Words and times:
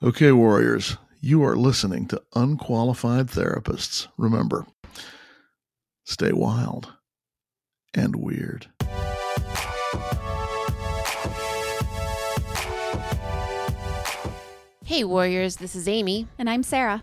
Okay, 0.00 0.30
Warriors, 0.30 0.96
you 1.20 1.42
are 1.42 1.56
listening 1.56 2.06
to 2.06 2.22
Unqualified 2.36 3.26
Therapists. 3.26 4.06
Remember, 4.16 4.64
stay 6.04 6.30
wild 6.32 6.92
and 7.94 8.14
weird. 8.14 8.68
Hey, 14.84 15.02
Warriors, 15.02 15.56
this 15.56 15.74
is 15.74 15.88
Amy. 15.88 16.28
And 16.38 16.48
I'm 16.48 16.62
Sarah. 16.62 17.02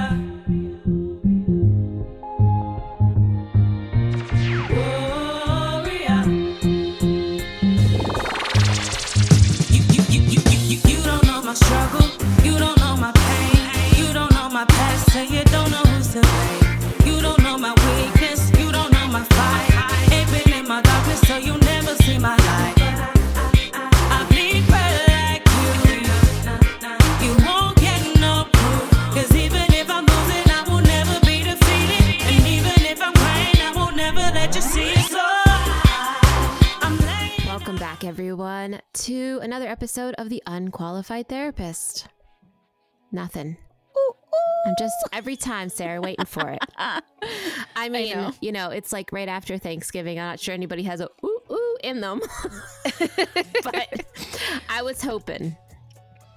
Warrior. 0.01 0.30
To 38.93 39.39
another 39.41 39.67
episode 39.67 40.13
of 40.17 40.29
The 40.29 40.41
Unqualified 40.45 41.27
Therapist. 41.27 42.07
Nothing. 43.11 43.57
I'm 44.65 44.75
just 44.77 44.93
every 45.11 45.35
time, 45.35 45.69
Sarah, 45.69 45.99
waiting 45.99 46.25
for 46.25 46.49
it. 46.49 46.59
I 47.75 47.89
mean, 47.89 48.15
know. 48.15 48.31
you 48.41 48.51
know, 48.51 48.69
it's 48.69 48.93
like 48.93 49.11
right 49.11 49.27
after 49.27 49.57
Thanksgiving. 49.57 50.19
I'm 50.19 50.25
not 50.25 50.39
sure 50.39 50.53
anybody 50.53 50.83
has 50.83 51.01
a 51.01 51.09
ooh 51.25 51.41
ooh 51.51 51.77
in 51.83 52.01
them, 52.01 52.21
but 53.63 54.05
I 54.69 54.81
was 54.83 55.01
hoping. 55.01 55.55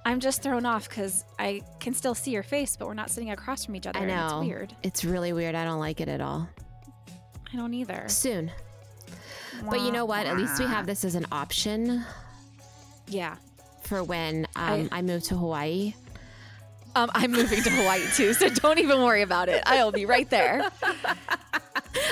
I'm 0.05 0.19
just 0.19 0.41
thrown 0.41 0.65
off 0.65 0.89
because 0.89 1.25
I 1.39 1.61
can 1.79 1.93
still 1.93 2.15
see 2.15 2.31
your 2.31 2.43
face, 2.43 2.75
but 2.77 2.87
we're 2.87 2.93
not 2.93 3.09
sitting 3.09 3.31
across 3.31 3.65
from 3.65 3.75
each 3.75 3.87
other. 3.87 3.99
I 3.99 4.03
and 4.03 4.11
know 4.11 4.39
it's 4.39 4.47
weird. 4.47 4.75
It's 4.83 5.05
really 5.05 5.33
weird. 5.33 5.55
I 5.55 5.63
don't 5.63 5.79
like 5.79 6.01
it 6.01 6.07
at 6.07 6.21
all. 6.21 6.47
I 7.53 7.57
don't 7.57 7.73
either. 7.73 8.05
Soon, 8.07 8.51
but 9.69 9.81
you 9.81 9.91
know 9.91 10.05
what? 10.05 10.25
At 10.25 10.37
least 10.37 10.59
we 10.59 10.65
have 10.65 10.85
this 10.85 11.03
as 11.05 11.15
an 11.15 11.25
option 11.31 12.03
Yeah. 13.07 13.35
for 13.83 14.03
when 14.03 14.47
um, 14.55 14.89
I, 14.91 15.01
move 15.01 15.23
to 15.23 15.35
Hawaii. 15.37 15.93
Um, 16.95 17.11
I'm 17.13 17.31
moving 17.31 17.61
to 17.61 17.69
Hawaii 17.69 18.03
too, 18.15 18.33
so 18.33 18.49
don't 18.49 18.79
even 18.79 19.01
worry 19.03 19.21
about 19.21 19.49
it. 19.49 19.61
I'll 19.65 19.91
be 19.91 20.05
right 20.05 20.29
there. 20.29 20.69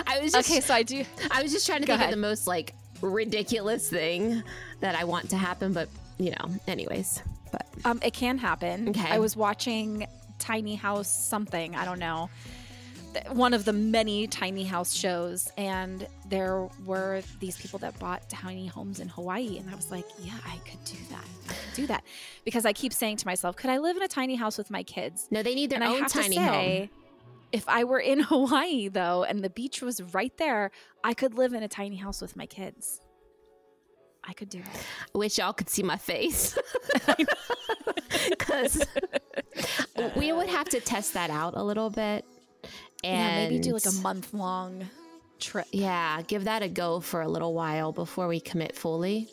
I 0.07 0.19
was 0.19 0.31
just 0.31 0.49
Okay, 0.49 0.61
so 0.61 0.73
I 0.73 0.83
do. 0.83 1.03
I 1.31 1.41
was 1.43 1.51
just 1.51 1.65
trying 1.65 1.81
to 1.81 1.87
Go 1.87 1.93
think 1.93 2.01
ahead. 2.01 2.13
of 2.13 2.17
the 2.19 2.21
most 2.21 2.47
like 2.47 2.73
ridiculous 3.01 3.89
thing 3.89 4.43
that 4.81 4.95
I 4.95 5.03
want 5.03 5.29
to 5.31 5.37
happen, 5.37 5.73
but 5.73 5.89
you 6.17 6.31
know, 6.31 6.49
anyways. 6.67 7.21
But 7.51 7.65
Um, 7.85 7.99
it 8.03 8.13
can 8.13 8.37
happen. 8.37 8.89
Okay. 8.89 9.09
I 9.09 9.19
was 9.19 9.35
watching 9.35 10.05
Tiny 10.39 10.75
House 10.75 11.07
something. 11.07 11.75
I 11.75 11.85
don't 11.85 11.99
know. 11.99 12.29
One 13.31 13.53
of 13.53 13.65
the 13.65 13.73
many 13.73 14.27
tiny 14.27 14.63
house 14.63 14.93
shows, 14.93 15.51
and 15.57 16.07
there 16.27 16.67
were 16.85 17.21
these 17.39 17.57
people 17.57 17.79
that 17.79 17.97
bought 17.99 18.29
tiny 18.29 18.67
homes 18.67 18.99
in 18.99 19.07
Hawaii, 19.09 19.57
and 19.57 19.69
I 19.69 19.75
was 19.75 19.91
like, 19.91 20.05
"Yeah, 20.19 20.37
I 20.45 20.57
could 20.69 20.83
do 20.85 20.97
that. 21.09 21.25
I 21.49 21.53
could 21.53 21.73
do 21.75 21.87
that," 21.87 22.03
because 22.45 22.65
I 22.65 22.73
keep 22.73 22.93
saying 22.93 23.17
to 23.17 23.27
myself, 23.27 23.55
"Could 23.55 23.69
I 23.69 23.77
live 23.77 23.97
in 23.97 24.03
a 24.03 24.07
tiny 24.07 24.35
house 24.35 24.57
with 24.57 24.69
my 24.71 24.83
kids?" 24.83 25.27
no, 25.31 25.43
they 25.43 25.55
need 25.55 25.69
their 25.69 25.81
and 25.81 26.01
own 26.01 26.05
tiny 26.07 26.35
say, 26.35 26.79
home. 26.79 26.89
if 27.51 27.67
I 27.67 27.83
were 27.83 27.99
in 27.99 28.19
Hawaii 28.31 28.87
though, 28.89 29.23
and 29.23 29.43
the 29.43 29.49
beach 29.49 29.81
was 29.81 30.01
right 30.13 30.35
there, 30.37 30.71
I 31.03 31.13
could 31.13 31.33
live 31.35 31.53
in 31.53 31.63
a 31.63 31.67
tiny 31.67 31.97
house 31.97 32.21
with 32.21 32.35
my 32.35 32.45
kids. 32.45 32.99
I 34.23 34.33
could 34.33 34.49
do 34.49 34.59
it. 34.59 34.65
I 35.13 35.17
wish 35.17 35.37
y'all 35.37 35.51
could 35.53 35.69
see 35.69 35.83
my 35.83 35.97
face. 35.97 36.57
Because 38.29 38.85
we 40.15 40.31
would 40.31 40.47
have 40.47 40.69
to 40.69 40.79
test 40.79 41.13
that 41.13 41.29
out 41.29 41.55
a 41.55 41.63
little 41.63 41.89
bit. 41.89 42.23
And 43.03 43.43
yeah, 43.43 43.49
maybe 43.49 43.59
do 43.59 43.73
like 43.73 43.85
a 43.85 43.91
month 44.01 44.33
long 44.33 44.87
trip. 45.39 45.67
Yeah, 45.71 46.21
give 46.21 46.45
that 46.45 46.63
a 46.63 46.69
go 46.69 46.99
for 46.99 47.21
a 47.21 47.27
little 47.27 47.53
while 47.53 47.91
before 47.91 48.27
we 48.27 48.39
commit 48.39 48.75
fully. 48.75 49.29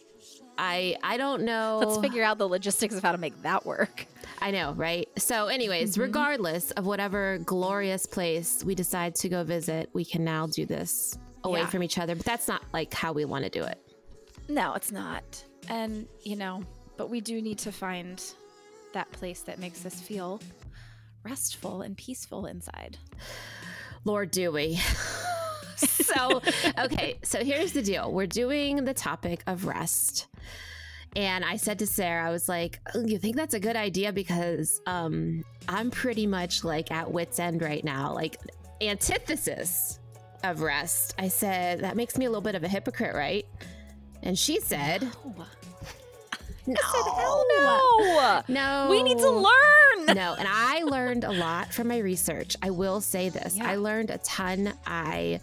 I 0.58 0.96
I 1.02 1.16
don't 1.16 1.42
know. 1.42 1.78
Let's 1.84 1.98
figure 1.98 2.22
out 2.24 2.38
the 2.38 2.48
logistics 2.48 2.94
of 2.94 3.02
how 3.02 3.12
to 3.12 3.18
make 3.18 3.40
that 3.42 3.64
work. 3.64 4.06
I 4.42 4.50
know, 4.50 4.72
right? 4.72 5.08
So, 5.18 5.46
anyways, 5.46 5.92
Mm-hmm. 5.92 6.02
regardless 6.02 6.70
of 6.72 6.84
whatever 6.86 7.38
glorious 7.44 8.06
place 8.06 8.62
we 8.64 8.74
decide 8.74 9.14
to 9.16 9.28
go 9.28 9.44
visit, 9.44 9.88
we 9.92 10.04
can 10.04 10.24
now 10.24 10.46
do 10.46 10.66
this 10.66 11.16
away 11.44 11.60
Yeah. 11.60 11.66
from 11.66 11.82
each 11.82 11.98
other. 11.98 12.14
But 12.16 12.26
that's 12.26 12.48
not 12.48 12.62
like 12.72 12.92
how 12.92 13.12
we 13.12 13.24
want 13.24 13.44
to 13.44 13.50
do 13.50 13.62
it. 13.64 13.78
No, 14.48 14.74
it's 14.74 14.90
not. 14.92 15.44
And, 15.68 16.06
you 16.22 16.36
know, 16.36 16.62
but 16.96 17.08
we 17.08 17.20
do 17.20 17.40
need 17.40 17.58
to 17.60 17.70
find 17.72 18.22
that 18.92 19.10
place 19.12 19.40
that 19.42 19.58
makes 19.58 19.86
us 19.86 20.00
feel 20.00 20.40
restful 21.22 21.82
and 21.82 21.96
peaceful 21.96 22.46
inside. 22.46 22.98
Lord, 24.04 24.30
do 24.30 24.52
we? 24.52 24.76
so, 25.76 26.42
okay, 26.78 27.18
so 27.22 27.44
here's 27.44 27.72
the 27.72 27.82
deal 27.82 28.12
we're 28.12 28.26
doing 28.26 28.84
the 28.84 28.94
topic 28.94 29.42
of 29.46 29.66
rest. 29.66 30.28
And 31.16 31.44
I 31.44 31.56
said 31.56 31.80
to 31.80 31.86
Sarah, 31.86 32.26
I 32.26 32.30
was 32.30 32.48
like, 32.48 32.78
"Oh, 32.94 33.04
"You 33.04 33.18
think 33.18 33.34
that's 33.34 33.54
a 33.54 33.60
good 33.60 33.74
idea?" 33.76 34.12
Because 34.12 34.80
um, 34.86 35.44
I'm 35.68 35.90
pretty 35.90 36.26
much 36.26 36.62
like 36.62 36.92
at 36.92 37.10
wit's 37.10 37.40
end 37.40 37.62
right 37.62 37.82
now, 37.82 38.14
like 38.14 38.36
antithesis 38.80 39.98
of 40.44 40.60
rest. 40.60 41.14
I 41.18 41.28
said 41.28 41.80
that 41.80 41.96
makes 41.96 42.16
me 42.16 42.26
a 42.26 42.28
little 42.28 42.42
bit 42.42 42.54
of 42.54 42.62
a 42.62 42.68
hypocrite, 42.68 43.14
right? 43.14 43.44
And 44.22 44.38
she 44.38 44.60
said, 44.60 45.02
"No, 46.66 46.76
no. 47.58 48.42
no, 48.46 48.86
We 48.88 49.02
need 49.02 49.18
to 49.18 49.30
learn. 49.30 49.79
no, 50.14 50.34
and 50.38 50.48
I 50.48 50.82
learned 50.84 51.24
a 51.24 51.32
lot 51.32 51.72
from 51.72 51.88
my 51.88 51.98
research. 51.98 52.56
I 52.62 52.70
will 52.70 53.00
say 53.00 53.28
this. 53.28 53.56
Yeah. 53.56 53.68
I 53.70 53.76
learned 53.76 54.10
a 54.10 54.18
ton. 54.18 54.72
I 54.86 55.40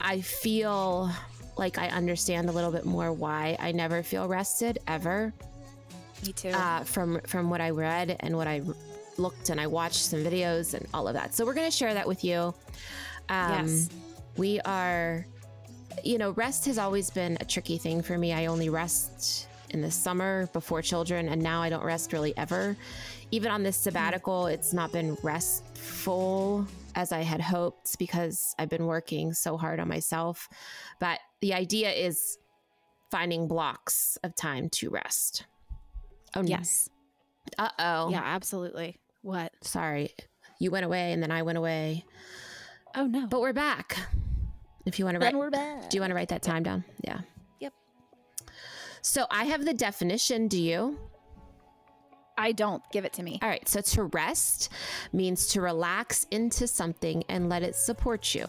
I 0.00 0.20
feel 0.20 1.10
like 1.56 1.78
I 1.78 1.88
understand 1.88 2.48
a 2.48 2.52
little 2.52 2.70
bit 2.70 2.84
more 2.84 3.12
why 3.12 3.56
I 3.60 3.72
never 3.72 4.02
feel 4.02 4.28
rested 4.28 4.78
ever. 4.86 5.32
Me 6.24 6.32
too. 6.32 6.50
Uh, 6.50 6.84
from 6.84 7.20
from 7.26 7.50
what 7.50 7.60
I 7.60 7.70
read 7.70 8.16
and 8.20 8.36
what 8.36 8.46
I 8.46 8.62
looked 9.16 9.50
and 9.50 9.60
I 9.60 9.66
watched 9.66 9.96
some 10.04 10.20
videos 10.20 10.74
and 10.74 10.86
all 10.94 11.08
of 11.08 11.14
that. 11.14 11.34
So 11.34 11.44
we're 11.44 11.54
gonna 11.54 11.70
share 11.70 11.94
that 11.94 12.06
with 12.06 12.24
you. 12.24 12.54
Um, 13.28 13.66
Yes. 13.66 13.88
We 14.36 14.60
are, 14.60 15.26
you 16.04 16.16
know, 16.16 16.30
rest 16.30 16.66
has 16.66 16.78
always 16.78 17.10
been 17.10 17.36
a 17.40 17.44
tricky 17.44 17.76
thing 17.76 18.02
for 18.02 18.16
me. 18.16 18.32
I 18.32 18.46
only 18.46 18.68
rest 18.68 19.47
in 19.70 19.80
the 19.80 19.90
summer 19.90 20.46
before 20.52 20.82
children, 20.82 21.28
and 21.28 21.42
now 21.42 21.62
I 21.62 21.68
don't 21.68 21.84
rest 21.84 22.12
really 22.12 22.36
ever. 22.36 22.76
Even 23.30 23.50
on 23.50 23.62
this 23.62 23.76
sabbatical, 23.76 24.46
it's 24.46 24.72
not 24.72 24.92
been 24.92 25.16
restful 25.22 26.66
as 26.94 27.12
I 27.12 27.20
had 27.22 27.40
hoped 27.40 27.98
because 27.98 28.54
I've 28.58 28.70
been 28.70 28.86
working 28.86 29.32
so 29.32 29.56
hard 29.56 29.80
on 29.80 29.88
myself. 29.88 30.48
But 30.98 31.20
the 31.40 31.54
idea 31.54 31.90
is 31.90 32.38
finding 33.10 33.48
blocks 33.48 34.18
of 34.24 34.34
time 34.34 34.68
to 34.70 34.90
rest. 34.90 35.44
Oh, 36.34 36.42
yes. 36.42 36.88
Uh 37.58 37.68
oh. 37.78 38.10
Yeah, 38.10 38.22
absolutely. 38.24 38.98
What? 39.22 39.52
Sorry. 39.62 40.14
You 40.58 40.70
went 40.70 40.84
away 40.84 41.12
and 41.12 41.22
then 41.22 41.30
I 41.30 41.42
went 41.42 41.58
away. 41.58 42.04
Oh, 42.94 43.06
no. 43.06 43.26
But 43.26 43.40
we're 43.40 43.52
back. 43.52 43.96
If 44.86 44.98
you 44.98 45.04
want 45.04 45.16
to 45.16 45.24
write, 45.24 45.34
we're 45.34 45.50
back. 45.50 45.90
do 45.90 45.96
you 45.96 46.00
want 46.00 46.10
to 46.10 46.14
write 46.14 46.30
that 46.30 46.42
time 46.42 46.62
down? 46.62 46.84
Yeah. 47.04 47.20
So 49.02 49.26
I 49.30 49.44
have 49.44 49.64
the 49.64 49.74
definition. 49.74 50.48
Do 50.48 50.60
you? 50.60 50.98
I 52.36 52.52
don't. 52.52 52.82
Give 52.92 53.04
it 53.04 53.12
to 53.14 53.22
me. 53.22 53.38
All 53.42 53.48
right. 53.48 53.68
So 53.68 53.80
to 53.80 54.04
rest 54.04 54.70
means 55.12 55.48
to 55.48 55.60
relax 55.60 56.26
into 56.30 56.66
something 56.66 57.24
and 57.28 57.48
let 57.48 57.62
it 57.62 57.74
support 57.74 58.34
you. 58.34 58.46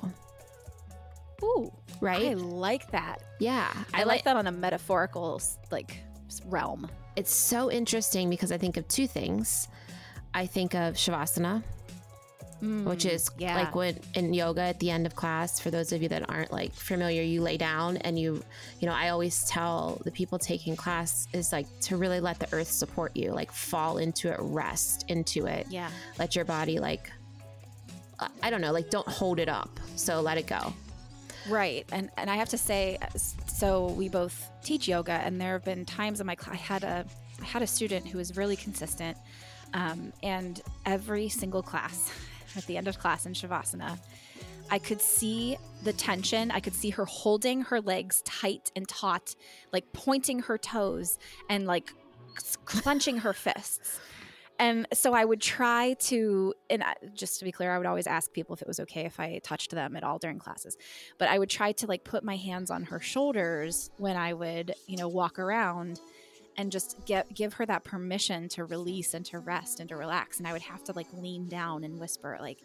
Ooh. 1.44 1.72
Right? 2.02 2.32
I 2.32 2.34
like 2.34 2.92
that. 2.92 3.24
yeah. 3.40 3.72
I, 3.94 4.04
like 4.04 4.24
that 4.26 4.36
on 4.36 4.48
a 4.48 4.52
metaphorical 4.52 5.42
like 5.72 6.02
realm. 6.46 6.90
it's 7.16 7.34
so 7.34 7.72
interesting 7.72 8.30
because 8.30 8.52
I 8.52 8.58
think 8.58 8.78
of 8.78 8.88
two 8.88 9.08
things. 9.08 9.68
I 10.34 10.46
think 10.46 10.76
of 10.76 10.94
Shavasana, 10.94 11.64
which 12.62 13.06
Mm, 13.06 13.12
is 13.12 13.30
yeah. 13.38 13.56
like 13.56 13.74
when 13.76 13.98
in 14.16 14.34
yoga 14.34 14.62
at 14.62 14.80
the 14.80 14.92
end 14.92 15.06
of 15.06 15.16
class 15.16 15.60
for 15.60 15.72
those 15.72 15.92
of 15.94 16.02
you 16.02 16.10
that 16.10 16.30
aren't 16.30 16.52
like 16.52 16.74
familiar 16.74 17.22
you 17.22 17.42
lay 17.42 17.58
down 17.58 17.98
and 17.98 18.20
you 18.20 18.44
you 18.80 18.88
know 18.88 18.94
i 18.94 19.10
always 19.10 19.44
tell 19.46 20.02
the 20.04 20.12
people 20.12 20.38
taking 20.38 20.76
class 20.76 21.28
is 21.34 21.54
like 21.54 21.68
to 21.80 21.96
really 21.96 22.20
let 22.20 22.38
the 22.40 22.48
earth 22.54 22.70
support 22.70 23.16
you 23.16 23.32
like 23.32 23.52
fall 23.52 23.98
into 23.98 24.30
it 24.30 24.38
rest 24.42 25.06
into 25.08 25.46
it 25.46 25.66
yeah. 25.70 25.90
let 26.18 26.36
your 26.36 26.44
body 26.46 26.80
like 26.80 27.10
i 28.44 28.50
don't 28.50 28.60
know 28.62 28.74
like 28.74 28.90
don't 28.90 29.08
hold 29.08 29.40
it 29.40 29.48
up 29.48 29.80
so 29.96 30.20
let 30.22 30.38
it 30.38 30.48
go 30.48 30.74
Right. 31.48 31.86
And 31.92 32.10
and 32.18 32.30
I 32.30 32.36
have 32.36 32.50
to 32.50 32.58
say 32.58 32.98
so 33.48 33.92
we 33.94 34.10
both 34.10 34.50
teach 34.62 34.88
yoga 34.88 35.14
and 35.14 35.40
there 35.40 35.54
have 35.54 35.64
been 35.64 35.86
times 35.86 36.20
in 36.20 36.28
my 36.28 36.36
class 36.36 36.56
I 36.56 36.58
had 36.58 36.84
a 36.84 37.06
I 37.42 37.46
had 37.46 37.62
a 37.62 37.68
student 37.68 38.06
who 38.08 38.18
was 38.18 38.36
really 38.36 38.58
consistent 38.58 39.18
um, 39.74 40.12
and 40.22 40.62
every 40.86 41.30
single 41.30 41.64
class 41.64 42.12
at 42.56 42.66
the 42.66 42.78
end 42.78 42.88
of 42.88 43.00
class 43.00 43.26
in 43.26 43.34
shavasana 43.34 43.98
I 44.72 44.80
could 44.80 45.02
see 45.02 45.58
the 45.84 45.94
tension. 45.94 46.52
I 46.52 46.60
could 46.60 46.76
see 46.76 46.92
her 46.92 47.06
holding 47.06 47.62
her 47.64 47.82
legs 47.82 48.22
tight 48.24 48.72
and 48.76 48.88
taut, 48.88 49.36
like 49.74 49.92
pointing 49.94 50.40
her 50.42 50.58
toes 50.58 51.18
and 51.50 51.66
like 51.66 51.92
clenching 52.66 53.18
her 53.18 53.34
fists. 53.34 54.00
And 54.60 54.86
so 54.94 55.14
I 55.14 55.24
would 55.24 55.40
try 55.40 55.96
to, 56.02 56.54
and 56.70 56.84
just 57.14 57.40
to 57.40 57.46
be 57.46 57.52
clear, 57.52 57.72
I 57.72 57.78
would 57.78 57.88
always 57.88 58.08
ask 58.08 58.32
people 58.34 58.54
if 58.56 58.62
it 58.62 58.68
was 58.68 58.80
okay 58.82 59.06
if 59.06 59.18
I 59.20 59.40
touched 59.42 59.72
them 59.72 59.96
at 59.96 60.04
all 60.04 60.20
during 60.20 60.38
classes. 60.38 60.78
But 61.18 61.30
I 61.30 61.40
would 61.40 61.50
try 61.50 61.72
to 61.72 61.88
like 61.88 62.04
put 62.04 62.24
my 62.24 62.36
hands 62.36 62.70
on 62.70 62.84
her 62.84 63.00
shoulders 63.00 63.90
when 63.98 64.18
I 64.18 64.34
would, 64.34 64.74
you 64.86 64.98
know, 64.98 65.08
walk 65.08 65.40
around 65.40 66.02
and 66.60 66.74
just 66.74 66.98
get 67.06 67.34
give 67.34 67.54
her 67.54 67.66
that 67.66 67.86
permission 67.86 68.50
to 68.50 68.66
release 68.66 69.14
and 69.14 69.26
to 69.28 69.40
rest 69.40 69.80
and 69.80 69.88
to 69.88 69.96
relax. 69.96 70.40
And 70.40 70.48
I 70.48 70.52
would 70.52 70.62
have 70.62 70.84
to 70.84 70.92
like 70.94 71.08
lean 71.14 71.48
down 71.48 71.86
and 71.86 71.98
whisper, 72.00 72.38
like, 72.42 72.60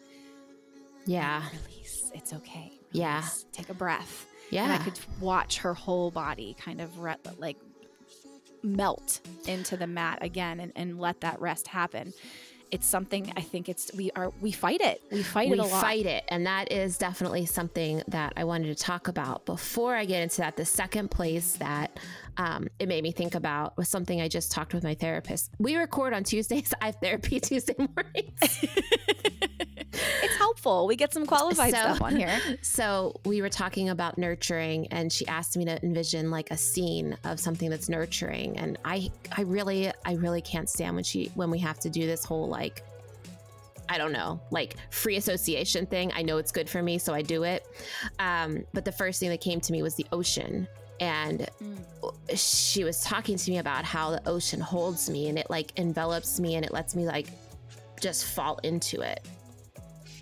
yeah 1.05 1.43
release. 1.69 2.11
It's 2.13 2.33
okay. 2.33 2.73
Yeah. 2.91 3.23
Take 3.53 3.69
a 3.69 3.73
breath. 3.73 4.27
yeah 4.51 4.65
And 4.65 4.73
I 4.73 4.77
could 4.79 4.99
watch 5.21 5.59
her 5.59 5.73
whole 5.73 6.11
body 6.11 6.55
kind 6.59 6.81
of 6.81 6.99
re- 6.99 7.15
like 7.37 7.57
melt 8.63 9.21
into 9.47 9.77
the 9.77 9.87
mat 9.87 10.19
again 10.21 10.59
and, 10.59 10.73
and 10.75 10.99
let 10.99 11.21
that 11.21 11.39
rest 11.39 11.67
happen. 11.67 12.13
It's 12.71 12.87
something 12.87 13.31
I 13.37 13.41
think 13.41 13.69
it's 13.69 13.91
we 13.95 14.11
are 14.15 14.33
we 14.41 14.51
fight 14.51 14.81
it. 14.81 15.01
We 15.09 15.23
fight 15.23 15.49
we 15.49 15.53
it 15.57 15.59
a 15.59 15.63
lot. 15.67 15.81
fight 15.81 16.05
it 16.05 16.25
and 16.27 16.45
that 16.47 16.69
is 16.71 16.97
definitely 16.97 17.45
something 17.45 18.01
that 18.09 18.33
i 18.35 18.43
wanted 18.43 18.75
to 18.75 18.83
talk 18.83 19.07
about 19.07 19.45
before 19.45 19.95
i 19.95 20.03
get 20.03 20.21
into 20.23 20.37
that 20.37 20.57
the 20.57 20.65
second 20.65 21.11
place 21.11 21.53
that 21.57 21.97
um, 22.37 22.67
it 22.79 22.87
made 22.87 23.03
me 23.03 23.11
think 23.11 23.35
about 23.35 23.77
was 23.77 23.87
something 23.89 24.21
i 24.21 24.27
just 24.27 24.51
talked 24.51 24.73
with 24.73 24.83
my 24.83 24.93
therapist 24.93 25.51
we 25.59 25.75
record 25.75 26.13
on 26.13 26.23
tuesdays 26.23 26.73
i 26.81 26.87
have 26.87 26.95
therapy 27.01 27.39
tuesday 27.49 27.75
mornings 27.77 28.65
It's 30.21 30.35
helpful. 30.35 30.87
We 30.87 30.97
get 30.97 31.13
some 31.13 31.25
qualified 31.25 31.73
So- 31.73 31.79
stuff 31.79 32.01
on 32.01 32.15
here. 32.17 32.37
so 32.61 33.15
we 33.25 33.41
were 33.41 33.49
talking 33.49 33.89
about 33.89 34.17
nurturing 34.17 34.87
and 34.87 35.11
she 35.11 35.25
asked 35.27 35.55
me 35.55 35.63
to 35.65 35.81
envision 35.85 36.31
like 36.31 36.51
a 36.51 36.57
scene 36.57 37.15
of 37.23 37.39
something 37.39 37.69
that's 37.69 37.87
nurturing 37.87 38.57
and 38.57 38.77
i 38.83 39.09
i 39.37 39.41
really 39.41 39.91
i 40.03 40.13
really 40.15 40.41
can't 40.41 40.69
stand 40.69 40.95
when 40.95 41.03
she 41.03 41.31
when 41.35 41.49
we 41.49 41.59
have 41.59 41.79
to 41.79 41.89
do 41.89 42.05
this 42.05 42.25
whole 42.25 42.49
like 42.49 42.83
I 43.87 43.99
don't 43.99 44.11
know, 44.13 44.41
like 44.49 44.77
free 44.89 45.15
association 45.17 45.85
thing. 45.85 46.11
I 46.15 46.23
know 46.23 46.39
it's 46.39 46.51
good 46.51 46.67
for 46.67 46.81
me, 46.81 46.97
so 46.97 47.13
I 47.13 47.21
do 47.21 47.43
it. 47.43 47.67
Um, 48.17 48.65
but 48.73 48.83
the 48.83 48.91
first 48.91 49.19
thing 49.19 49.29
that 49.29 49.41
came 49.41 49.61
to 49.61 49.71
me 49.71 49.83
was 49.83 49.93
the 49.93 50.07
ocean. 50.11 50.67
And 50.99 51.49
she 52.33 52.83
was 52.83 53.01
talking 53.01 53.37
to 53.37 53.51
me 53.51 53.57
about 53.57 53.83
how 53.83 54.11
the 54.11 54.27
ocean 54.27 54.59
holds 54.61 55.09
me 55.09 55.27
and 55.27 55.37
it 55.37 55.49
like 55.49 55.71
envelops 55.77 56.39
me 56.39 56.55
and 56.55 56.65
it 56.65 56.71
lets 56.71 56.95
me 56.95 57.05
like 57.05 57.27
just 57.99 58.25
fall 58.25 58.59
into 58.63 59.01
it 59.01 59.25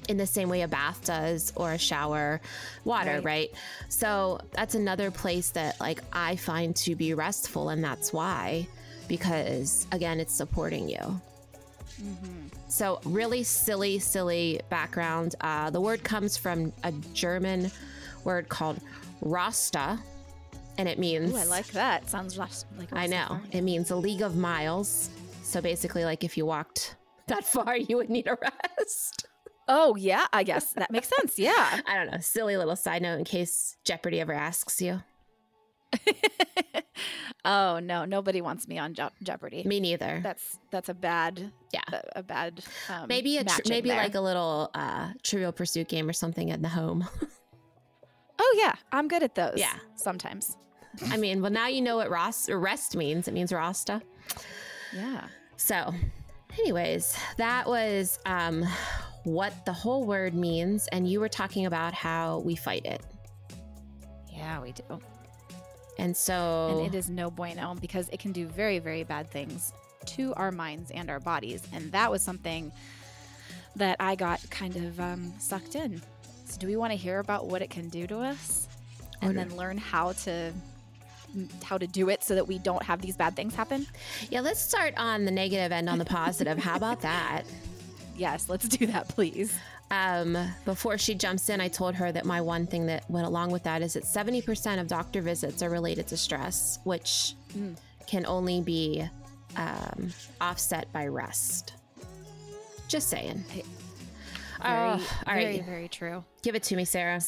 in 0.10 0.18
the 0.18 0.26
same 0.26 0.50
way 0.50 0.62
a 0.62 0.68
bath 0.68 1.06
does 1.06 1.54
or 1.56 1.74
a 1.74 1.78
shower 1.78 2.42
water 2.84 3.16
Right. 3.16 3.24
right, 3.26 3.52
so 3.88 4.40
that's 4.52 4.76
another 4.76 5.12
place 5.12 5.52
that 5.52 5.80
like 5.80 6.02
i 6.12 6.36
find 6.36 6.76
to 6.78 6.96
be 6.96 7.14
restful 7.14 7.70
and 7.70 7.84
that's 7.84 8.12
why 8.12 8.68
because 9.08 9.88
again 9.92 10.20
it's 10.20 10.34
supporting 10.34 10.90
you. 10.90 11.22
So 12.68 13.00
really 13.06 13.44
silly 13.44 14.00
silly 14.00 14.60
background. 14.70 15.36
Uh, 15.42 15.70
the 15.70 15.80
word 15.80 16.04
comes 16.04 16.36
from 16.38 16.74
a 16.84 16.92
german 17.14 17.72
word 18.24 18.50
called 18.50 18.80
rasta 19.22 20.00
and 20.78 20.88
it 20.90 20.98
means 21.00 21.34
Ooh, 21.34 21.38
I 21.38 21.46
like 21.46 21.68
that. 21.74 22.10
Sounds 22.10 22.38
less 22.38 22.66
like 22.78 22.90
I 22.94 23.08
know. 23.08 23.40
It 23.52 23.62
means 23.62 23.92
a 23.92 23.96
league 23.96 24.22
of 24.22 24.36
miles. 24.36 25.10
So 25.44 25.62
basically, 25.62 26.06
like 26.06 26.24
if 26.24 26.38
you 26.38 26.46
walked 26.46 26.96
that 27.28 27.44
far, 27.46 27.78
you 27.78 27.98
would 27.98 28.10
need 28.10 28.28
a 28.28 28.38
rest. 28.80 29.28
Oh 29.68 29.96
yeah, 29.96 30.26
I 30.34 30.44
guess 30.44 30.74
that 30.74 30.92
makes 30.92 31.10
sense. 31.18 31.38
Yeah. 31.40 31.80
I 31.88 31.96
don't 31.96 32.12
know. 32.12 32.20
Silly 32.20 32.58
little 32.58 32.76
side 32.76 33.02
note 33.02 33.18
in 33.20 33.24
case 33.26 33.78
Jeopardy 33.86 34.20
ever 34.20 34.34
asks 34.34 34.82
you. 34.82 35.02
oh 37.46 37.80
no, 37.80 38.06
nobody 38.06 38.42
wants 38.42 38.68
me 38.68 38.78
on 38.80 38.94
Je- 38.94 39.08
Jeopardy. 39.22 39.64
Me 39.66 39.80
neither. 39.80 40.22
That's 40.24 40.58
that's 40.72 40.90
a 40.90 40.94
bad 40.94 41.52
Yeah. 41.72 41.82
a, 41.92 42.02
a 42.20 42.24
bad 42.24 42.64
um, 42.90 43.08
maybe 43.08 43.38
a 43.38 43.44
tr- 43.44 43.62
maybe 43.68 43.90
like 43.90 44.16
a 44.16 44.22
little 44.22 44.72
uh, 44.74 45.10
Trivial 45.24 45.52
Pursuit 45.52 45.88
game 45.88 46.10
or 46.10 46.14
something 46.14 46.50
in 46.50 46.62
the 46.62 46.70
home. 46.70 47.08
Oh 48.44 48.56
yeah, 48.60 48.74
I'm 48.92 49.08
good 49.08 49.24
at 49.24 49.36
those. 49.36 49.56
Yeah. 49.58 49.74
sometimes. 49.96 50.58
I 51.10 51.18
mean, 51.18 51.42
well 51.42 51.52
now 51.52 51.68
you 51.68 51.82
know 51.82 51.96
what 51.98 52.10
Ross 52.10 52.50
rest 52.50 52.96
means. 52.96 53.28
It 53.28 53.34
means 53.34 53.52
Rasta. 53.54 54.02
Yeah. 54.94 55.26
So, 55.58 55.94
anyways, 56.60 57.18
that 57.38 57.68
was 57.68 58.20
um, 58.26 58.64
what 59.24 59.66
the 59.66 59.74
whole 59.74 60.06
word 60.06 60.34
means, 60.36 60.88
and 60.92 61.10
you 61.10 61.20
were 61.20 61.30
talking 61.30 61.66
about 61.66 61.94
how 61.94 62.40
we 62.40 62.56
fight 62.56 62.86
it, 62.86 63.02
Yeah, 64.32 64.62
we 64.62 64.74
do. 64.74 65.00
and 65.98 66.16
so 66.16 66.78
And 66.84 66.94
it 66.94 66.98
is 66.98 67.10
no 67.10 67.32
bueno 67.32 67.76
because 67.80 68.10
it 68.10 68.20
can 68.20 68.32
do 68.34 68.46
very, 68.48 68.80
very 68.80 69.04
bad 69.04 69.30
things 69.30 69.74
to 70.08 70.34
our 70.36 70.52
minds 70.52 70.92
and 70.92 71.10
our 71.10 71.20
bodies. 71.20 71.64
And 71.74 71.92
that 71.94 72.12
was 72.12 72.22
something 72.22 72.72
that 73.78 73.96
I 74.00 74.16
got 74.16 74.48
kind 74.52 74.76
of 74.76 75.00
um, 75.00 75.34
sucked 75.40 75.76
in. 75.76 76.02
So, 76.54 76.60
do 76.60 76.68
we 76.68 76.76
want 76.76 76.92
to 76.92 76.98
hear 76.98 77.18
about 77.20 77.48
what 77.48 77.62
it 77.64 77.72
can 77.72 77.90
do 77.90 78.06
to 78.08 78.20
us, 78.20 78.68
and 79.22 79.32
Okay. 79.38 79.50
then 79.50 79.58
learn 79.58 79.78
how 79.80 80.12
to 80.12 80.52
how 81.64 81.80
to 81.80 81.88
do 81.88 82.10
it 82.10 82.24
so 82.24 82.36
that 82.36 82.48
we 82.48 82.60
don't 82.60 82.84
have 82.84 83.02
these 83.02 83.18
bad 83.18 83.36
things 83.36 83.56
happen? 83.56 83.88
Yeah, 84.30 84.42
let's 84.42 84.60
start 84.60 84.94
on 84.98 85.26
the 85.26 85.32
negative 85.32 85.72
end 85.72 85.90
on 85.90 85.98
the 85.98 86.06
positive. 86.06 86.60
How 86.60 86.76
about 86.76 87.02
that? 87.02 87.44
Yes, 88.16 88.48
let's 88.48 88.68
do 88.70 88.86
that, 88.86 89.08
please. 89.08 89.52
Um, 89.90 90.38
before 90.66 91.00
she 91.00 91.16
jumps 91.16 91.50
in, 91.50 91.60
I 91.60 91.68
told 91.68 91.96
her 91.96 92.12
that 92.12 92.26
my 92.26 92.42
one 92.42 92.68
thing 92.68 92.86
that 92.86 93.10
went 93.10 93.26
along 93.26 93.50
with 93.50 93.64
that 93.64 93.82
is 93.82 93.94
that 93.94 94.04
70% 94.04 94.80
of 94.80 94.86
doctor 94.88 95.20
visits 95.20 95.64
are 95.64 95.70
related 95.72 96.06
to 96.10 96.18
stress, 96.18 96.78
which 96.84 97.34
Mm. 97.58 97.76
can 98.06 98.28
only 98.28 98.62
be 98.62 99.04
um, 99.56 100.14
offset 100.40 100.94
by 100.94 101.08
rest. 101.08 101.74
Just 102.88 103.10
saying. 103.10 103.44
Very, 104.64 104.76
Oh, 104.76 104.92
all 105.28 105.34
very, 105.34 105.46
right. 105.46 105.66
very 105.66 105.88
true. 105.88 106.24
Give 106.42 106.56
it 106.56 106.64
to 106.64 106.76
me, 106.76 106.86
Sarah. 106.86 107.22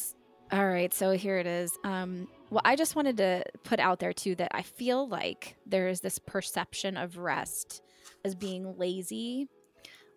All 0.52 0.66
right, 0.66 0.92
so 0.94 1.10
here 1.12 1.38
it 1.38 1.46
is. 1.46 1.76
Um, 1.84 2.28
well, 2.50 2.62
I 2.64 2.76
just 2.76 2.94
wanted 2.96 3.16
to 3.18 3.44
put 3.64 3.80
out 3.80 3.98
there 3.98 4.12
too 4.12 4.34
that 4.36 4.52
I 4.54 4.62
feel 4.62 5.08
like 5.08 5.56
there 5.66 5.88
is 5.88 6.00
this 6.00 6.18
perception 6.18 6.96
of 6.96 7.18
rest 7.18 7.82
as 8.24 8.34
being 8.34 8.76
lazy, 8.78 9.48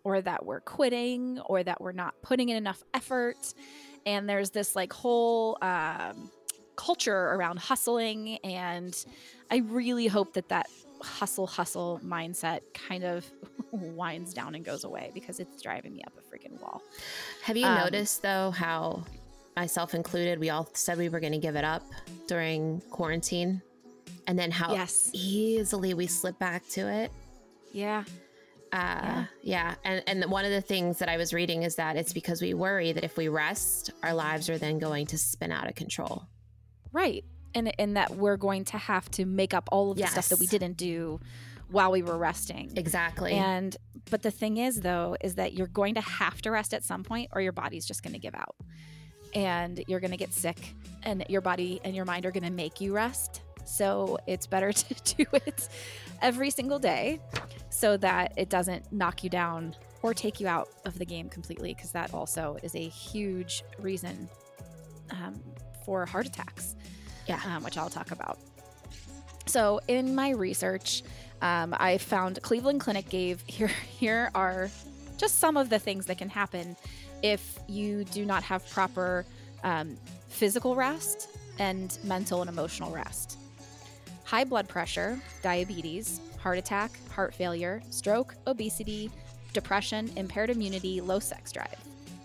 or 0.04 0.20
that 0.22 0.46
we're 0.46 0.60
quitting, 0.60 1.40
or 1.46 1.62
that 1.62 1.80
we're 1.80 1.92
not 1.92 2.14
putting 2.22 2.48
in 2.48 2.56
enough 2.56 2.82
effort, 2.94 3.52
and 4.06 4.28
there's 4.28 4.50
this 4.50 4.74
like 4.76 4.92
whole 4.92 5.58
um, 5.62 6.30
culture 6.76 7.14
around 7.16 7.58
hustling, 7.58 8.38
and 8.44 9.04
I 9.50 9.58
really 9.58 10.06
hope 10.06 10.34
that 10.34 10.48
that 10.48 10.68
hustle 11.02 11.46
hustle 11.46 12.00
mindset 12.04 12.60
kind 12.74 13.04
of 13.04 13.24
winds 13.72 14.34
down 14.34 14.54
and 14.54 14.64
goes 14.64 14.84
away 14.84 15.10
because 15.14 15.40
it's 15.40 15.60
driving 15.62 15.94
me 15.94 16.02
up 16.04 16.12
a 16.18 16.22
freaking 16.22 16.60
wall. 16.60 16.82
Have 17.42 17.56
you 17.56 17.66
Um, 17.66 17.76
noticed, 17.78 18.22
though, 18.22 18.50
how 18.50 19.04
myself 19.56 19.94
included, 19.94 20.38
we 20.38 20.50
all 20.50 20.68
said 20.74 20.98
we 20.98 21.08
were 21.08 21.20
going 21.20 21.32
to 21.32 21.38
give 21.38 21.56
it 21.56 21.64
up 21.64 21.82
during 22.26 22.80
quarantine? 22.90 23.60
And 24.26 24.38
then 24.38 24.50
how 24.50 24.72
Yes. 24.74 25.10
easily 25.12 25.94
we 25.94 26.06
slip 26.06 26.38
back 26.38 26.66
to 26.70 26.88
it? 26.88 27.10
Yeah. 27.72 28.04
Uh, 28.72 29.24
yeah. 29.42 29.74
And, 29.84 30.02
and 30.06 30.24
one 30.30 30.44
of 30.44 30.52
the 30.52 30.60
things 30.60 30.98
that 30.98 31.08
I 31.08 31.16
was 31.16 31.32
reading 31.34 31.64
is 31.64 31.74
that 31.76 31.96
it's 31.96 32.12
because 32.12 32.40
we 32.40 32.54
worry 32.54 32.92
that 32.92 33.02
if 33.02 33.16
we 33.16 33.26
rest, 33.28 33.90
our 34.04 34.14
lives 34.14 34.48
are 34.48 34.58
then 34.58 34.78
going 34.78 35.06
to 35.08 35.18
spin 35.18 35.50
out 35.50 35.68
of 35.68 35.74
control. 35.74 36.24
Right. 36.92 37.24
And 37.54 37.72
and 37.80 37.96
that 37.96 38.16
we're 38.16 38.36
going 38.36 38.64
to 38.66 38.78
have 38.78 39.10
to 39.12 39.24
make 39.24 39.54
up 39.54 39.68
all 39.72 39.90
of 39.90 39.98
the 39.98 40.06
stuff 40.06 40.28
that 40.28 40.38
we 40.38 40.46
didn't 40.46 40.76
do 40.76 41.20
while 41.68 41.90
we 41.90 42.02
were 42.02 42.18
resting. 42.18 42.72
Exactly. 42.76 43.32
And 43.32 43.76
but 44.10 44.22
the 44.22 44.30
thing 44.30 44.56
is 44.56 44.80
though 44.80 45.16
is 45.20 45.34
that 45.36 45.54
you're 45.54 45.66
going 45.68 45.94
to 45.94 46.00
have 46.00 46.40
to 46.42 46.50
rest 46.50 46.74
at 46.74 46.84
some 46.84 47.02
point 47.04 47.30
or 47.32 47.40
your 47.40 47.52
body's 47.52 47.86
just 47.86 48.02
going 48.02 48.12
to 48.12 48.18
give 48.18 48.34
out. 48.34 48.56
And 49.34 49.82
you're 49.86 50.00
going 50.00 50.10
to 50.10 50.16
get 50.16 50.32
sick 50.32 50.74
and 51.04 51.24
your 51.28 51.40
body 51.40 51.80
and 51.84 51.94
your 51.94 52.04
mind 52.04 52.26
are 52.26 52.32
going 52.32 52.44
to 52.44 52.50
make 52.50 52.80
you 52.80 52.92
rest 52.92 53.42
So 53.64 54.18
it's 54.26 54.46
better 54.46 54.72
to 54.72 54.94
do 55.16 55.24
it 55.32 55.68
every 56.20 56.50
single 56.50 56.78
day 56.78 57.20
so 57.70 57.96
that 57.98 58.32
it 58.36 58.48
doesn't 58.48 58.92
knock 58.92 59.22
you 59.24 59.30
down 59.30 59.76
or 60.02 60.14
take 60.14 60.40
you 60.40 60.48
out 60.48 60.68
of 60.84 60.98
the 60.98 61.04
game 61.04 61.28
completely, 61.28 61.74
because 61.74 61.92
that 61.92 62.12
also 62.14 62.56
is 62.62 62.74
a 62.74 62.88
huge 62.88 63.62
reason 63.78 64.28
um, 65.10 65.40
for 65.84 66.06
heart 66.06 66.26
attacks, 66.26 66.74
Yeah. 67.26 67.40
um, 67.46 67.62
which 67.62 67.76
I'll 67.78 67.90
talk 67.90 68.10
about. 68.10 68.38
So 69.46 69.80
in 69.88 70.14
my 70.14 70.30
research, 70.30 71.02
um, 71.42 71.74
I 71.78 71.98
found 71.98 72.40
Cleveland 72.42 72.80
Clinic 72.80 73.08
gave 73.08 73.42
here. 73.46 73.68
Here 73.68 74.30
are 74.34 74.70
just 75.16 75.38
some 75.38 75.56
of 75.56 75.68
the 75.70 75.78
things 75.78 76.06
that 76.06 76.18
can 76.18 76.28
happen 76.28 76.76
if 77.22 77.58
you 77.68 78.04
do 78.04 78.24
not 78.24 78.42
have 78.42 78.68
proper 78.70 79.26
um, 79.64 79.96
physical 80.28 80.74
rest 80.74 81.28
and 81.58 81.98
mental 82.04 82.40
and 82.40 82.48
emotional 82.48 82.90
rest. 82.90 83.38
High 84.24 84.44
blood 84.44 84.68
pressure, 84.68 85.20
diabetes, 85.42 86.20
heart 86.38 86.56
attack, 86.58 86.92
heart 87.10 87.34
failure, 87.34 87.82
stroke, 87.90 88.34
obesity, 88.46 89.10
depression, 89.52 90.10
impaired 90.16 90.50
immunity, 90.50 91.00
low 91.00 91.18
sex 91.18 91.52
drive. 91.52 91.76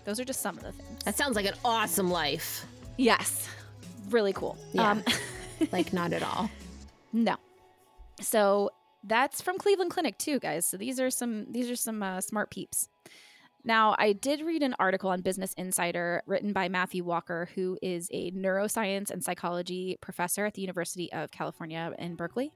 Those 0.04 0.20
are 0.20 0.24
just 0.24 0.40
some 0.40 0.56
of 0.56 0.62
the 0.62 0.72
things. 0.72 1.04
That 1.04 1.16
sounds 1.16 1.34
like 1.36 1.46
an 1.46 1.54
awesome 1.64 2.10
life. 2.10 2.64
Yes, 2.96 3.48
really 4.10 4.32
cool. 4.32 4.56
Um, 4.78 5.02
Yeah. 5.06 5.14
Like, 5.72 5.94
not 5.94 6.12
at 6.12 6.22
all. 6.22 6.50
No. 7.12 7.36
So 8.20 8.70
that's 9.04 9.40
from 9.40 9.56
Cleveland 9.56 9.90
Clinic 9.90 10.18
too, 10.18 10.38
guys. 10.38 10.66
So 10.66 10.76
these 10.76 11.00
are 11.00 11.08
some 11.08 11.50
these 11.50 11.70
are 11.70 11.76
some 11.76 12.02
uh, 12.02 12.20
smart 12.20 12.50
peeps. 12.50 12.88
Now, 13.64 13.96
I 13.98 14.12
did 14.12 14.42
read 14.42 14.62
an 14.62 14.76
article 14.78 15.10
on 15.10 15.22
Business 15.22 15.52
Insider 15.54 16.22
written 16.26 16.52
by 16.52 16.68
Matthew 16.68 17.02
Walker, 17.04 17.48
who 17.54 17.78
is 17.82 18.08
a 18.12 18.30
neuroscience 18.30 19.10
and 19.10 19.24
psychology 19.24 19.96
professor 20.00 20.44
at 20.46 20.54
the 20.54 20.60
University 20.60 21.12
of 21.12 21.30
California 21.30 21.92
in 21.98 22.14
Berkeley. 22.14 22.52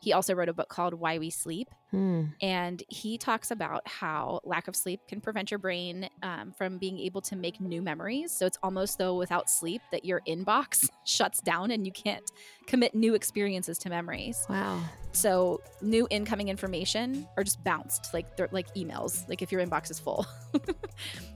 He 0.00 0.12
also 0.14 0.34
wrote 0.34 0.48
a 0.48 0.54
book 0.54 0.68
called 0.68 0.94
Why 0.94 1.18
We 1.18 1.30
Sleep, 1.30 1.68
Hmm. 1.90 2.26
and 2.40 2.82
he 2.88 3.18
talks 3.18 3.50
about 3.50 3.86
how 3.86 4.40
lack 4.44 4.68
of 4.68 4.76
sleep 4.76 5.00
can 5.08 5.20
prevent 5.20 5.50
your 5.50 5.58
brain 5.58 6.08
um, 6.22 6.52
from 6.52 6.78
being 6.78 6.98
able 7.00 7.20
to 7.22 7.36
make 7.36 7.60
new 7.60 7.82
memories. 7.82 8.30
So 8.32 8.46
it's 8.46 8.58
almost 8.62 8.96
though 8.96 9.16
without 9.16 9.50
sleep 9.50 9.82
that 9.90 10.04
your 10.04 10.20
inbox 10.26 10.88
shuts 11.04 11.40
down 11.40 11.72
and 11.72 11.84
you 11.84 11.92
can't 11.92 12.22
commit 12.66 12.94
new 12.94 13.14
experiences 13.14 13.76
to 13.78 13.90
memories. 13.90 14.46
Wow. 14.48 14.80
So 15.12 15.60
new 15.82 16.06
incoming 16.10 16.48
information 16.48 17.26
are 17.36 17.42
just 17.42 17.62
bounced, 17.64 18.14
like 18.14 18.26
like 18.52 18.72
emails, 18.74 19.28
like 19.28 19.42
if 19.42 19.50
your 19.52 19.60
inbox 19.60 19.90
is 19.90 19.98
full. 19.98 20.24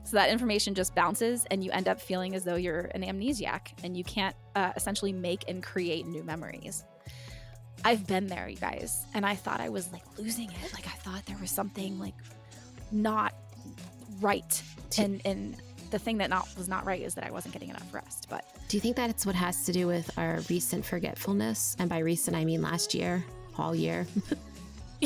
so 0.05 0.13
that 0.13 0.31
information 0.31 0.75
just 0.75 0.95
bounces, 0.95 1.45
and 1.51 1.65
you 1.65 1.71
end 1.73 1.89
up 1.89 2.01
feeling 2.01 2.35
as 2.35 2.45
though 2.45 2.55
you're 2.57 2.91
an 2.95 3.03
amnesiac, 3.03 3.73
and 3.83 3.97
you 3.97 4.05
can't 4.05 4.37
uh, 4.55 4.73
essentially 4.77 5.13
make 5.13 5.45
and 5.49 5.63
create 5.63 6.07
new 6.07 6.23
memories. 6.23 6.85
I've 7.85 8.07
been 8.07 8.27
there, 8.27 8.49
you 8.49 8.57
guys, 8.57 9.05
and 9.15 9.27
I 9.27 9.35
thought 9.35 9.61
I 9.61 9.69
was 9.69 9.93
like 9.93 10.03
losing 10.19 10.51
it. 10.51 10.73
Like 10.73 10.87
I 10.87 10.97
thought 11.05 11.25
there 11.27 11.37
was 11.41 11.51
something 11.51 11.99
like 11.99 12.15
not 12.91 13.35
right, 14.21 14.63
and 14.99 15.21
and 15.25 15.57
the 15.91 15.99
thing 15.99 16.19
that 16.19 16.31
not 16.31 16.49
was 16.57 16.69
not 16.69 16.85
right 16.87 17.03
is 17.03 17.15
that 17.15 17.25
I 17.25 17.31
wasn't 17.31 17.53
getting 17.53 17.69
enough 17.69 17.93
rest. 17.95 18.27
But 18.29 18.45
Do 18.69 18.77
you 18.77 18.81
think 18.81 18.97
that's 18.97 19.25
what 19.27 19.35
has 19.35 19.65
to 19.67 19.73
do 19.73 19.87
with 19.87 20.11
our 20.19 20.41
recent 20.51 20.85
forgetfulness? 20.85 21.77
And 21.79 21.89
by 21.89 21.99
recent, 21.99 22.37
I 22.37 22.45
mean 22.45 22.63
last 22.63 22.95
year, 22.95 23.25
all 23.59 23.75
year. 23.75 24.07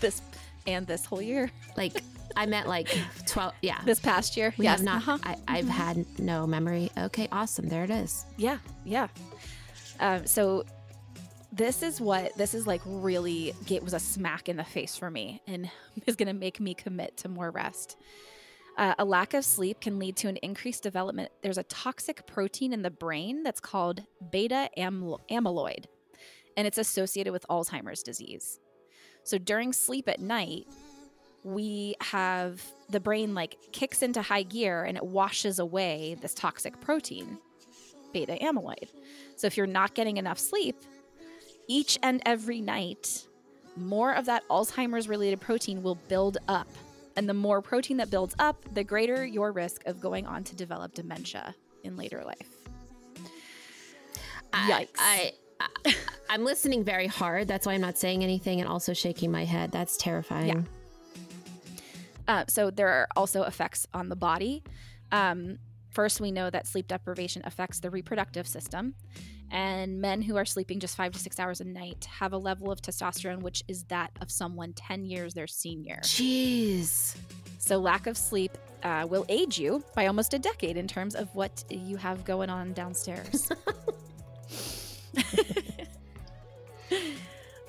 this 0.00 0.20
and 0.66 0.86
this 0.86 1.04
whole 1.04 1.22
year, 1.22 1.50
Like, 1.76 2.02
I 2.36 2.46
meant 2.46 2.68
like 2.68 2.88
12. 3.26 3.52
Yeah. 3.62 3.80
this 3.84 4.00
past 4.00 4.36
year, 4.36 4.54
we 4.58 4.64
yes, 4.64 4.78
have 4.78 4.84
not, 4.84 4.96
uh-huh. 4.96 5.18
I, 5.24 5.36
I've 5.58 5.68
had 5.68 6.04
no 6.18 6.46
memory. 6.46 6.90
Okay, 6.96 7.28
awesome. 7.32 7.68
There 7.68 7.84
it 7.84 7.90
is. 7.90 8.26
Yeah, 8.36 8.58
yeah. 8.84 9.08
Um, 9.98 10.26
so 10.26 10.64
this 11.52 11.82
is 11.82 12.00
what 12.00 12.34
this 12.36 12.54
is 12.54 12.66
like 12.66 12.80
really 12.86 13.54
it 13.70 13.84
was 13.84 13.92
a 13.92 14.00
smack 14.00 14.48
in 14.48 14.56
the 14.56 14.64
face 14.64 14.96
for 14.96 15.10
me 15.10 15.42
and 15.46 15.70
is 16.06 16.16
going 16.16 16.28
to 16.28 16.32
make 16.34 16.58
me 16.58 16.74
commit 16.74 17.16
to 17.18 17.28
more 17.28 17.50
rest. 17.50 17.96
Uh, 18.78 18.94
a 18.98 19.04
lack 19.04 19.34
of 19.34 19.44
sleep 19.44 19.80
can 19.82 19.98
lead 19.98 20.16
to 20.16 20.28
an 20.28 20.38
increased 20.38 20.82
development. 20.82 21.30
There's 21.42 21.58
a 21.58 21.62
toxic 21.64 22.26
protein 22.26 22.72
in 22.72 22.80
the 22.80 22.90
brain 22.90 23.42
that's 23.42 23.60
called 23.60 24.02
beta 24.30 24.70
amyloid, 24.78 25.84
and 26.56 26.66
it's 26.66 26.78
associated 26.78 27.34
with 27.34 27.44
Alzheimer's 27.50 28.02
disease. 28.02 28.60
So 29.24 29.36
during 29.36 29.74
sleep 29.74 30.08
at 30.08 30.20
night, 30.20 30.66
we 31.44 31.96
have 32.00 32.62
the 32.88 32.98
brain 32.98 33.34
like 33.34 33.58
kicks 33.72 34.00
into 34.00 34.22
high 34.22 34.44
gear 34.44 34.84
and 34.84 34.96
it 34.96 35.04
washes 35.04 35.58
away 35.58 36.16
this 36.22 36.32
toxic 36.32 36.80
protein, 36.80 37.38
beta 38.14 38.38
amyloid. 38.40 38.88
So 39.36 39.46
if 39.46 39.58
you're 39.58 39.66
not 39.66 39.94
getting 39.94 40.16
enough 40.16 40.38
sleep, 40.38 40.76
each 41.68 41.98
and 42.02 42.22
every 42.26 42.60
night, 42.60 43.26
more 43.76 44.12
of 44.12 44.26
that 44.26 44.46
Alzheimer's 44.48 45.08
related 45.08 45.40
protein 45.40 45.82
will 45.82 45.96
build 46.08 46.38
up. 46.48 46.68
And 47.16 47.28
the 47.28 47.34
more 47.34 47.60
protein 47.60 47.98
that 47.98 48.10
builds 48.10 48.34
up, 48.38 48.62
the 48.74 48.84
greater 48.84 49.24
your 49.24 49.52
risk 49.52 49.86
of 49.86 50.00
going 50.00 50.26
on 50.26 50.44
to 50.44 50.56
develop 50.56 50.94
dementia 50.94 51.54
in 51.84 51.96
later 51.96 52.22
life. 52.24 52.48
Yikes. 54.52 54.88
I, 54.98 55.32
I, 55.60 55.70
I, 56.30 56.34
am 56.34 56.44
listening 56.44 56.84
very 56.84 57.06
hard. 57.06 57.48
That's 57.48 57.66
why 57.66 57.74
I'm 57.74 57.80
not 57.80 57.98
saying 57.98 58.22
anything 58.22 58.60
and 58.60 58.68
also 58.68 58.92
shaking 58.92 59.30
my 59.30 59.44
head. 59.44 59.72
That's 59.72 59.96
terrifying. 59.96 60.66
Uh, 62.28 62.44
so 62.48 62.70
there 62.70 62.88
are 62.88 63.08
also 63.16 63.42
effects 63.42 63.86
on 63.92 64.08
the 64.08 64.16
body. 64.16 64.62
Um, 65.10 65.58
first, 65.92 66.20
we 66.20 66.30
know 66.30 66.50
that 66.50 66.66
sleep 66.66 66.88
deprivation 66.88 67.42
affects 67.44 67.80
the 67.80 67.90
reproductive 67.90 68.46
system. 68.46 68.94
And 69.50 70.00
men 70.00 70.22
who 70.22 70.36
are 70.36 70.46
sleeping 70.46 70.80
just 70.80 70.96
five 70.96 71.12
to 71.12 71.18
six 71.18 71.38
hours 71.38 71.60
a 71.60 71.64
night 71.64 72.06
have 72.06 72.32
a 72.32 72.38
level 72.38 72.70
of 72.70 72.80
testosterone 72.80 73.42
which 73.42 73.62
is 73.68 73.84
that 73.84 74.10
of 74.22 74.30
someone 74.30 74.72
10 74.72 75.04
years 75.04 75.34
their 75.34 75.46
senior. 75.46 76.00
Jeez. 76.02 77.16
So, 77.58 77.78
lack 77.78 78.06
of 78.06 78.16
sleep 78.16 78.56
uh, 78.82 79.06
will 79.08 79.26
age 79.28 79.58
you 79.58 79.84
by 79.94 80.06
almost 80.06 80.32
a 80.34 80.38
decade 80.38 80.76
in 80.76 80.88
terms 80.88 81.14
of 81.14 81.32
what 81.34 81.64
you 81.70 81.96
have 81.98 82.24
going 82.24 82.48
on 82.50 82.72
downstairs. 82.72 83.52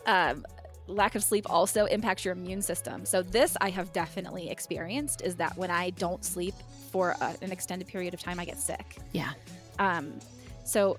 um, 0.05 0.45
lack 0.87 1.15
of 1.15 1.23
sleep 1.23 1.45
also 1.49 1.85
impacts 1.85 2.25
your 2.25 2.31
immune 2.31 2.61
system. 2.61 3.05
So, 3.05 3.21
this 3.21 3.57
I 3.61 3.69
have 3.69 3.91
definitely 3.93 4.49
experienced 4.49 5.21
is 5.21 5.35
that 5.35 5.57
when 5.57 5.69
I 5.69 5.91
don't 5.91 6.23
sleep 6.23 6.55
for 6.93 7.15
a, 7.19 7.35
an 7.41 7.51
extended 7.51 7.87
period 7.87 8.13
of 8.13 8.21
time, 8.21 8.39
I 8.39 8.45
get 8.45 8.59
sick. 8.59 8.97
Yeah. 9.13 9.31
Um, 9.79 10.13
so, 10.63 10.97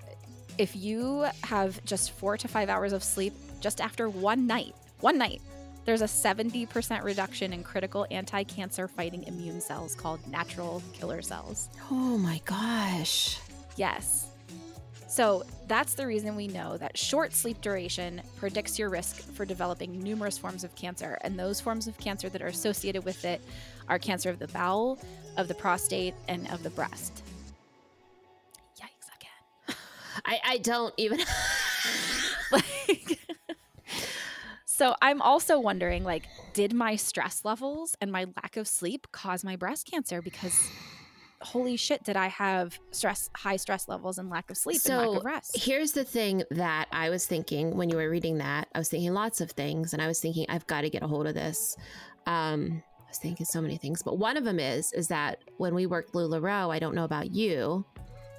if 0.57 0.75
you 0.75 1.25
have 1.43 1.83
just 1.85 2.11
four 2.11 2.37
to 2.37 2.47
five 2.47 2.69
hours 2.69 2.91
of 2.93 3.03
sleep 3.03 3.33
just 3.61 3.79
after 3.79 4.09
one 4.09 4.45
night, 4.45 4.75
one 4.99 5.17
night, 5.17 5.41
there's 5.85 6.01
a 6.01 6.05
70% 6.05 7.03
reduction 7.03 7.53
in 7.53 7.63
critical 7.63 8.05
anti 8.11 8.43
cancer 8.43 8.87
fighting 8.89 9.23
immune 9.23 9.61
cells 9.61 9.95
called 9.95 10.19
natural 10.29 10.83
killer 10.93 11.21
cells. 11.21 11.69
Oh 11.89 12.17
my 12.17 12.41
gosh. 12.43 13.39
Yes. 13.77 14.27
So 15.07 15.43
that's 15.67 15.93
the 15.93 16.05
reason 16.05 16.35
we 16.35 16.47
know 16.47 16.77
that 16.77 16.97
short 16.97 17.33
sleep 17.33 17.61
duration 17.61 18.21
predicts 18.37 18.77
your 18.77 18.89
risk 18.89 19.21
for 19.33 19.45
developing 19.45 20.01
numerous 20.01 20.37
forms 20.37 20.65
of 20.65 20.75
cancer. 20.75 21.17
And 21.21 21.39
those 21.39 21.61
forms 21.61 21.87
of 21.87 21.97
cancer 21.97 22.27
that 22.29 22.41
are 22.41 22.47
associated 22.47 23.05
with 23.05 23.23
it 23.23 23.41
are 23.87 23.99
cancer 23.99 24.29
of 24.29 24.39
the 24.39 24.47
bowel, 24.49 24.99
of 25.37 25.47
the 25.47 25.53
prostate, 25.53 26.13
and 26.27 26.49
of 26.51 26.63
the 26.63 26.69
breast. 26.71 27.23
Yikes 28.79 29.09
again. 29.17 29.77
I, 30.25 30.39
I 30.45 30.57
don't 30.59 30.93
even. 30.97 31.19
like 32.51 33.19
so 34.65 34.95
i'm 35.01 35.21
also 35.21 35.59
wondering 35.59 36.03
like 36.03 36.27
did 36.53 36.73
my 36.73 36.95
stress 36.95 37.43
levels 37.43 37.95
and 38.01 38.11
my 38.11 38.25
lack 38.41 38.57
of 38.57 38.67
sleep 38.67 39.07
cause 39.11 39.43
my 39.43 39.55
breast 39.55 39.89
cancer 39.89 40.21
because 40.21 40.69
holy 41.41 41.75
shit 41.75 42.03
did 42.03 42.15
i 42.15 42.27
have 42.27 42.77
stress 42.91 43.29
high 43.35 43.55
stress 43.55 43.87
levels 43.87 44.17
and 44.17 44.29
lack 44.29 44.49
of 44.51 44.57
sleep 44.57 44.79
and 44.85 44.97
lack 44.97 45.05
So, 45.05 45.17
of 45.17 45.25
rest 45.25 45.57
Here's 45.57 45.91
the 45.93 46.03
thing 46.03 46.43
that 46.51 46.87
I 46.91 47.09
was 47.09 47.25
thinking 47.25 47.75
when 47.75 47.89
you 47.89 47.97
were 47.97 48.09
reading 48.09 48.37
that. 48.39 48.67
I 48.73 48.79
was 48.79 48.89
thinking 48.89 49.13
lots 49.13 49.41
of 49.41 49.51
things, 49.51 49.93
and 49.93 50.01
I 50.01 50.07
was 50.07 50.19
thinking 50.19 50.45
I've 50.49 50.65
got 50.67 50.81
to 50.81 50.89
get 50.89 51.03
a 51.03 51.07
hold 51.07 51.27
of 51.27 51.33
this. 51.33 51.75
Um, 52.25 52.83
I 53.05 53.09
was 53.09 53.17
thinking 53.17 53.45
so 53.45 53.61
many 53.61 53.77
things, 53.77 54.01
but 54.01 54.17
one 54.17 54.35
of 54.37 54.43
them 54.43 54.59
is 54.59 54.91
is 54.93 55.07
that 55.09 55.39
when 55.57 55.73
we 55.75 55.85
worked 55.85 56.13
LuLaRoe, 56.13 56.73
I 56.73 56.79
don't 56.79 56.95
know 56.95 57.03
about 57.05 57.31
you, 57.31 57.85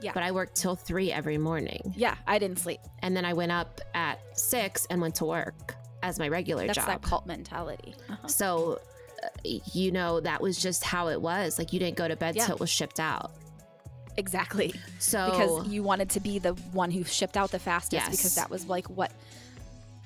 Yeah. 0.02 0.12
but 0.12 0.22
I 0.22 0.32
worked 0.32 0.56
till 0.56 0.74
three 0.76 1.10
every 1.12 1.38
morning, 1.38 1.94
yeah 1.96 2.16
i 2.26 2.38
didn't 2.38 2.58
sleep 2.58 2.80
and 3.02 3.16
then 3.16 3.24
I 3.24 3.32
went 3.32 3.52
up 3.52 3.80
at 3.94 4.18
six 4.38 4.86
and 4.90 5.00
went 5.00 5.14
to 5.16 5.24
work 5.24 5.74
as 6.02 6.18
my 6.18 6.28
regular 6.28 6.66
that's 6.66 6.76
job. 6.76 6.86
That's 6.86 7.00
that 7.02 7.08
cult 7.08 7.26
mentality 7.26 7.94
Uh-huh. 8.10 8.28
So, 8.28 8.78
uh, 9.24 9.28
you 9.72 9.90
know, 9.92 10.20
that 10.20 10.40
was 10.42 10.58
just 10.60 10.84
how 10.84 11.08
it 11.08 11.20
was. 11.22 11.58
Like 11.58 11.72
you 11.72 11.78
didn't 11.78 11.96
go 11.96 12.06
to 12.08 12.16
bed 12.16 12.36
Yeah. 12.36 12.44
till 12.46 12.56
it 12.56 12.60
was 12.60 12.70
shipped 12.70 13.00
out. 13.00 13.32
exactly 14.18 14.74
So 14.98 15.30
because 15.30 15.68
you 15.68 15.82
wanted 15.82 16.10
to 16.10 16.20
be 16.20 16.38
the 16.38 16.52
one 16.72 16.90
who 16.90 17.02
shipped 17.04 17.36
out 17.36 17.50
the 17.50 17.58
fastest 17.58 17.92
Yes. 18.06 18.10
because 18.16 18.34
that 18.34 18.50
was 18.50 18.66
like 18.66 18.86
what 18.90 19.12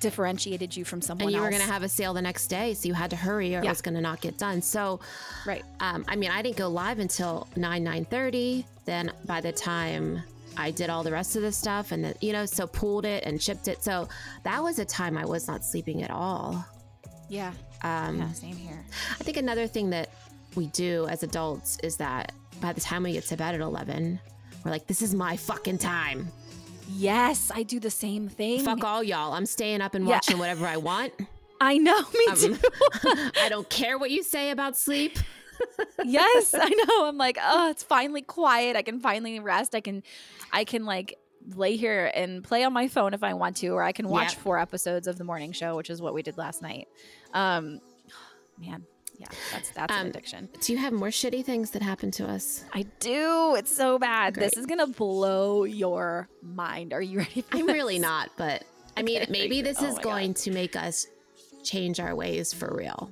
differentiated 0.01 0.75
you 0.75 0.83
from 0.83 1.01
someone 1.01 1.27
and 1.27 1.35
you 1.35 1.41
were 1.41 1.49
going 1.49 1.61
to 1.61 1.71
have 1.71 1.83
a 1.83 1.89
sale 1.89 2.13
the 2.13 2.21
next 2.21 2.47
day, 2.47 2.73
so 2.73 2.87
you 2.87 2.93
had 2.93 3.09
to 3.11 3.15
hurry 3.15 3.55
or 3.55 3.59
it 3.59 3.67
was 3.67 3.81
going 3.81 3.95
to 3.95 4.01
not 4.01 4.19
get 4.19 4.37
done. 4.37 4.61
So, 4.61 4.99
right 5.45 5.63
um, 5.79 6.03
I 6.07 6.15
mean, 6.15 6.31
I 6.31 6.41
didn't 6.41 6.57
go 6.57 6.67
live 6.67 6.99
until 6.99 7.47
nine 7.55 7.83
nine 7.83 8.05
thirty. 8.05 8.65
Then 8.85 9.11
by 9.25 9.39
the 9.39 9.51
time 9.51 10.21
I 10.57 10.71
did 10.71 10.89
all 10.89 11.03
the 11.03 11.11
rest 11.11 11.35
of 11.35 11.43
the 11.43 11.51
stuff 11.51 11.91
and 11.91 12.03
then, 12.03 12.13
you 12.19 12.33
know, 12.33 12.45
so 12.45 12.67
pulled 12.67 13.05
it 13.05 13.23
and 13.25 13.39
chipped 13.39 13.67
it. 13.67 13.83
So 13.83 14.09
that 14.43 14.61
was 14.61 14.79
a 14.79 14.85
time 14.85 15.17
I 15.17 15.25
was 15.25 15.47
not 15.47 15.63
sleeping 15.63 16.03
at 16.03 16.11
all. 16.11 16.65
Yeah. 17.29 17.53
Um, 17.83 18.17
Yeah. 18.17 18.31
Same 18.33 18.55
here. 18.57 18.83
I 19.19 19.23
think 19.23 19.37
another 19.37 19.67
thing 19.67 19.89
that 19.91 20.09
we 20.55 20.67
do 20.67 21.07
as 21.07 21.23
adults 21.23 21.77
is 21.83 21.95
that 21.97 22.33
by 22.59 22.73
the 22.73 22.81
time 22.81 23.03
we 23.03 23.13
get 23.13 23.23
to 23.27 23.37
bed 23.37 23.55
at 23.55 23.61
11, 23.61 24.19
we're 24.65 24.71
like, 24.71 24.87
this 24.87 25.01
is 25.01 25.15
my 25.15 25.37
fucking 25.37 25.77
time. 25.77 26.27
Yes, 26.93 27.51
I 27.53 27.63
do 27.63 27.79
the 27.79 27.89
same 27.89 28.27
thing. 28.27 28.63
Fuck 28.63 28.83
all 28.83 29.03
y'all. 29.03 29.33
I'm 29.33 29.45
staying 29.45 29.81
up 29.81 29.95
and 29.95 30.05
Yeah. 30.07 30.15
watching 30.15 30.37
whatever 30.37 30.65
I 30.65 30.77
want. 30.77 31.13
I 31.61 31.77
know. 31.77 31.99
Me 32.13 32.25
Um, 32.29 32.35
too. 32.37 32.57
I 33.39 33.47
don't 33.49 33.69
care 33.69 33.97
what 33.97 34.09
you 34.11 34.23
say 34.23 34.49
about 34.51 34.75
sleep. 34.75 35.17
yes, 36.03 36.55
I 36.55 36.69
know. 36.69 37.05
I'm 37.05 37.17
like, 37.17 37.37
oh, 37.41 37.69
it's 37.69 37.83
finally 37.83 38.23
quiet. 38.23 38.75
I 38.75 38.81
can 38.81 38.99
finally 38.99 39.39
rest. 39.39 39.75
I 39.75 39.81
can, 39.81 40.01
I 40.51 40.63
can 40.63 40.85
like 40.85 41.19
lay 41.55 41.75
here 41.77 42.11
and 42.15 42.43
play 42.43 42.63
on 42.63 42.73
my 42.73 42.87
phone 42.87 43.13
if 43.13 43.23
I 43.23 43.33
want 43.35 43.57
to, 43.57 43.67
or 43.69 43.83
I 43.83 43.91
can 43.91 44.07
watch 44.09 44.33
Yeah. 44.33 44.39
four 44.39 44.57
episodes 44.59 45.07
of 45.07 45.17
the 45.19 45.23
morning 45.23 45.51
show, 45.51 45.75
which 45.75 45.89
is 45.91 46.01
what 46.01 46.13
we 46.15 46.23
did 46.23 46.37
last 46.37 46.61
night. 46.63 46.87
Um, 47.33 47.79
man, 48.59 48.85
yeah, 49.21 49.27
that's 49.51 49.69
that's 49.71 49.93
an 49.93 50.01
Um, 50.01 50.07
addiction. 50.07 50.49
Do 50.61 50.73
you 50.73 50.79
have 50.79 50.91
more 50.93 51.09
shitty 51.09 51.45
things 51.45 51.71
that 51.71 51.81
happen 51.81 52.11
to 52.11 52.27
us? 52.27 52.63
I 52.73 52.83
do. 52.99 53.55
It's 53.55 53.73
so 53.75 53.97
bad. 53.99 54.33
This 54.35 54.57
is 54.57 54.65
gonna 54.65 54.87
blow 54.87 55.63
your 55.63 56.27
mind. 56.41 56.91
Are 56.93 57.01
you 57.01 57.19
ready? 57.19 57.41
For 57.43 57.57
I'm 57.57 57.67
this? 57.67 57.73
really 57.73 57.99
not, 57.99 58.29
but 58.37 58.63
I 58.97 59.03
mean, 59.03 59.21
Okay. 59.21 59.31
maybe 59.31 59.61
this 59.61 59.77
Oh 59.81 59.85
is 59.85 59.97
going 59.99 60.33
to 60.35 60.51
make 60.51 60.75
us 60.75 61.07
change 61.63 61.99
our 61.99 62.15
ways 62.15 62.53
for 62.53 62.73
real. 62.75 63.09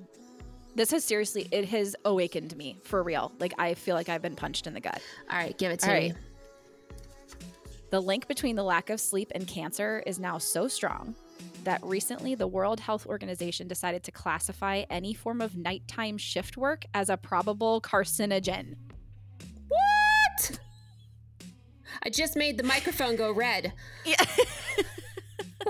This 0.75 0.91
has 0.91 1.03
seriously, 1.03 1.47
it 1.51 1.65
has 1.69 1.95
awakened 2.05 2.55
me 2.57 2.77
for 2.83 3.01
real. 3.03 3.31
Like 3.39 3.53
I 3.59 3.73
feel 3.75 3.95
like 3.95 4.09
I've 4.09 4.21
been 4.21 4.35
punched 4.35 4.65
in 4.67 4.73
the 4.73 4.79
gut. 4.79 5.01
All 5.31 5.37
right, 5.37 5.57
give 5.57 5.71
it 5.71 5.79
to 5.81 5.87
All 5.89 5.93
me. 5.99 6.07
right. 6.09 6.15
The 7.91 7.99
link 8.01 8.27
between 8.27 8.55
the 8.55 8.63
lack 8.63 8.89
of 8.89 8.99
sleep 8.99 9.31
and 9.33 9.47
cancer 9.47 10.03
is 10.05 10.19
now 10.19 10.37
so 10.37 10.67
strong 10.67 11.15
that 11.63 11.83
recently 11.83 12.35
the 12.35 12.47
World 12.47 12.79
Health 12.79 13.05
Organization 13.05 13.67
decided 13.67 14.03
to 14.03 14.11
classify 14.11 14.83
any 14.89 15.13
form 15.13 15.41
of 15.41 15.55
nighttime 15.55 16.17
shift 16.17 16.57
work 16.57 16.85
as 16.93 17.09
a 17.09 17.17
probable 17.17 17.81
carcinogen. 17.81 18.75
What? 19.67 20.59
I 22.03 22.09
just 22.09 22.35
made 22.35 22.57
the 22.57 22.63
microphone 22.63 23.15
go 23.15 23.31
red. 23.31 23.73
Yeah. 24.05 24.15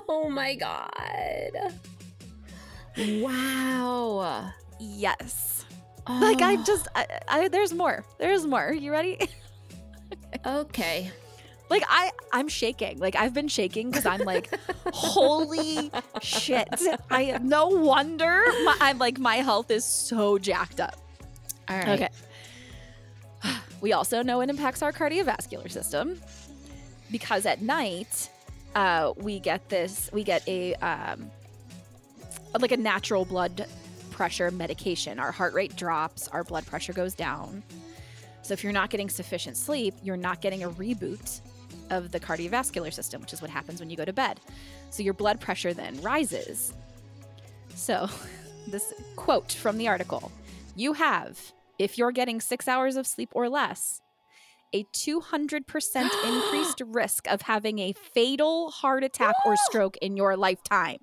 Oh 0.08 0.28
my 0.30 0.56
god. 0.56 1.52
Wow. 2.98 4.52
yes. 4.80 5.66
Oh. 6.08 6.20
Like 6.20 6.42
I 6.42 6.56
Oh, 6.56 6.64
just, 6.64 6.88
I, 6.96 7.06
I, 7.28 7.48
there's 7.48 7.74
more. 7.74 8.04
There's 8.18 8.46
more. 8.46 8.74
You 8.74 8.92
ready? 8.92 9.20
Okay. 10.46 11.12
Like 11.70 11.84
I, 11.88 12.12
I'm 12.34 12.48
shaking. 12.48 13.00
Like 13.00 13.16
I've 13.16 13.34
been 13.34 13.48
shaking 13.48 13.92
because 13.92 14.06
I'm 14.06 14.22
like, 14.22 14.50
holy 14.94 15.92
shit! 16.22 16.68
I 17.12 17.38
no 17.42 17.68
wonder 17.68 18.44
my, 18.64 18.76
I'm 18.82 18.98
like 18.98 19.20
my 19.20 19.38
health 19.38 19.70
is 19.70 19.86
so 19.86 20.38
jacked 20.40 20.80
up. 20.80 20.98
All 21.68 21.78
right. 21.78 21.90
Okay. 21.90 22.10
We 23.82 23.94
also 23.94 24.22
know 24.22 24.42
it 24.42 24.50
impacts 24.50 24.82
our 24.82 24.92
cardiovascular 24.92 25.72
system 25.72 26.20
because 27.12 27.46
at 27.46 27.62
night, 27.62 28.30
uh, 28.76 29.14
we 29.16 29.40
get 29.40 29.70
this, 29.70 30.10
we 30.12 30.22
get 30.22 30.46
a, 30.50 30.74
um, 30.76 31.32
like 32.60 32.74
a 32.74 32.78
natural 32.78 33.24
blood 33.24 33.68
pressure 34.12 34.52
medication. 34.52 35.18
Our 35.18 35.32
heart 35.32 35.54
rate 35.54 35.78
drops, 35.78 36.28
our 36.28 36.44
blood 36.44 36.66
pressure 36.66 36.92
goes 36.92 37.14
down. 37.14 37.64
So 38.42 38.54
if 38.54 38.66
you're 38.66 38.74
not 38.74 38.90
getting 38.90 39.10
sufficient 39.10 39.56
sleep, 39.56 39.94
you're 40.04 40.18
not 40.18 40.42
getting 40.42 40.64
a 40.64 40.70
reboot 40.72 41.40
of 41.90 42.12
the 42.12 42.20
cardiovascular 42.20 42.94
system, 42.94 43.22
which 43.22 43.34
is 43.34 43.42
what 43.42 43.50
happens 43.50 43.80
when 43.80 43.90
you 43.90 43.98
go 43.98 44.06
to 44.06 44.14
bed. 44.14 44.40
So 44.90 45.04
your 45.04 45.14
blood 45.14 45.40
pressure 45.40 45.74
then 45.74 46.02
rises. 46.02 46.74
So, 47.76 48.10
this 48.68 48.94
quote 49.16 49.52
from 49.52 49.78
the 49.78 49.88
article 49.88 50.32
you 50.76 50.94
have, 50.94 51.52
if 51.78 51.98
you're 51.98 52.12
getting 52.12 52.40
six 52.40 52.68
hours 52.68 52.96
of 52.96 53.08
sleep 53.08 53.30
or 53.34 53.50
less, 53.50 54.02
a 54.74 54.84
200% 54.86 55.64
increased 56.26 56.82
risk 56.86 57.28
of 57.28 57.44
having 57.44 57.80
a 57.80 57.94
fatal 57.94 58.72
heart 58.72 59.04
attack 59.04 59.36
or 59.46 59.56
stroke 59.58 59.98
in 59.98 60.16
your 60.16 60.38
lifetime. 60.38 61.00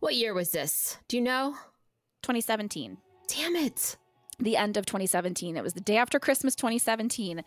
What 0.00 0.14
year 0.14 0.34
was 0.34 0.50
this? 0.50 0.98
Do 1.08 1.16
you 1.16 1.22
know? 1.22 1.56
2017. 2.22 2.98
Damn 3.28 3.56
it. 3.56 3.96
the 4.38 4.56
end 4.56 4.76
of 4.76 4.86
2017. 4.86 5.56
It 5.56 5.62
was 5.62 5.74
the 5.74 5.80
day 5.80 5.96
after 5.96 6.18
Christmas 6.18 6.54
2017. 6.54 7.42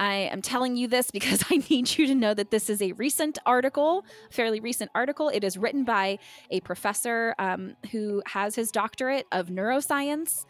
I 0.00 0.30
am 0.32 0.40
telling 0.40 0.76
you 0.76 0.88
this 0.88 1.10
because 1.10 1.44
I 1.50 1.62
need 1.68 1.96
you 1.96 2.06
to 2.08 2.14
know 2.14 2.32
that 2.34 2.50
this 2.50 2.70
is 2.70 2.80
a 2.80 2.92
recent 2.92 3.38
article, 3.44 4.04
fairly 4.30 4.58
recent 4.58 4.90
article. 4.94 5.28
It 5.28 5.44
is 5.44 5.58
written 5.58 5.84
by 5.84 6.18
a 6.50 6.60
professor 6.60 7.34
um, 7.38 7.76
who 7.92 8.22
has 8.26 8.54
his 8.56 8.72
doctorate 8.72 9.26
of 9.30 9.48
neuroscience. 9.48 10.46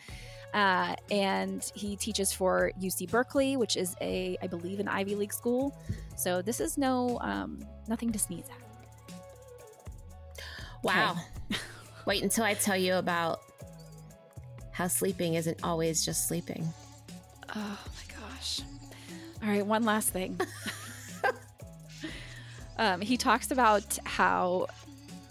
Uh, 0.54 0.96
and 1.10 1.70
he 1.74 1.96
teaches 1.96 2.32
for 2.32 2.72
UC 2.80 3.10
Berkeley, 3.10 3.56
which 3.56 3.76
is 3.76 3.94
a, 4.00 4.36
I 4.42 4.46
believe, 4.46 4.80
an 4.80 4.88
Ivy 4.88 5.14
League 5.16 5.32
school. 5.32 5.76
So 6.16 6.42
this 6.42 6.60
is 6.60 6.78
no, 6.78 7.18
um, 7.20 7.64
nothing 7.88 8.10
to 8.12 8.18
sneeze 8.18 8.46
at. 8.48 9.14
Wow. 10.82 11.16
Wait 12.06 12.22
until 12.22 12.44
I 12.44 12.54
tell 12.54 12.76
you 12.76 12.94
about 12.94 13.40
how 14.72 14.86
sleeping 14.86 15.34
isn't 15.34 15.58
always 15.62 16.04
just 16.04 16.26
sleeping. 16.26 16.66
Oh 17.54 17.78
my 17.86 18.14
gosh. 18.14 18.60
All 19.42 19.48
right, 19.48 19.64
one 19.64 19.84
last 19.84 20.10
thing. 20.10 20.38
um, 22.78 23.00
he 23.00 23.16
talks 23.16 23.50
about 23.50 23.98
how 24.04 24.66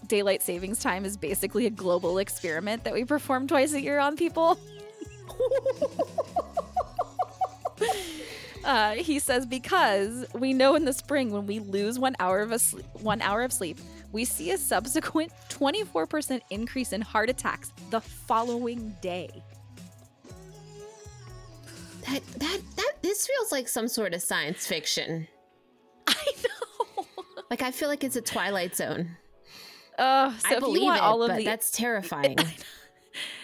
daylight 0.07 0.41
savings 0.41 0.79
time 0.79 1.05
is 1.05 1.15
basically 1.15 1.67
a 1.67 1.69
global 1.69 2.17
experiment 2.17 2.83
that 2.83 2.93
we 2.93 3.05
perform 3.05 3.47
twice 3.47 3.73
a 3.73 3.81
year 3.81 3.99
on 3.99 4.15
people. 4.17 4.59
Uh, 8.63 8.91
he 8.91 9.19
says 9.19 9.45
because 9.45 10.25
we 10.33 10.53
know 10.53 10.75
in 10.75 10.85
the 10.85 10.93
spring 10.93 11.31
when 11.31 11.47
we 11.47 11.59
lose 11.59 11.97
one 11.97 12.15
hour 12.19 12.41
of 12.41 12.51
a 12.51 12.55
sle- 12.55 12.83
one 13.01 13.21
hour 13.21 13.41
of 13.41 13.53
sleep, 13.53 13.79
we 14.11 14.25
see 14.25 14.51
a 14.51 14.57
subsequent 14.57 15.31
24% 15.49 16.41
increase 16.49 16.93
in 16.93 17.01
heart 17.01 17.29
attacks 17.29 17.71
the 17.89 18.01
following 18.01 18.95
day. 19.01 19.29
That 22.05 22.21
that 22.37 22.59
that 22.75 22.88
this 23.01 23.25
feels 23.27 23.51
like 23.51 23.67
some 23.67 23.87
sort 23.87 24.13
of 24.13 24.21
science 24.21 24.65
fiction. 24.67 25.27
I 26.07 26.13
know. 26.43 27.05
Like 27.49 27.61
I 27.61 27.71
feel 27.71 27.89
like 27.89 28.03
it's 28.03 28.15
a 28.15 28.21
Twilight 28.21 28.75
Zone. 28.75 29.09
Uh, 29.97 30.31
so 30.37 30.49
I 30.49 30.53
if 30.53 30.59
believe 30.59 30.81
you 30.81 30.85
want 30.87 30.97
it, 30.97 31.03
all 31.03 31.23
of 31.23 31.29
but 31.29 31.37
the 31.37 31.45
that's 31.45 31.71
terrifying. 31.83 32.37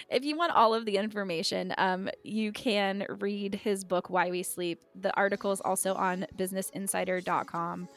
if 0.10 0.24
you 0.24 0.38
want 0.38 0.54
all 0.54 0.74
of 0.74 0.86
the 0.86 0.98
information, 0.98 1.74
um, 1.78 2.10
you 2.24 2.52
can 2.52 3.06
read 3.20 3.56
his 3.56 3.84
book 3.84 4.10
Why 4.10 4.30
We 4.30 4.44
Sleep. 4.44 4.80
The 5.02 5.14
article 5.18 5.52
is 5.52 5.60
also 5.62 5.96
on 5.96 6.26
BusinessInsider.com. 6.38 7.90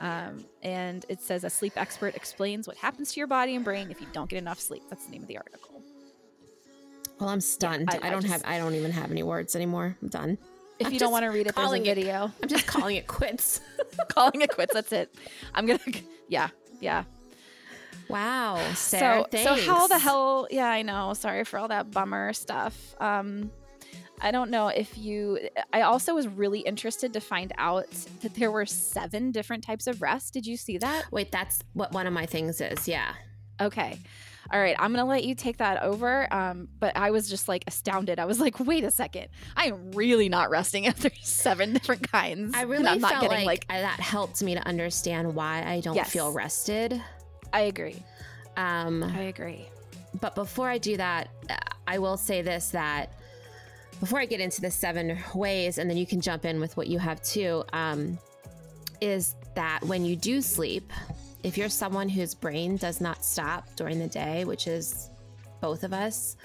Um, 0.00 0.44
and 0.62 1.06
it 1.08 1.20
says 1.22 1.44
a 1.44 1.50
sleep 1.50 1.72
expert 1.76 2.14
explains 2.16 2.66
what 2.66 2.76
happens 2.76 3.12
to 3.12 3.20
your 3.20 3.26
body 3.28 3.54
and 3.54 3.64
brain 3.64 3.90
if 3.90 4.00
you 4.00 4.06
don't 4.12 4.28
get 4.28 4.38
enough 4.38 4.58
sleep. 4.60 4.82
That's 4.90 5.06
the 5.06 5.12
name 5.12 5.22
of 5.22 5.28
the 5.28 5.36
article. 5.38 5.82
well, 7.20 7.28
I'm 7.30 7.40
stunned. 7.40 7.88
I- 7.90 7.98
I, 8.02 8.08
I 8.08 8.10
don't 8.10 8.22
just- 8.22 8.32
have. 8.32 8.42
I 8.44 8.58
don't 8.58 8.74
even 8.74 8.90
have 8.92 9.10
any 9.10 9.22
words 9.22 9.54
anymore. 9.56 9.96
I'm 10.02 10.08
done. 10.08 10.38
If 10.78 10.88
I'm 10.88 10.92
you 10.92 10.98
don't 10.98 11.12
want 11.12 11.24
to 11.24 11.28
read 11.30 11.46
it, 11.46 11.54
there's 11.54 11.66
a 11.66 11.66
calling 11.66 11.86
it- 11.86 11.98
I'm 12.42 12.48
just 12.48 12.66
calling 12.66 12.96
it 12.96 13.06
quits. 13.06 13.60
calling 14.08 14.40
it 14.40 14.50
quits. 14.50 14.74
That's 14.74 14.92
it. 14.92 15.14
I'm 15.54 15.66
gonna. 15.66 15.80
Yeah, 16.28 16.48
yeah. 16.80 17.04
Wow, 18.08 18.60
Sarah. 18.74 19.24
so, 19.32 19.56
so 19.56 19.66
how 19.66 19.86
the 19.86 19.98
hell? 19.98 20.46
Yeah, 20.50 20.68
I 20.68 20.82
know. 20.82 21.14
Sorry 21.14 21.44
for 21.44 21.58
all 21.58 21.68
that 21.68 21.90
bummer 21.90 22.32
stuff. 22.32 22.94
Um, 23.00 23.50
I 24.20 24.30
don't 24.30 24.50
know 24.50 24.68
if 24.68 24.96
you. 24.98 25.38
I 25.72 25.82
also 25.82 26.14
was 26.14 26.28
really 26.28 26.60
interested 26.60 27.12
to 27.14 27.20
find 27.20 27.52
out 27.58 27.90
that 28.22 28.34
there 28.34 28.50
were 28.50 28.66
seven 28.66 29.32
different 29.32 29.64
types 29.64 29.86
of 29.86 30.02
rest. 30.02 30.34
Did 30.34 30.46
you 30.46 30.56
see 30.56 30.78
that? 30.78 31.10
Wait, 31.12 31.30
that's 31.32 31.60
what 31.72 31.92
one 31.92 32.06
of 32.06 32.12
my 32.12 32.26
things 32.26 32.60
is. 32.60 32.86
Yeah. 32.88 33.14
Okay. 33.60 33.98
All 34.52 34.60
right, 34.60 34.76
I'm 34.78 34.92
gonna 34.92 35.08
let 35.08 35.24
you 35.24 35.34
take 35.34 35.56
that 35.58 35.82
over. 35.82 36.32
Um, 36.32 36.68
but 36.78 36.96
I 36.96 37.10
was 37.10 37.28
just 37.28 37.48
like 37.48 37.64
astounded. 37.66 38.18
I 38.18 38.24
was 38.26 38.40
like, 38.40 38.60
wait 38.60 38.84
a 38.84 38.90
second, 38.90 39.28
I 39.56 39.66
am 39.66 39.92
really 39.92 40.28
not 40.28 40.50
resting 40.50 40.86
after 40.86 41.10
seven 41.22 41.72
different 41.72 42.10
kinds. 42.10 42.54
I 42.54 42.62
really 42.62 42.86
I'm 42.86 43.00
not 43.00 43.10
felt 43.12 43.22
getting 43.30 43.46
like, 43.46 43.64
like. 43.68 43.80
that 43.80 44.00
helped 44.00 44.42
me 44.42 44.54
to 44.54 44.66
understand 44.66 45.34
why 45.34 45.62
I 45.66 45.80
don't 45.80 45.94
Yes. 45.96 46.10
feel 46.10 46.30
rested. 46.32 47.00
I 47.52 47.60
agree. 47.62 48.02
Um, 48.56 49.02
I 49.02 49.22
agree. 49.22 49.66
but 50.20 50.34
before 50.34 50.68
I 50.68 50.78
do 50.78 50.96
that, 50.96 51.28
uh, 51.50 51.56
I 51.86 51.98
will 51.98 52.16
say 52.16 52.42
this 52.42 52.70
that 52.70 53.12
before 54.00 54.18
I 54.20 54.26
get 54.26 54.40
into 54.40 54.60
the 54.60 54.70
seven 54.70 55.18
ways, 55.34 55.78
and 55.78 55.88
then 55.88 55.96
you 55.96 56.04
can 56.06 56.20
jump 56.20 56.44
in 56.44 56.60
with 56.60 56.76
what 56.76 56.86
you 56.88 56.98
have 56.98 57.22
too, 57.22 57.64
um, 57.72 58.18
is 59.00 59.34
that 59.54 59.82
when 59.84 60.04
you 60.04 60.16
do 60.16 60.40
sleep, 60.40 60.92
if 61.44 61.56
you're 61.58 61.68
someone 61.68 62.08
whose 62.08 62.34
brain 62.34 62.76
does 62.76 63.00
not 63.00 63.24
stop 63.24 63.68
during 63.76 63.98
the 63.98 64.08
day, 64.08 64.44
which 64.44 64.66
is 64.66 65.10
both 65.60 65.84
of 65.84 65.92
us, 65.92 66.36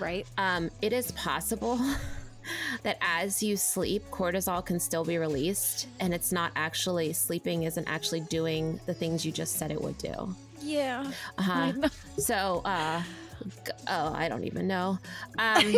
Right. 0.00 0.26
um, 0.38 0.70
it 0.82 0.92
is 0.92 1.12
possible 1.12 1.78
that 2.82 2.96
as 3.00 3.42
you 3.42 3.56
sleep, 3.56 4.02
cortisol 4.10 4.64
can 4.64 4.80
still 4.80 5.04
be 5.04 5.18
released, 5.18 5.88
and 6.00 6.12
it's 6.14 6.32
not 6.32 6.52
actually 6.56 7.12
sleeping, 7.12 7.64
isn't 7.64 7.86
actually 7.86 8.20
doing 8.20 8.80
the 8.86 8.94
things 8.94 9.24
you 9.24 9.30
just 9.32 9.56
said 9.56 9.70
it 9.70 9.80
would 9.80 9.98
do. 9.98 10.34
Yeah. 10.62 11.12
Uh-huh. 11.38 11.72
So, 12.18 12.62
uh, 12.64 13.02
oh, 13.88 14.12
I 14.14 14.28
don't 14.28 14.44
even 14.44 14.66
know. 14.66 14.98
Um, 15.38 15.76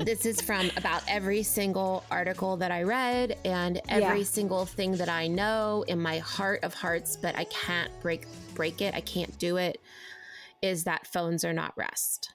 this 0.00 0.26
is 0.26 0.40
from 0.40 0.70
about 0.76 1.02
every 1.08 1.42
single 1.42 2.04
article 2.10 2.56
that 2.58 2.70
I 2.70 2.82
read 2.82 3.38
and 3.44 3.80
every 3.88 4.18
Yeah. 4.20 4.24
single 4.24 4.66
thing 4.66 4.92
that 4.96 5.08
I 5.08 5.26
know 5.26 5.84
in 5.88 6.00
my 6.00 6.18
heart 6.18 6.64
of 6.64 6.74
hearts, 6.74 7.16
but 7.16 7.36
I 7.36 7.44
can't 7.44 7.90
break 8.00 8.26
break 8.54 8.80
it. 8.80 8.94
I 8.94 9.00
can't 9.00 9.36
do 9.38 9.56
it. 9.56 9.80
Is 10.62 10.84
that 10.84 11.06
phones 11.06 11.44
are 11.44 11.52
not 11.52 11.72
rest. 11.76 12.32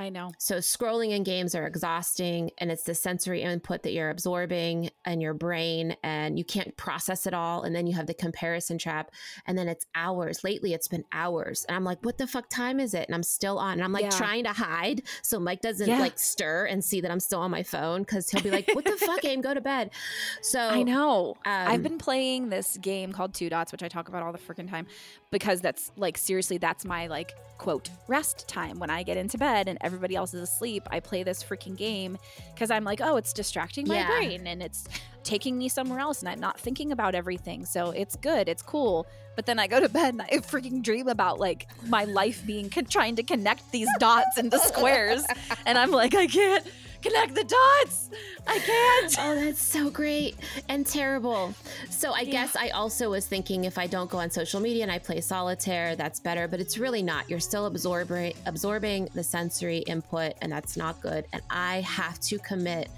I 0.00 0.08
know. 0.08 0.30
So 0.38 0.56
scrolling 0.56 1.10
in 1.10 1.24
games 1.24 1.54
are 1.54 1.66
exhausting 1.66 2.50
and 2.56 2.70
it's 2.72 2.84
the 2.84 2.94
sensory 2.94 3.42
input 3.42 3.82
that 3.82 3.92
you're 3.92 4.08
absorbing 4.08 4.88
in 5.06 5.20
your 5.20 5.34
brain 5.34 5.94
and 6.02 6.38
you 6.38 6.44
can't 6.44 6.74
process 6.78 7.26
it 7.26 7.34
all 7.34 7.64
and 7.64 7.76
then 7.76 7.86
you 7.86 7.94
have 7.94 8.06
the 8.06 8.14
comparison 8.14 8.78
trap 8.78 9.10
and 9.46 9.58
then 9.58 9.68
it's 9.68 9.84
hours. 9.94 10.42
Lately 10.42 10.72
it's 10.72 10.88
been 10.88 11.04
hours 11.12 11.66
and 11.68 11.76
I'm 11.76 11.84
like 11.84 11.98
what 12.02 12.16
the 12.16 12.26
fuck 12.26 12.48
time 12.48 12.80
is 12.80 12.94
it? 12.94 13.06
And 13.08 13.14
I'm 13.14 13.22
still 13.22 13.58
on 13.58 13.74
and 13.74 13.84
I'm 13.84 13.92
like 13.92 14.04
Yeah. 14.04 14.10
trying 14.10 14.44
to 14.44 14.52
hide 14.54 15.02
so 15.22 15.38
Mike 15.38 15.60
doesn't 15.60 15.86
Yeah. 15.86 16.00
like 16.00 16.18
stir 16.18 16.64
and 16.64 16.82
see 16.82 17.02
that 17.02 17.10
I'm 17.10 17.20
still 17.20 17.40
on 17.40 17.50
my 17.50 17.62
phone 17.62 18.06
cuz 18.06 18.30
he'll 18.30 18.40
be 18.42 18.50
like 18.50 18.74
what 18.74 18.86
the 18.86 18.96
fuck 18.96 19.22
aim 19.26 19.42
go 19.42 19.52
to 19.52 19.60
bed. 19.60 19.90
So 20.42 20.60
I 20.60 20.82
know. 20.82 21.34
um, 21.44 21.68
I've 21.68 21.82
been 21.82 21.98
playing 21.98 22.48
this 22.48 22.78
game 22.78 23.12
called 23.12 23.34
Two 23.34 23.50
Dots, 23.50 23.70
which 23.72 23.82
I 23.82 23.88
talk 23.88 24.08
about 24.08 24.22
all 24.22 24.32
the 24.32 24.38
freaking 24.38 24.68
time, 24.70 24.86
because 25.30 25.60
that's 25.60 25.92
like 25.96 26.18
seriously, 26.18 26.58
that's 26.58 26.84
my 26.84 27.06
like 27.06 27.32
quote 27.58 27.90
rest 28.08 28.48
time 28.48 28.78
when 28.78 28.88
I 28.90 29.02
get 29.02 29.16
into 29.16 29.36
bed 29.36 29.68
and 29.68 29.78
everybody 29.82 30.16
else 30.16 30.32
is 30.34 30.40
asleep. 30.42 30.82
I 30.90 31.00
play 31.00 31.22
this 31.22 31.42
freaking 31.44 31.76
game 31.76 32.16
because 32.54 32.70
I'm 32.70 32.84
like, 32.84 33.00
oh, 33.02 33.16
it's 33.16 33.32
distracting 33.32 33.86
my 33.86 33.96
Yeah. 33.96 34.06
brain 34.08 34.46
and 34.46 34.62
it's 34.62 34.84
taking 35.22 35.58
me 35.58 35.68
somewhere 35.68 35.98
else, 36.00 36.20
and 36.20 36.28
I'm 36.30 36.40
not 36.40 36.58
thinking 36.58 36.92
about 36.92 37.14
everything. 37.14 37.66
So 37.66 37.90
it's 37.90 38.16
good, 38.16 38.48
it's 38.48 38.62
cool. 38.62 39.06
But 39.36 39.46
then 39.46 39.58
I 39.58 39.66
go 39.66 39.78
to 39.78 39.88
bed 39.88 40.14
and 40.14 40.22
I 40.22 40.26
freaking 40.38 40.82
dream 40.82 41.08
about 41.08 41.38
like 41.38 41.68
my 41.86 42.04
life 42.04 42.44
being 42.46 42.70
con- 42.70 42.86
trying 42.86 43.16
to 43.16 43.22
connect 43.22 43.70
these 43.70 43.88
dots 43.98 44.38
into 44.38 44.58
squares, 44.58 45.22
and 45.66 45.76
I'm 45.78 45.90
like, 45.90 46.14
I 46.14 46.26
can't 46.26 46.66
connect 47.02 47.34
the 47.34 47.44
dots. 47.44 48.10
I 48.46 48.58
can't. 48.58 49.16
Oh, 49.18 49.34
that's 49.44 49.62
so 49.62 49.90
great 49.90 50.36
and 50.68 50.86
terrible. 50.86 51.54
So 51.88 52.12
I 52.12 52.20
Yeah. 52.20 52.32
guess 52.32 52.56
I 52.56 52.68
also 52.70 53.10
was 53.10 53.26
thinking 53.26 53.64
if 53.64 53.78
I 53.78 53.86
don't 53.86 54.10
go 54.10 54.18
on 54.18 54.30
social 54.30 54.60
media 54.60 54.82
and 54.82 54.92
I 54.92 54.98
play 54.98 55.20
solitaire, 55.20 55.96
that's 55.96 56.20
better. 56.20 56.48
But 56.48 56.60
it's 56.60 56.78
really 56.78 57.02
not. 57.02 57.28
You're 57.30 57.40
still 57.40 57.66
absorbing 57.66 58.34
absorbing 58.46 59.08
the 59.14 59.22
sensory 59.22 59.78
input, 59.78 60.34
and 60.42 60.50
that's 60.52 60.76
not 60.76 61.00
good. 61.00 61.26
And 61.32 61.42
I 61.50 61.80
have 61.82 62.20
to 62.20 62.38
commit 62.38 62.88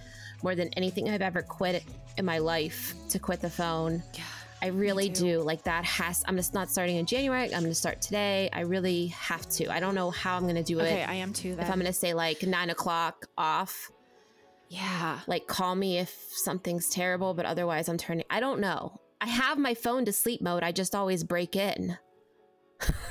more 0.43 0.55
than 0.55 0.69
anything 0.77 1.09
I've 1.09 1.23
ever 1.23 1.43
quit 1.43 1.85
in 2.19 2.25
my 2.25 2.39
life 2.39 2.95
to 3.11 3.19
quit 3.19 3.41
the 3.41 3.51
phone. 3.51 4.03
Yeah, 4.15 4.23
I 4.63 4.69
really 4.69 5.09
do. 5.09 5.41
Like 5.41 5.65
that 5.65 5.85
has. 5.85 6.23
I'm 6.27 6.37
just 6.37 6.55
not 6.55 6.71
starting 6.71 6.97
in 6.97 7.05
January. 7.07 7.45
I'm 7.53 7.61
going 7.63 7.65
to 7.65 7.75
start 7.75 8.01
today. 8.01 8.49
I 8.53 8.61
really 8.61 9.09
have 9.09 9.49
to. 9.51 9.67
I 9.73 9.81
don't 9.81 9.95
know 9.97 10.11
how 10.13 10.37
I'm 10.37 10.45
going 10.45 10.55
to 10.55 10.63
do 10.63 10.81
Okay, 10.81 11.03
it. 11.03 11.09
I 11.09 11.15
am 11.15 11.33
too. 11.33 11.57
If 11.59 11.69
I'm 11.69 11.75
going 11.81 11.87
to 11.87 11.93
say 11.93 12.15
like 12.15 12.43
nine 12.45 12.71
o'clock 12.71 13.27
off, 13.37 13.91
yeah. 14.69 15.19
like 15.27 15.47
call 15.49 15.75
me 15.75 15.99
if 15.99 16.11
something's 16.31 16.89
terrible 16.89 17.35
but 17.35 17.45
otherwise 17.45 17.91
i'm 17.91 17.99
turning 17.99 18.25
i 18.31 18.41
don't 18.41 18.59
know 18.59 18.99
i 19.21 19.27
have 19.27 19.59
my 19.59 19.75
phone 19.75 20.07
to 20.07 20.13
sleep 20.15 20.41
mode 20.41 20.63
i 20.63 20.73
just 20.73 20.95
always 20.95 21.25
break 21.25 21.55
in 21.57 21.99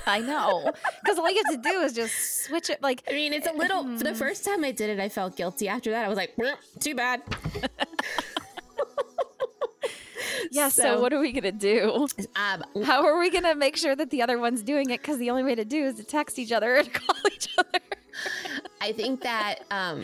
I 0.06 0.20
know. 0.20 0.70
Because 1.02 1.18
all 1.18 1.30
you 1.32 1.42
have 1.46 1.56
to 1.64 1.70
do 1.70 1.80
is 1.82 1.94
just 1.94 2.46
switch 2.46 2.70
it. 2.70 2.82
Like, 2.82 3.04
i 3.08 3.12
mean 3.14 3.32
it's 3.32 3.48
a 3.48 3.54
little 3.54 3.84
for 3.96 4.04
the 4.04 4.10
Mhm. 4.10 4.18
first 4.18 4.44
time 4.44 4.64
i 4.66 4.72
did 4.72 4.90
it 4.90 5.00
i 5.00 5.08
felt 5.08 5.38
guilty 5.38 5.68
after 5.70 5.92
that 5.92 6.04
i 6.04 6.10
was 6.10 6.18
like 6.18 6.36
too 6.80 6.96
bad 6.96 7.22
yeah, 10.52 10.70
so, 10.70 11.02
what 11.02 11.12
are 11.14 11.20
we 11.20 11.32
going 11.32 11.44
to 11.44 11.52
do? 11.52 12.08
um, 12.36 12.64
How 12.84 13.04
are 13.06 13.18
we 13.18 13.30
going 13.30 13.44
to 13.46 13.56
make 13.56 13.76
sure 13.78 13.96
that 13.96 14.10
the 14.12 14.22
other 14.22 14.38
one's 14.38 14.62
doing 14.62 14.90
it? 14.92 15.02
Because 15.02 15.18
the 15.18 15.30
only 15.32 15.44
way 15.44 15.56
to 15.56 15.66
do 15.66 15.84
is 15.86 15.96
to 15.96 16.04
text 16.04 16.38
each 16.38 16.52
other 16.52 16.76
and 16.80 16.94
call 16.94 17.16
each 17.34 17.48
other. 17.58 17.80
i 18.82 18.92
think 18.92 19.22
that 19.22 19.60
um 19.72 20.04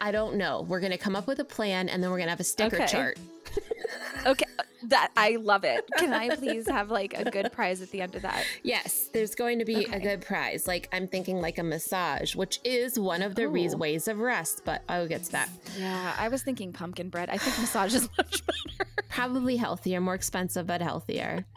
i 0.00 0.10
don't 0.12 0.36
know 0.36 0.62
we're 0.68 0.78
gonna 0.80 0.96
come 0.96 1.16
up 1.16 1.26
with 1.26 1.40
a 1.40 1.44
plan 1.44 1.88
and 1.88 2.02
then 2.02 2.10
we're 2.10 2.18
gonna 2.18 2.30
have 2.30 2.38
a 2.40 2.44
sticker 2.44 2.76
Okay. 2.76 2.86
chart 2.86 3.18
Okay. 4.26 4.44
Uh, 4.58 4.62
that 4.84 5.10
I 5.16 5.36
love 5.36 5.64
it. 5.64 5.88
Can 5.98 6.12
I 6.12 6.34
please 6.36 6.66
have 6.68 6.90
like 6.90 7.12
a 7.18 7.30
good 7.30 7.52
prize 7.52 7.82
at 7.82 7.90
the 7.90 8.00
end 8.00 8.14
of 8.14 8.22
that? 8.22 8.44
yes 8.62 9.08
there's 9.12 9.34
going 9.34 9.58
to 9.58 9.64
be 9.64 9.84
a 9.84 9.98
good 10.00 10.20
prize 10.22 10.66
like 10.66 10.88
i'm 10.92 11.06
thinking 11.06 11.40
like 11.40 11.58
a 11.58 11.62
massage 11.62 12.34
which 12.34 12.60
is 12.64 12.98
one 12.98 13.22
of 13.22 13.34
the 13.34 13.46
re- 13.48 13.68
oh. 13.72 13.76
ways 13.76 14.08
of 14.08 14.18
rest 14.18 14.62
but 14.64 14.82
i'll 14.88 15.06
get 15.08 15.22
to 15.24 15.32
that 15.32 15.48
Yeah, 15.78 16.14
I 16.18 16.28
was 16.28 16.42
thinking 16.42 16.72
pumpkin 16.72 17.08
bread. 17.10 17.28
I 17.30 17.36
think 17.38 17.58
massage 17.58 17.94
is 17.94 18.08
much 18.18 18.44
better. 18.46 18.88
probably 19.08 19.56
healthier, 19.56 20.00
more 20.00 20.14
expensive, 20.14 20.66
but 20.66 20.80
healthier. 20.82 21.44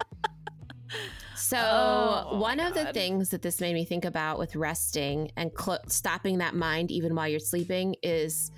So, 1.36 1.58
Oh, 1.60 2.38
one 2.40 2.60
of 2.60 2.74
the 2.74 2.94
things 2.94 3.30
that 3.30 3.42
this 3.42 3.60
made 3.60 3.74
me 3.74 3.84
think 3.86 4.06
about 4.06 4.40
with 4.40 4.56
resting 4.56 5.32
and 5.36 5.52
cl- 5.60 5.80
stopping 5.88 6.38
that 6.38 6.56
mind 6.56 6.90
even 6.92 7.16
while 7.16 7.28
you're 7.28 7.40
sleeping 7.40 7.96
is, 8.02 8.52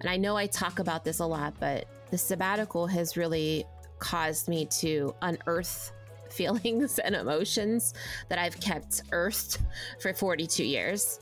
and 0.00 0.08
I 0.08 0.16
know 0.16 0.36
I 0.36 0.46
talk 0.46 0.78
about 0.78 1.04
this 1.04 1.18
a 1.18 1.26
lot, 1.26 1.54
but 1.60 1.86
the 2.10 2.18
sabbatical 2.18 2.86
has 2.86 3.16
really 3.16 3.64
caused 3.98 4.48
me 4.48 4.66
to 4.66 5.14
unearth 5.22 5.92
feelings 6.30 6.98
and 7.00 7.14
emotions 7.14 7.94
that 8.28 8.38
I've 8.38 8.58
kept 8.60 9.02
earthed 9.12 9.58
for 10.00 10.12
42 10.12 10.64
years. 10.64 11.20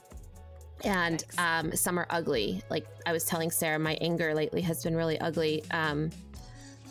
And 0.84 1.24
um, 1.38 1.74
some 1.74 1.98
are 1.98 2.06
ugly. 2.10 2.62
Like 2.70 2.86
I 3.06 3.12
was 3.12 3.24
telling 3.24 3.50
Sarah, 3.50 3.78
my 3.78 3.94
anger 4.00 4.34
lately 4.34 4.60
has 4.62 4.84
been 4.84 4.94
really 4.94 5.18
ugly. 5.20 5.64
Um, 5.70 6.10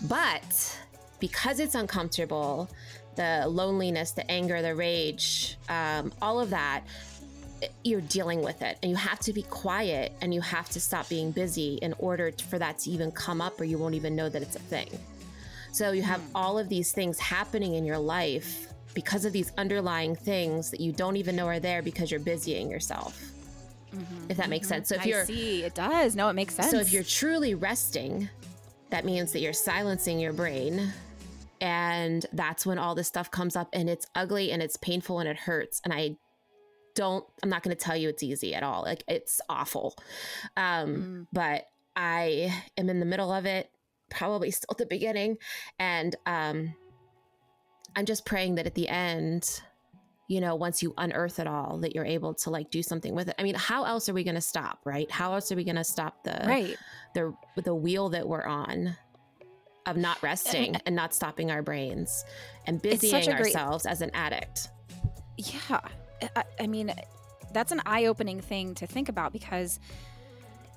but 0.04 0.78
because 1.20 1.60
it's 1.60 1.76
uncomfortable, 1.76 2.70
the 3.16 3.46
loneliness, 3.48 4.12
the 4.12 4.30
anger, 4.30 4.62
the 4.62 4.76
rage, 4.76 5.58
um, 5.70 6.12
all 6.22 6.40
of 6.40 6.50
that, 6.52 6.84
you're 7.84 8.02
dealing 8.02 8.42
with 8.42 8.62
it. 8.62 8.78
And 8.82 8.90
you 8.92 8.96
have 8.98 9.20
to 9.20 9.34
be 9.34 9.44
quiet 9.44 10.14
and 10.22 10.34
you 10.34 10.42
have 10.42 10.70
to 10.70 10.80
stop 10.80 11.10
being 11.10 11.32
busy 11.32 11.76
in 11.82 11.94
order 12.00 12.32
for 12.50 12.60
that 12.60 12.80
to 12.80 12.90
even 12.92 13.12
come 13.12 13.42
up, 13.42 13.60
or 13.60 13.64
you 13.64 13.78
won't 13.78 13.96
even 13.96 14.16
know 14.16 14.30
that 14.30 14.42
it's 14.42 14.56
a 14.56 14.60
thing. 14.60 14.90
So 15.72 15.92
you 15.92 16.02
have 16.04 16.22
all 16.34 16.58
of 16.58 16.70
these 16.70 16.92
things 16.92 17.20
happening 17.20 17.76
in 17.76 17.86
your 17.86 17.98
life 18.00 18.68
because 18.94 19.26
of 19.26 19.34
these 19.34 19.52
underlying 19.58 20.16
things 20.16 20.72
that 20.72 20.80
you 20.80 20.92
don't 20.92 21.18
even 21.18 21.36
know 21.36 21.46
are 21.48 21.60
there 21.60 21.82
because 21.82 22.10
you're 22.10 22.20
busying 22.20 22.70
yourself. 22.72 23.32
If 24.30 24.38
that 24.38 24.50
makes 24.50 24.68
sense. 24.68 24.90
So 24.90 24.96
if 24.96 25.02
Mm-hmm. 25.02 25.08
I 25.08 25.12
you're 25.12 25.26
see, 25.26 25.64
it 25.64 25.74
does. 25.76 26.16
No, 26.16 26.30
it 26.30 26.34
makes 26.34 26.56
sense. 26.56 26.72
so 26.72 26.78
if 26.78 26.92
you're 26.92 27.04
truly 27.04 27.56
resting, 27.56 28.30
that 28.90 29.06
means 29.06 29.32
that 29.32 29.40
you're 29.40 29.54
silencing 29.54 30.20
your 30.20 30.34
brain. 30.34 30.94
And 31.62 32.26
that's 32.34 32.66
when 32.66 32.78
all 32.78 32.94
this 32.96 33.08
stuff 33.08 33.32
comes 33.32 33.56
up 33.56 33.70
and 33.74 33.90
it's 33.90 34.06
ugly 34.16 34.52
and 34.52 34.62
it's 34.62 34.78
painful 34.78 35.20
and 35.20 35.28
it 35.30 35.38
hurts. 35.38 35.82
And 35.84 35.94
I 35.94 36.18
don't, 36.98 37.24
I'm 37.44 37.50
not 37.50 37.64
going 37.64 37.76
to 37.76 37.82
tell 37.82 37.96
you 37.96 38.10
it's 38.10 38.24
easy 38.24 38.54
at 38.56 38.64
all. 38.64 38.82
Like 38.82 39.04
it's 39.08 39.40
awful. 39.48 39.96
Um, 40.58 40.88
Mm. 40.98 41.28
But 41.32 41.68
I 41.96 42.54
am 42.78 42.90
in 42.90 43.00
the 43.00 43.06
middle 43.06 43.32
of 43.32 43.46
it, 43.46 43.70
probably 44.10 44.52
still 44.52 44.68
at 44.72 44.78
the 44.78 44.86
beginning. 44.86 45.38
And 45.80 46.16
um, 46.26 46.74
I'm 47.96 48.06
just 48.06 48.26
praying 48.26 48.56
that 48.56 48.66
at 48.66 48.76
the 48.76 48.88
end, 48.88 49.62
you 50.28 50.42
know, 50.42 50.56
once 50.56 50.82
you 50.82 50.94
unearth 50.98 51.40
it 51.40 51.48
all, 51.48 51.78
that 51.80 51.94
you're 51.94 52.06
able 52.06 52.34
to 52.36 52.50
like 52.50 52.72
do 52.72 52.82
something 52.82 53.14
with 53.16 53.30
it. 53.30 53.36
I 53.38 53.44
mean, 53.44 53.56
how 53.56 53.84
else 53.84 54.10
are 54.10 54.14
we 54.14 54.24
going 54.24 54.36
to 54.36 54.42
stop, 54.42 54.80
right? 54.86 55.10
How 55.12 55.34
else 55.34 55.52
are 55.52 55.56
we 55.56 55.64
going 55.64 55.76
to 55.76 55.84
stop 55.84 56.24
the 56.24 56.44
right. 56.46 56.78
the 57.14 57.34
the 57.62 57.76
wheel 57.76 58.10
that 58.10 58.28
we're 58.28 58.46
on 58.46 58.96
of 59.86 59.98
not 59.98 60.22
resting 60.22 60.76
and 60.86 60.96
not 60.96 61.14
stopping 61.14 61.50
our 61.50 61.62
brains 61.62 62.26
and 62.66 62.82
busying 62.82 63.24
a 63.24 63.26
great- 63.26 63.56
ourselves 63.56 63.86
as 63.86 64.02
an 64.02 64.12
addict. 64.14 64.70
Yeah. 65.38 65.80
I, 66.36 66.44
I 66.62 66.68
mean, 66.68 66.94
that's 67.54 67.72
an 67.72 67.82
eye 67.86 68.06
opening 68.06 68.42
thing 68.42 68.76
to 68.76 68.88
think 68.88 69.10
about 69.10 69.34
because 69.34 69.80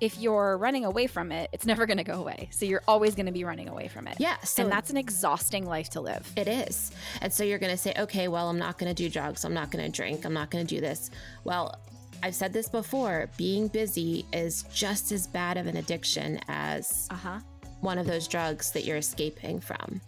if 0.01 0.19
you're 0.19 0.57
running 0.57 0.85
away 0.87 1.07
from 1.07 1.31
it, 1.31 1.51
it's 1.53 1.67
never 1.67 1.85
going 1.85 1.99
to 1.99 2.05
go 2.05 2.15
away. 2.21 2.49
So 2.53 2.65
you're 2.65 2.83
always 2.89 3.15
going 3.15 3.27
to 3.27 3.33
be 3.33 3.45
running 3.45 3.69
away 3.69 3.89
from 3.89 4.07
it. 4.09 4.17
Yeah, 4.19 4.39
so 4.39 4.63
and 4.63 4.73
that's 4.73 4.89
an 4.91 4.97
exhausting 4.97 5.67
life 5.67 5.91
to 5.91 6.01
live. 6.01 6.27
it 6.37 6.49
is. 6.49 6.91
And 7.21 7.31
so 7.31 7.45
you're 7.45 7.59
going 7.59 7.73
to 7.73 7.77
say, 7.77 7.93
okay, 7.99 8.27
well, 8.29 8.49
I'm 8.49 8.59
not 8.59 8.79
going 8.79 8.89
to 8.89 8.95
do 8.95 9.11
drugs. 9.11 9.45
I'm 9.45 9.53
not 9.53 9.71
going 9.71 9.85
to 9.85 9.91
drink. 9.91 10.25
I'm 10.25 10.33
not 10.33 10.51
going 10.51 10.67
to 10.67 10.75
do 10.75 10.81
this. 10.81 11.11
Well, 11.45 11.79
I've 12.23 12.35
said 12.35 12.53
this 12.55 12.69
before 12.69 13.29
being 13.37 13.69
busy 13.69 14.25
is 14.33 14.63
just 14.73 15.13
as 15.13 15.27
bad 15.27 15.59
of 15.59 15.67
an 15.67 15.77
addiction 15.77 16.41
as 16.49 17.07
Uh 17.11 17.15
huh. 17.17 17.39
one 17.83 17.99
of 17.99 18.07
those 18.07 18.27
drugs 18.27 18.73
that 18.73 18.85
you're 18.87 18.97
escaping 18.99 19.61
from. 19.61 20.01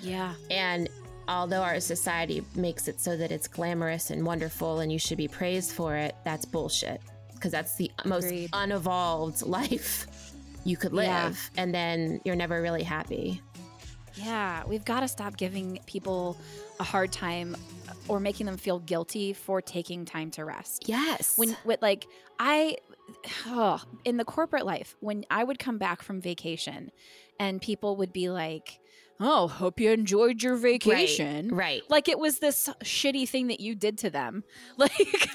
Yeah. 0.00 0.34
And 0.50 0.88
although 1.32 1.62
our 1.62 1.80
society 1.80 2.44
makes 2.54 2.88
it 2.88 3.00
so 3.00 3.16
that 3.16 3.32
it's 3.32 3.48
glamorous 3.48 4.10
and 4.10 4.24
wonderful 4.24 4.80
and 4.80 4.92
you 4.92 4.98
should 4.98 5.18
be 5.18 5.28
praised 5.28 5.72
for 5.72 5.96
it, 5.96 6.14
that's 6.24 6.44
bullshit. 6.44 7.00
Because 7.34 7.52
that's 7.52 7.76
the 7.76 7.90
most 8.04 8.26
Agreed. 8.26 8.50
unevolved 8.52 9.42
life 9.46 10.06
you 10.64 10.76
could 10.76 10.92
live. 10.92 11.06
Yeah. 11.06 11.34
And 11.62 11.74
then 11.74 12.20
you're 12.24 12.36
never 12.36 12.62
really 12.62 12.82
happy. 12.84 13.40
Yeah. 14.14 14.62
We've 14.66 14.84
got 14.84 15.00
to 15.00 15.08
stop 15.08 15.36
giving 15.36 15.80
people 15.86 16.36
a 16.78 16.84
hard 16.84 17.12
time 17.12 17.56
or 18.08 18.20
making 18.20 18.46
them 18.46 18.56
feel 18.56 18.78
guilty 18.80 19.32
for 19.32 19.60
taking 19.60 20.04
time 20.04 20.30
to 20.32 20.44
rest. 20.44 20.88
Yes. 20.88 21.36
when 21.36 21.56
with 21.64 21.80
like 21.82 22.06
i 22.38 22.76
oh, 23.46 23.80
in 24.04 24.16
the 24.16 24.24
corporate 24.24 24.66
life, 24.66 24.96
when 25.00 25.24
I 25.30 25.44
would 25.44 25.58
come 25.58 25.78
back 25.78 26.02
from 26.02 26.20
vacation 26.20 26.90
and 27.38 27.60
people 27.60 27.96
would 27.96 28.12
be 28.12 28.28
like, 28.30 28.80
Oh, 29.24 29.46
hope 29.46 29.78
you 29.78 29.92
enjoyed 29.92 30.42
your 30.42 30.56
vacation. 30.56 31.48
Right. 31.48 31.56
right. 31.56 31.82
Like 31.88 32.08
it 32.08 32.18
was 32.18 32.40
this 32.40 32.68
shitty 32.82 33.28
thing 33.28 33.46
that 33.46 33.60
you 33.60 33.76
did 33.76 33.96
to 33.98 34.10
them. 34.10 34.42
Like 34.76 34.90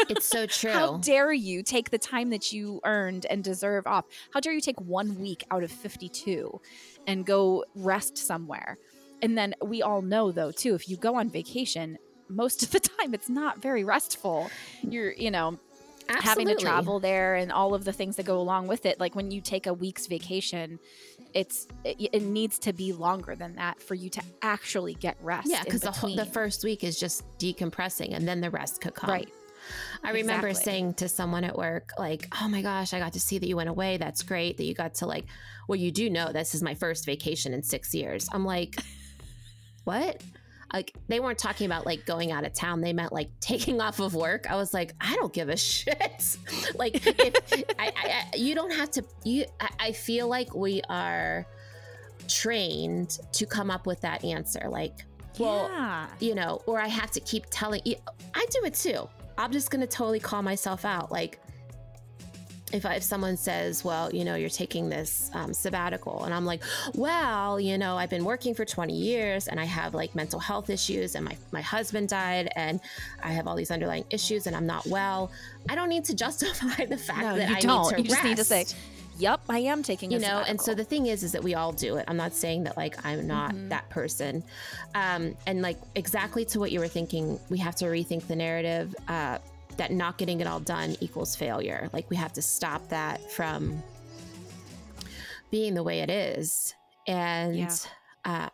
It's 0.09 0.25
so 0.25 0.45
true. 0.47 0.71
How 0.71 0.97
dare 0.97 1.31
you 1.31 1.63
take 1.63 1.89
the 1.89 1.97
time 1.97 2.31
that 2.31 2.51
you 2.51 2.81
earned 2.83 3.25
and 3.29 3.43
deserve 3.43 3.87
off? 3.87 4.05
How 4.33 4.41
dare 4.41 4.51
you 4.51 4.59
take 4.59 4.81
one 4.81 5.17
week 5.19 5.45
out 5.51 5.63
of 5.63 5.71
52 5.71 6.59
and 7.05 7.25
go 7.25 7.63
rest 7.75 8.17
somewhere? 8.17 8.77
And 9.21 9.37
then 9.37 9.55
we 9.61 9.81
all 9.81 10.01
know, 10.01 10.31
though, 10.31 10.51
too, 10.51 10.75
if 10.75 10.89
you 10.89 10.97
go 10.97 11.15
on 11.15 11.29
vacation, 11.29 11.97
most 12.27 12.63
of 12.63 12.71
the 12.71 12.79
time 12.99 13.13
it's 13.13 13.29
not 13.29 13.61
very 13.61 13.85
restful. 13.85 14.49
You're, 14.81 15.13
you 15.13 15.31
know, 15.31 15.59
having 16.09 16.47
to 16.47 16.55
travel 16.55 16.99
there 16.99 17.35
and 17.35 17.51
all 17.51 17.73
of 17.73 17.85
the 17.85 17.93
things 17.93 18.15
that 18.17 18.25
go 18.25 18.37
along 18.39 18.67
with 18.67 18.85
it. 18.85 18.99
Like 18.99 19.15
when 19.15 19.31
you 19.31 19.39
take 19.41 19.67
a 19.67 19.73
week's 19.73 20.07
vacation, 20.07 20.79
it's 21.37 21.67
it, 21.83 22.09
it 22.11 22.23
needs 22.23 22.57
to 22.57 22.73
be 22.73 22.91
longer 22.91 23.35
than 23.35 23.55
that 23.57 23.79
for 23.79 23.93
you 23.93 24.09
to 24.09 24.21
actually 24.41 24.95
get 24.95 25.15
rest. 25.21 25.47
Yeah, 25.47 25.63
because 25.63 25.81
the 25.81 25.91
whole, 25.91 26.15
the 26.15 26.25
first 26.25 26.63
week 26.63 26.83
is 26.83 26.99
just 26.99 27.23
decompressing, 27.37 28.15
and 28.15 28.27
then 28.27 28.41
the 28.41 28.49
rest 28.49 28.81
could 28.81 28.95
come. 28.95 29.11
Right. 29.11 29.29
I 30.03 30.11
remember 30.11 30.47
Exactly. 30.47 30.71
saying 30.71 30.93
to 30.95 31.09
someone 31.09 31.43
at 31.43 31.55
work, 31.55 31.91
like, 31.99 32.27
"Oh 32.41 32.47
my 32.47 32.63
gosh, 32.63 32.91
I 32.91 32.99
got 32.99 33.13
to 33.13 33.19
see 33.19 33.37
that 33.37 33.47
you 33.47 33.55
went 33.55 33.69
away. 33.69 33.97
That's 33.97 34.23
great 34.23 34.57
that 34.57 34.63
you 34.63 34.73
got 34.73 34.95
to 34.95 35.05
like." 35.05 35.25
Well, 35.67 35.75
you 35.75 35.91
do 35.91 36.09
know 36.09 36.31
this 36.31 36.55
is 36.55 36.63
my 36.63 36.73
first 36.73 37.05
vacation 37.05 37.53
in 37.53 37.61
six 37.61 37.93
years. 37.93 38.27
I'm 38.31 38.43
like, 38.43 38.77
what? 39.83 40.23
Like 40.73 40.93
they 41.07 41.19
weren't 41.19 41.39
talking 41.39 41.65
about 41.65 41.85
like 41.85 42.05
going 42.05 42.31
out 42.31 42.45
of 42.45 42.53
town. 42.53 42.81
They 42.81 42.93
meant 42.93 43.13
like 43.13 43.29
taking 43.39 43.81
off 43.81 43.99
of 43.99 44.13
work. 44.15 44.49
I 44.49 44.55
was 44.55 44.73
like, 44.73 44.93
I 44.99 45.15
don't 45.15 45.33
give 45.33 45.49
a 45.49 45.57
shit. 45.57 46.37
like, 46.75 47.05
if, 47.05 47.63
I, 47.79 47.87
I, 47.87 47.91
I, 47.95 48.35
you 48.35 48.55
don't 48.55 48.73
have 48.73 48.91
to. 48.91 49.03
You, 49.23 49.45
I, 49.59 49.69
I 49.79 49.91
feel 49.91 50.27
like 50.27 50.53
we 50.55 50.81
are 50.89 51.45
trained 52.27 53.19
to 53.33 53.45
come 53.45 53.71
up 53.71 53.85
with 53.85 54.01
that 54.01 54.23
answer. 54.23 54.67
Like, 54.69 55.05
well, 55.39 55.69
yeah. 55.71 56.07
you 56.19 56.35
know, 56.35 56.61
or 56.65 56.79
I 56.79 56.87
have 56.87 57.11
to 57.11 57.19
keep 57.21 57.45
telling 57.49 57.81
you. 57.85 57.95
I 58.33 58.45
do 58.51 58.65
it 58.65 58.73
too. 58.73 59.07
I'm 59.37 59.51
just 59.51 59.69
gonna 59.69 59.87
totally 59.87 60.19
call 60.19 60.41
myself 60.41 60.83
out. 60.83 61.11
Like, 61.11 61.39
if 62.73 62.85
I, 62.85 62.95
if 62.95 63.03
someone 63.03 63.37
says, 63.37 63.83
"Well, 63.85 64.13
you 64.13 64.25
know, 64.25 64.35
you're 64.35 64.49
taking 64.49 64.89
this 64.89 65.29
um, 65.33 65.53
sabbatical," 65.53 66.25
and 66.25 66.33
I'm 66.33 66.45
like, 66.45 66.61
"Well, 66.95 67.59
you 67.59 67.77
know, 67.77 67.97
I've 67.97 68.09
been 68.09 68.25
working 68.25 68.53
for 68.53 68.65
20 68.65 68.93
years, 68.93 69.47
and 69.47 69.57
I 69.59 69.63
have 69.65 69.93
like 69.93 70.13
mental 70.15 70.39
health 70.39 70.69
issues, 70.69 71.15
and 71.15 71.23
my 71.23 71.37
my 71.51 71.61
husband 71.61 72.09
died, 72.09 72.49
and 72.55 72.81
I 73.23 73.31
have 73.31 73.47
all 73.47 73.55
these 73.55 73.71
underlying 73.71 74.03
issues, 74.09 74.47
and 74.47 74.55
I'm 74.55 74.65
not 74.67 74.85
well." 74.87 75.31
I 75.69 75.75
don't 75.75 75.89
need 75.89 76.05
to 76.05 76.15
justify 76.25 76.85
the 76.85 76.97
fact 76.97 77.19
No, 77.21 77.37
that 77.37 77.49
you 77.49 77.55
I 77.55 77.59
don't. 77.61 77.83
need 77.87 77.95
to 77.95 78.01
You 78.03 78.09
just 78.09 78.23
need 78.23 78.37
to 78.37 78.43
say, 78.43 78.65
Yep, 79.19 79.41
I 79.49 79.59
am 79.59 79.81
taking. 79.81 80.11
you 80.11 80.17
a 80.17 80.21
know 80.21 80.43
and 80.47 80.61
so 80.61 80.75
the 80.75 80.83
thing 80.83 81.07
is 81.07 81.23
is 81.23 81.31
that 81.31 81.43
we 81.43 81.55
all 81.55 81.71
do 81.71 81.95
it 81.97 82.05
i'm 82.07 82.17
not 82.17 82.33
saying 82.33 82.65
that 82.65 82.77
like 82.77 83.03
i'm 83.03 83.25
not 83.25 83.51
Mhm. 83.51 83.69
that 83.69 83.89
person 83.89 84.43
um 84.93 85.35
and 85.47 85.63
like 85.63 85.77
exactly 85.95 86.45
to 86.45 86.59
what 86.59 86.71
you 86.71 86.79
were 86.79 86.87
thinking 86.87 87.39
we 87.49 87.57
have 87.57 87.73
to 87.77 87.85
rethink 87.85 88.27
the 88.27 88.35
narrative 88.35 88.93
uh 89.07 89.39
that 89.77 89.91
not 89.91 90.17
getting 90.17 90.41
it 90.41 90.47
all 90.47 90.59
done 90.59 90.95
equals 91.01 91.35
failure 91.35 91.89
like 91.93 92.09
we 92.09 92.15
have 92.15 92.33
to 92.33 92.41
stop 92.41 92.87
that 92.89 93.31
from 93.31 93.81
being 95.51 95.73
the 95.73 95.83
way 95.83 95.99
it 96.01 96.09
is 96.09 96.75
and 97.07 97.55
Yeah. 97.55 97.75
uh 98.25 98.49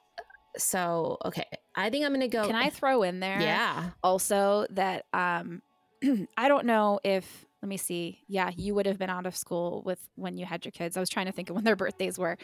so 0.58 1.18
okay 1.26 1.46
i 1.76 1.90
think 1.90 2.06
i'm 2.06 2.14
gonna 2.14 2.28
go 2.28 2.46
Can 2.46 2.56
I 2.56 2.70
throw 2.70 3.04
in 3.04 3.20
there? 3.20 3.42
yeah 3.42 3.90
Also, 4.04 4.68
that 4.72 5.06
um, 5.14 5.62
I 6.38 6.48
don't 6.48 6.66
know 6.66 7.00
if. 7.04 7.46
Let 7.62 7.70
me 7.70 7.78
see. 7.78 8.20
Yeah, 8.28 8.52
you 8.58 8.76
would 8.76 8.86
have 8.86 9.00
been 9.00 9.10
out 9.10 9.26
of 9.26 9.38
school 9.38 9.84
with 9.86 9.98
when 10.16 10.38
you 10.38 10.46
had 10.46 10.66
your 10.66 10.74
kids. 10.74 10.98
I 10.98 11.00
was 11.00 11.08
trying 11.10 11.28
to 11.28 11.32
think 11.32 11.50
of 11.50 11.56
when 11.56 11.64
their 11.64 11.78
birthdays 11.78 12.20
were. 12.20 12.38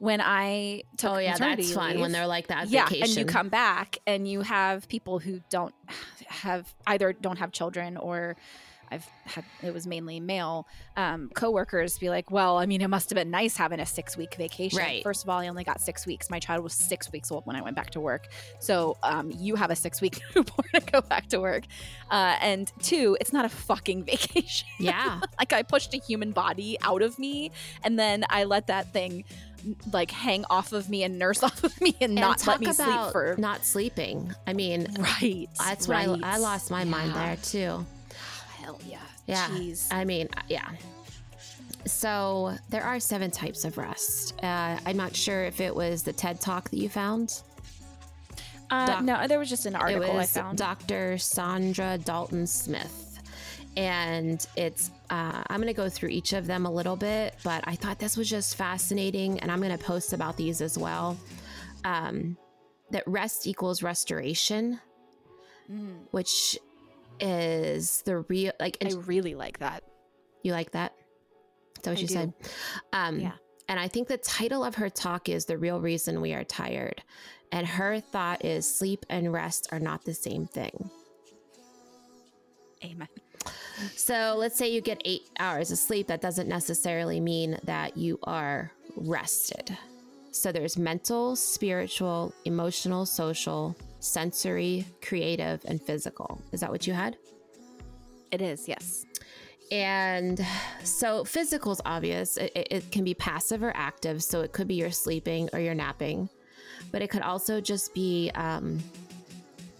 When 0.00 0.22
I 0.22 0.84
took 0.96 1.10
oh 1.12 1.18
yeah 1.18 1.36
that's 1.36 1.74
fun 1.74 2.00
when 2.00 2.10
they're 2.10 2.26
like 2.26 2.46
that 2.46 2.70
yeah, 2.70 2.84
vacation 2.84 3.04
and 3.04 3.16
you 3.16 3.24
come 3.26 3.50
back 3.50 3.98
and 4.06 4.26
you 4.26 4.40
have 4.40 4.88
people 4.88 5.18
who 5.18 5.42
don't 5.50 5.74
have 6.26 6.72
either 6.86 7.12
don't 7.12 7.38
have 7.38 7.52
children 7.52 7.98
or 7.98 8.36
I've 8.90 9.06
had 9.24 9.44
it 9.62 9.72
was 9.72 9.86
mainly 9.86 10.18
male 10.20 10.66
um, 10.96 11.30
coworkers 11.34 11.98
be 11.98 12.10
like, 12.10 12.30
well, 12.30 12.58
I 12.58 12.66
mean, 12.66 12.80
it 12.80 12.88
must 12.88 13.10
have 13.10 13.16
been 13.16 13.30
nice 13.30 13.56
having 13.56 13.80
a 13.80 13.86
six 13.86 14.16
week 14.16 14.34
vacation. 14.34 14.78
Right. 14.78 15.02
First 15.02 15.22
of 15.22 15.30
all, 15.30 15.38
I 15.38 15.48
only 15.48 15.64
got 15.64 15.80
six 15.80 16.06
weeks. 16.06 16.28
My 16.28 16.38
child 16.38 16.62
was 16.62 16.72
six 16.72 17.10
weeks 17.12 17.30
old 17.30 17.46
when 17.46 17.56
I 17.56 17.62
went 17.62 17.76
back 17.76 17.90
to 17.90 18.00
work, 18.00 18.28
so 18.58 18.96
um, 19.02 19.30
you 19.30 19.54
have 19.54 19.70
a 19.70 19.76
six 19.76 20.00
week 20.00 20.20
newborn 20.34 20.68
to 20.74 20.80
go 20.80 21.00
back 21.00 21.28
to 21.28 21.40
work. 21.40 21.64
Uh, 22.10 22.36
and 22.40 22.72
two, 22.82 23.16
it's 23.20 23.32
not 23.32 23.44
a 23.44 23.48
fucking 23.48 24.04
vacation. 24.10 24.68
yeah 24.78 25.20
like 25.38 25.52
I 25.52 25.62
pushed 25.62 25.94
a 25.94 25.98
human 25.98 26.32
body 26.32 26.76
out 26.82 27.02
of 27.02 27.18
me, 27.18 27.52
and 27.84 27.98
then 27.98 28.24
I 28.28 28.44
let 28.44 28.66
that 28.66 28.92
thing 28.92 29.24
like 29.92 30.10
hang 30.10 30.44
off 30.50 30.72
of 30.72 30.88
me 30.88 31.02
and 31.02 31.18
nurse 31.18 31.42
off 31.48 31.64
of 31.64 31.80
me 31.80 31.96
and, 32.00 32.10
and 32.10 32.14
not 32.14 32.38
talk 32.38 32.60
let 32.60 32.68
me 32.68 32.72
sleep 32.72 33.12
for 33.12 33.34
not 33.38 33.64
sleeping 33.64 34.32
i 34.46 34.52
mean 34.52 34.86
right. 34.98 35.48
That's 35.58 35.88
right. 35.88 36.08
why 36.08 36.18
I, 36.22 36.34
I 36.34 36.36
lost 36.38 36.70
my 36.70 36.84
mind 36.84 37.14
there 37.14 37.36
too. 37.36 37.84
Hell 38.62 38.80
yeah. 38.86 38.98
Yeah. 39.26 39.46
Jeez. 39.48 39.92
I 39.92 40.04
mean, 40.04 40.28
uh, 40.36 40.42
yeah. 40.48 40.68
So 41.86 42.56
there 42.68 42.82
are 42.82 43.00
seven 43.00 43.30
types 43.30 43.64
of 43.64 43.78
rest. 43.78 44.34
Uh, 44.42 44.78
I'm 44.84 44.96
not 44.96 45.14
sure 45.14 45.44
if 45.44 45.60
it 45.60 45.74
was 45.74 46.02
the 46.02 46.12
TED 46.12 46.40
Talk 46.40 46.70
that 46.70 46.76
you 46.76 46.88
found. 46.88 47.42
Uh, 48.70 48.86
Doc- 48.86 49.02
no, 49.02 49.26
there 49.26 49.38
was 49.38 49.48
just 49.48 49.66
an 49.66 49.74
article 49.74 50.18
it 50.18 50.22
I 50.22 50.26
found. 50.26 50.58
Dr. 50.58 51.18
Sandra 51.18 51.98
Dalton 51.98 52.46
Smith. 52.46 53.20
And 53.76 54.46
it's, 54.56 54.90
uh, 55.10 55.42
I'm 55.48 55.56
going 55.60 55.66
to 55.66 55.74
go 55.74 55.88
through 55.88 56.10
each 56.10 56.32
of 56.32 56.46
them 56.46 56.66
a 56.66 56.70
little 56.70 56.96
bit, 56.96 57.34
but 57.44 57.62
I 57.66 57.74
thought 57.74 57.98
this 57.98 58.16
was 58.16 58.28
just 58.30 58.56
fascinating. 58.56 59.40
And 59.40 59.50
I'm 59.50 59.60
going 59.60 59.76
to 59.76 59.84
post 59.84 60.12
about 60.12 60.36
these 60.36 60.60
as 60.60 60.78
well. 60.78 61.18
Um, 61.84 62.36
that 62.90 63.02
rest 63.06 63.46
equals 63.46 63.82
restoration, 63.82 64.80
Mm, 65.70 65.98
which 66.10 66.58
is 67.20 68.02
the 68.02 68.18
real, 68.20 68.52
like, 68.58 68.76
I 68.84 68.92
really 69.06 69.34
like 69.36 69.58
that. 69.60 69.84
You 70.42 70.50
like 70.52 70.72
that? 70.72 70.94
Is 71.76 71.82
that 71.82 71.90
what 71.90 71.98
I 71.98 72.02
you 72.02 72.08
do. 72.08 72.14
said? 72.14 72.32
Um, 72.92 73.20
Yeah. 73.20 73.32
And 73.68 73.78
I 73.78 73.86
think 73.86 74.08
the 74.08 74.18
title 74.18 74.64
of 74.64 74.74
her 74.74 74.90
talk 74.90 75.28
is 75.28 75.44
The 75.44 75.56
Real 75.56 75.80
Reason 75.80 76.20
We 76.20 76.32
Are 76.34 76.42
Tired. 76.42 77.04
And 77.52 77.66
her 77.68 78.00
thought 78.00 78.44
is 78.44 78.72
sleep 78.72 79.06
and 79.08 79.32
rest 79.32 79.68
are 79.70 79.78
not 79.78 80.04
the 80.04 80.14
same 80.14 80.46
thing. 80.46 80.90
Amen. 82.84 83.08
So 83.96 84.34
let's 84.38 84.56
say 84.56 84.68
you 84.72 84.80
get 84.80 85.00
eight 85.04 85.22
hours 85.38 85.70
of 85.70 85.78
sleep. 85.78 86.06
That 86.08 86.20
doesn't 86.20 86.48
necessarily 86.48 87.20
mean 87.20 87.58
that 87.64 87.96
you 87.96 88.18
are 88.24 88.72
rested. 88.96 89.76
So 90.32 90.52
there's 90.52 90.76
mental, 90.78 91.36
spiritual, 91.36 92.32
emotional, 92.44 93.04
social, 93.06 93.76
sensory, 94.00 94.84
creative, 95.02 95.60
and 95.66 95.80
physical. 95.82 96.40
Is 96.52 96.60
that 96.60 96.70
what 96.70 96.86
you 96.86 96.92
had? 96.92 97.16
It 98.30 98.40
is, 98.42 98.68
yes. 98.68 99.04
And 99.72 100.44
so 100.82 101.24
physical 101.24 101.72
is 101.72 101.80
obvious. 101.84 102.36
It, 102.36 102.52
it- 102.54 102.90
can 102.92 103.04
be 103.04 103.14
passive 103.14 103.62
or 103.62 103.72
active. 103.76 104.22
So 104.22 104.40
it 104.40 104.52
could 104.52 104.66
be 104.68 104.74
you're 104.74 104.90
sleeping 104.90 105.48
or 105.52 105.60
you're 105.60 105.74
napping, 105.74 106.28
but 106.92 107.02
it 107.02 107.08
could 107.10 107.22
also 107.22 107.60
just 107.60 107.94
be 107.94 108.30
um, 108.34 108.80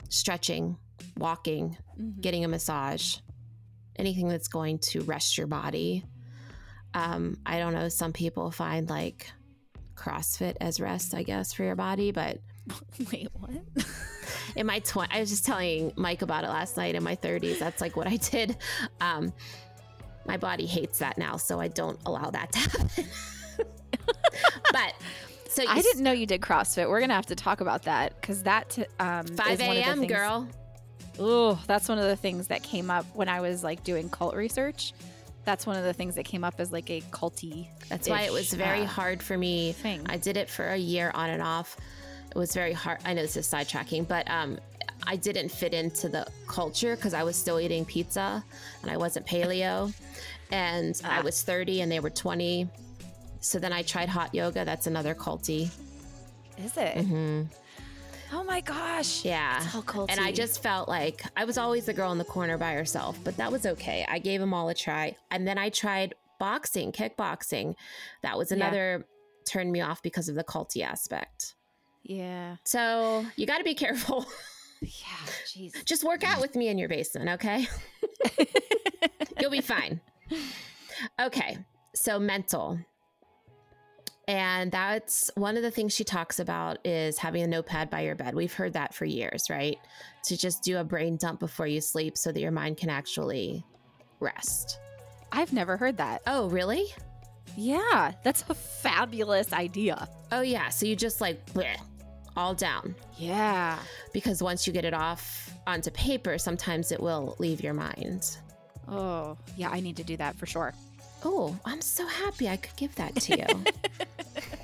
stretching, 0.08 0.76
walking, 1.16 1.76
Mhm. 2.00 2.20
getting 2.20 2.44
a 2.44 2.48
massage, 2.48 3.16
anything 4.00 4.28
that's 4.28 4.48
going 4.48 4.78
to 4.78 5.02
rest 5.02 5.38
your 5.38 5.46
body. 5.46 6.04
Um, 6.94 7.36
I 7.46 7.58
don't 7.58 7.72
know. 7.72 7.88
Some 7.88 8.12
people 8.12 8.50
find 8.50 8.88
like 8.88 9.30
CrossFit 9.94 10.56
as 10.60 10.80
rest, 10.80 11.14
I 11.14 11.22
guess, 11.22 11.52
for 11.52 11.62
your 11.62 11.76
body, 11.76 12.10
but 12.10 12.38
Wait, 13.12 13.28
what? 13.34 13.50
in 14.56 14.66
my 14.66 14.78
20 14.80 15.12
i 15.12 15.20
was 15.20 15.30
just 15.30 15.44
telling 15.44 15.92
mike 15.96 16.22
about 16.22 16.44
it 16.44 16.48
last 16.48 16.76
night 16.76 16.94
in 16.94 17.02
my 17.02 17.16
30s 17.16 17.58
that's 17.58 17.80
like 17.80 17.96
what 17.96 18.06
i 18.06 18.16
did 18.16 18.56
um 19.00 19.32
my 20.26 20.36
body 20.36 20.66
hates 20.66 20.98
that 20.98 21.16
now 21.18 21.36
so 21.36 21.60
i 21.60 21.68
don't 21.68 21.98
allow 22.06 22.30
that 22.30 22.50
to 22.52 22.58
happen 22.58 23.04
but 24.72 24.94
so 25.48 25.64
I 25.68 25.82
didn't 25.82 26.04
know 26.04 26.12
you 26.12 26.26
did 26.26 26.40
CrossFit. 26.40 26.88
We're 26.88 27.00
gonna 27.00 27.14
have 27.14 27.26
to 27.26 27.34
talk 27.34 27.60
about 27.60 27.82
that 27.82 28.20
because 28.20 28.44
that 28.44 28.78
um, 29.00 29.26
5 29.26 29.36
one 29.38 29.50
of 29.50 29.58
the 29.58 29.64
a.m 29.64 30.06
girl 30.06 30.48
Oh, 31.18 31.60
that's 31.66 31.88
one 31.88 31.98
of 31.98 32.04
the 32.04 32.16
things 32.16 32.46
that 32.48 32.62
came 32.62 32.90
up 32.90 33.04
when 33.14 33.28
I 33.28 33.40
was 33.40 33.62
like 33.64 33.84
doing 33.84 34.08
cult 34.08 34.34
research. 34.34 34.92
That's 35.44 35.66
one 35.66 35.76
of 35.76 35.84
the 35.84 35.92
things 35.92 36.14
that 36.16 36.24
came 36.24 36.44
up 36.44 36.54
as 36.58 36.70
like 36.72 36.90
a 36.90 37.00
culty. 37.10 37.66
that's 37.88 38.08
why 38.08 38.22
it 38.22 38.32
was 38.32 38.52
very 38.52 38.82
uh, 38.82 38.86
hard 38.86 39.22
for 39.22 39.36
me 39.36 39.72
thing. 39.72 40.00
i 40.08 40.16
did 40.16 40.36
it 40.36 40.48
for 40.48 40.66
a 40.68 40.76
year 40.76 41.10
on 41.14 41.28
and 41.30 41.42
off 41.42 41.76
it 42.30 42.36
was 42.38 42.54
very 42.54 42.72
hard 42.72 42.98
i 43.04 43.12
know 43.14 43.22
this 43.22 43.36
is 43.36 43.48
sidetracking 43.48 44.06
but 44.06 44.30
um 44.30 44.58
i 45.08 45.16
didn't 45.16 45.48
fit 45.48 45.74
into 45.74 46.08
the 46.08 46.24
culture 46.46 46.94
because 46.94 47.14
i 47.14 47.24
was 47.24 47.34
still 47.34 47.58
eating 47.58 47.84
pizza 47.84 48.44
and 48.82 48.90
i 48.92 48.96
wasn't 48.96 49.26
paleo 49.26 49.92
and 50.52 51.00
i 51.04 51.18
Ah. 51.18 51.22
was 51.22 51.42
30 51.42 51.80
and 51.80 51.90
they 51.90 51.98
were 51.98 52.10
20 52.10 52.68
so 53.40 53.58
then 53.58 53.72
i 53.72 53.82
tried 53.82 54.08
hot 54.08 54.32
yoga 54.34 54.64
that's 54.64 54.86
another 54.86 55.14
culty 55.14 55.70
Is 56.58 56.76
it? 56.76 56.98
hmm 57.04 57.42
Oh 58.32 58.44
my 58.44 58.60
gosh. 58.60 59.24
Yeah. 59.24 59.56
It's 59.64 59.74
all 59.74 59.82
culty. 59.82 60.06
And 60.10 60.20
I 60.20 60.30
just 60.32 60.62
felt 60.62 60.88
like 60.88 61.22
I 61.36 61.44
was 61.44 61.58
always 61.58 61.86
the 61.86 61.92
girl 61.92 62.12
in 62.12 62.18
the 62.18 62.24
corner 62.24 62.56
by 62.58 62.72
herself, 62.74 63.18
but 63.24 63.36
that 63.38 63.50
was 63.50 63.66
okay. 63.66 64.04
I 64.08 64.18
gave 64.18 64.40
them 64.40 64.54
all 64.54 64.68
a 64.68 64.74
try. 64.74 65.16
And 65.30 65.46
then 65.46 65.58
I 65.58 65.68
tried 65.70 66.14
boxing, 66.38 66.92
kickboxing. 66.92 67.74
That 68.22 68.38
was 68.38 68.50
Yeah. 68.50 68.56
another 68.56 69.06
turned 69.46 69.72
me 69.72 69.80
off 69.80 70.02
because 70.02 70.28
of 70.28 70.36
the 70.36 70.44
culty 70.44 70.82
aspect. 70.82 71.54
Yeah. 72.04 72.56
So 72.64 73.26
you 73.36 73.46
got 73.46 73.58
to 73.58 73.64
be 73.64 73.74
careful. 73.74 74.26
Yeah. 74.82 75.32
Jeez. 75.44 75.84
Just 75.84 76.04
work 76.04 76.24
out 76.24 76.40
with 76.40 76.56
me 76.56 76.68
in 76.68 76.78
your 76.78 76.88
basement, 76.88 77.28
okay? 77.28 77.66
You'll 79.38 79.50
be 79.50 79.60
fine. 79.60 80.00
Okay, 81.20 81.58
so 81.94 82.18
mental. 82.18 82.78
And 84.30 84.70
that's 84.70 85.28
one 85.34 85.56
of 85.56 85.64
the 85.64 85.72
things 85.72 85.92
she 85.92 86.04
talks 86.04 86.38
about 86.38 86.78
is 86.86 87.18
having 87.18 87.42
a 87.42 87.48
notepad 87.48 87.90
by 87.90 88.02
your 88.02 88.14
bed. 88.14 88.32
We've 88.36 88.54
heard 88.54 88.74
that 88.74 88.94
for 88.94 89.04
years, 89.04 89.50
right? 89.50 89.76
To 90.26 90.36
just 90.36 90.62
do 90.62 90.78
a 90.78 90.84
brain 90.84 91.16
dump 91.16 91.40
before 91.40 91.66
you 91.66 91.80
sleep 91.80 92.16
so 92.16 92.30
that 92.30 92.38
your 92.38 92.52
mind 92.52 92.76
can 92.76 92.90
actually 92.90 93.64
rest. 94.20 94.78
I've 95.32 95.52
never 95.52 95.76
heard 95.76 95.96
that. 95.96 96.22
Oh, 96.28 96.48
really? 96.48 96.86
Yeah, 97.56 98.12
that's 98.22 98.44
a 98.48 98.54
fabulous 98.54 99.52
idea. 99.52 100.08
Oh, 100.30 100.42
yeah. 100.42 100.68
So 100.68 100.86
you 100.86 100.94
just 100.94 101.20
like 101.20 101.44
bleh, 101.46 101.76
all 102.36 102.54
down 102.54 102.94
Yeah. 103.18 103.80
because 104.12 104.40
once 104.44 104.64
you 104.64 104.72
get 104.72 104.84
it 104.84 104.94
off 104.94 105.52
onto 105.66 105.90
paper, 105.90 106.38
sometimes 106.38 106.92
it 106.92 107.00
will 107.00 107.34
leave 107.40 107.62
your 107.64 107.74
mind. 107.74 108.36
Oh, 108.86 109.36
yeah, 109.56 109.70
I 109.70 109.80
need 109.80 109.96
to 109.96 110.04
do 110.04 110.16
that 110.18 110.36
for 110.36 110.46
sure. 110.46 110.72
Oh, 111.24 111.58
I'm 111.64 111.80
so 111.82 112.06
happy 112.06 112.48
I 112.48 112.56
could 112.56 112.76
give 112.76 112.94
that 112.94 113.14
to 113.16 113.38
you. 113.38 113.46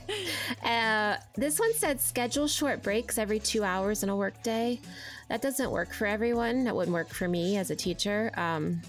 uh, 0.64 1.16
this 1.36 1.58
one 1.58 1.72
said 1.74 2.00
schedule 2.00 2.48
short 2.48 2.82
breaks 2.82 3.18
every 3.18 3.38
two 3.38 3.64
hours 3.64 4.02
in 4.02 4.08
a 4.08 4.16
workday. 4.16 4.80
That 5.28 5.42
doesn't 5.42 5.70
work 5.70 5.92
for 5.92 6.06
everyone. 6.06 6.64
That 6.64 6.76
wouldn't 6.76 6.94
work 6.94 7.08
for 7.08 7.28
me 7.28 7.56
as 7.56 7.70
a 7.70 7.76
teacher. 7.76 8.30
Um, 8.36 8.80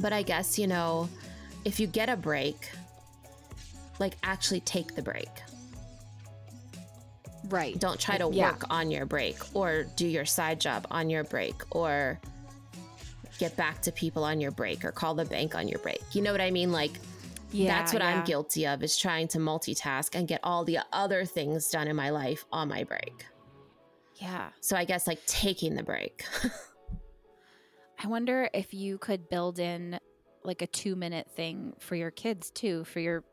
but 0.00 0.12
I 0.12 0.22
guess, 0.22 0.58
you 0.58 0.66
know, 0.66 1.08
if 1.64 1.80
you 1.80 1.86
get 1.86 2.08
a 2.08 2.16
break, 2.16 2.70
like 3.98 4.16
actually 4.22 4.60
take 4.60 4.94
the 4.94 5.02
break. 5.02 5.28
Right. 7.48 7.78
Don't 7.78 7.98
try 7.98 8.18
to 8.18 8.28
Yeah. 8.30 8.50
work 8.50 8.64
on 8.70 8.90
your 8.90 9.06
break 9.06 9.36
or 9.54 9.84
do 9.96 10.06
your 10.06 10.24
side 10.26 10.60
job 10.60 10.86
on 10.90 11.08
your 11.08 11.24
break 11.24 11.54
or 11.70 12.20
get 13.38 13.56
back 13.56 13.82
to 13.82 13.92
people 13.92 14.24
on 14.24 14.40
your 14.40 14.50
break 14.50 14.84
or 14.84 14.90
call 14.92 15.14
the 15.14 15.24
bank 15.24 15.54
on 15.54 15.68
your 15.68 15.78
break. 15.78 16.02
You 16.12 16.22
know 16.22 16.32
what 16.32 16.40
I 16.40 16.50
mean? 16.50 16.72
Like, 16.72 16.92
Yeah, 17.52 17.68
that's 17.68 17.92
what 17.92 18.02
I'm 18.02 18.24
guilty 18.24 18.66
of 18.66 18.82
is 18.82 18.96
trying 18.96 19.28
to 19.28 19.38
multitask 19.38 20.14
and 20.14 20.26
get 20.26 20.40
all 20.42 20.64
the 20.64 20.78
other 20.92 21.24
things 21.24 21.68
done 21.68 21.88
in 21.88 21.96
my 21.96 22.10
life 22.10 22.44
on 22.52 22.68
my 22.68 22.84
break. 22.84 23.24
Yeah. 24.16 24.48
So 24.60 24.76
I 24.76 24.84
guess 24.84 25.06
like 25.06 25.24
taking 25.26 25.74
the 25.74 25.82
break. 25.82 26.24
I 28.02 28.08
wonder 28.08 28.48
if 28.52 28.74
you 28.74 28.98
could 28.98 29.28
build 29.28 29.58
in 29.58 29.98
like 30.44 30.62
a 30.62 30.66
two 30.66 30.96
minute 30.96 31.30
thing 31.34 31.74
for 31.78 31.96
your 31.96 32.10
kids 32.10 32.50
too, 32.50 32.84
for 32.84 33.00
your 33.00 33.24